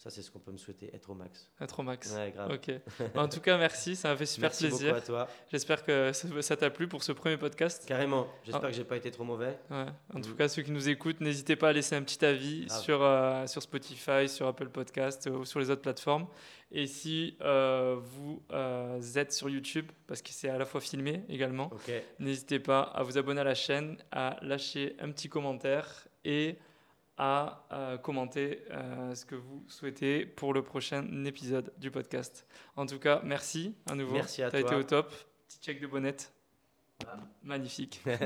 ça, 0.03 0.09
c'est 0.09 0.21
ce 0.21 0.29
qu'on 0.29 0.39
peut 0.39 0.51
me 0.51 0.57
souhaiter, 0.57 0.93
être 0.93 1.09
au 1.09 1.13
max. 1.13 1.49
Être 1.61 1.79
au 1.79 1.83
max. 1.83 2.13
Ouais, 2.13 2.31
grave. 2.31 2.51
Ok. 2.51 2.71
En 3.15 3.29
tout 3.29 3.39
cas, 3.39 3.57
merci, 3.57 3.95
ça 3.95 4.09
m'a 4.09 4.17
fait 4.17 4.25
super 4.25 4.49
Merci 4.49 4.67
plaisir. 4.67 4.87
beaucoup 4.95 4.97
à 4.97 5.05
toi. 5.05 5.27
J'espère 5.49 5.81
que 5.85 6.11
ça 6.41 6.57
t'a 6.57 6.69
plu 6.69 6.89
pour 6.89 7.03
ce 7.03 7.13
premier 7.13 7.37
podcast. 7.37 7.85
Carrément. 7.87 8.27
J'espère 8.43 8.65
Ah. 8.65 8.67
que 8.69 8.75
j'ai 8.75 8.83
pas 8.83 8.97
été 8.97 9.11
trop 9.11 9.23
mauvais. 9.23 9.57
Ouais. 9.69 9.85
En 10.13 10.19
tout 10.19 10.31
Mhm. 10.31 10.35
cas, 10.35 10.47
ceux 10.49 10.61
qui 10.61 10.71
nous 10.71 10.89
écoutent, 10.89 11.21
n'hésitez 11.21 11.55
pas 11.55 11.69
à 11.69 11.71
laisser 11.73 11.95
un 11.95 12.01
petit 12.03 12.23
avis 12.25 12.69
sur, 12.69 13.01
euh, 13.01 13.47
sur 13.47 13.61
Spotify, 13.61 14.27
sur 14.27 14.45
Apple 14.47 14.67
Podcast 14.69 15.27
euh, 15.27 15.37
ou 15.37 15.45
sur 15.45 15.61
les 15.61 15.69
autres 15.69 15.81
plateformes. 15.81 16.27
Et 16.73 16.85
si 16.85 17.37
euh, 17.41 17.95
vous 18.01 18.43
euh, 18.51 18.99
êtes 19.15 19.31
sur 19.31 19.49
YouTube, 19.49 19.89
parce 20.07 20.21
que 20.21 20.31
c'est 20.31 20.49
à 20.49 20.57
la 20.57 20.65
fois 20.65 20.81
filmé 20.81 21.23
également, 21.29 21.71
n'hésitez 22.19 22.59
pas 22.59 22.81
à 22.81 23.03
vous 23.03 23.17
abonner 23.17 23.39
à 23.41 23.45
la 23.45 23.55
chaîne, 23.55 23.95
à 24.11 24.37
lâcher 24.41 24.97
un 24.99 25.11
petit 25.11 25.29
commentaire 25.29 26.07
et 26.25 26.57
à 27.18 27.66
euh, 27.72 27.97
commenter 27.97 28.64
euh, 28.72 29.14
ce 29.14 29.26
que 29.26 29.36
vous 29.36 29.64
souhaitez 29.68 30.26
pour 30.26 30.53
le 30.53 30.64
prochain 30.64 31.05
épisode 31.26 31.74
du 31.78 31.91
podcast. 31.91 32.47
En 32.76 32.86
tout 32.86 32.99
cas, 32.99 33.22
merci 33.24 33.76
à 33.89 33.95
nouveau. 33.95 34.14
Merci 34.14 34.41
à 34.41 34.49
T'as 34.49 34.59
été 34.59 34.70
toi. 34.70 34.78
au 34.78 34.84
top. 34.84 35.14
Petit 35.47 35.59
check 35.61 35.82
de 35.82 35.88
bonnette. 35.88 36.34
Magnifique. 37.43 38.01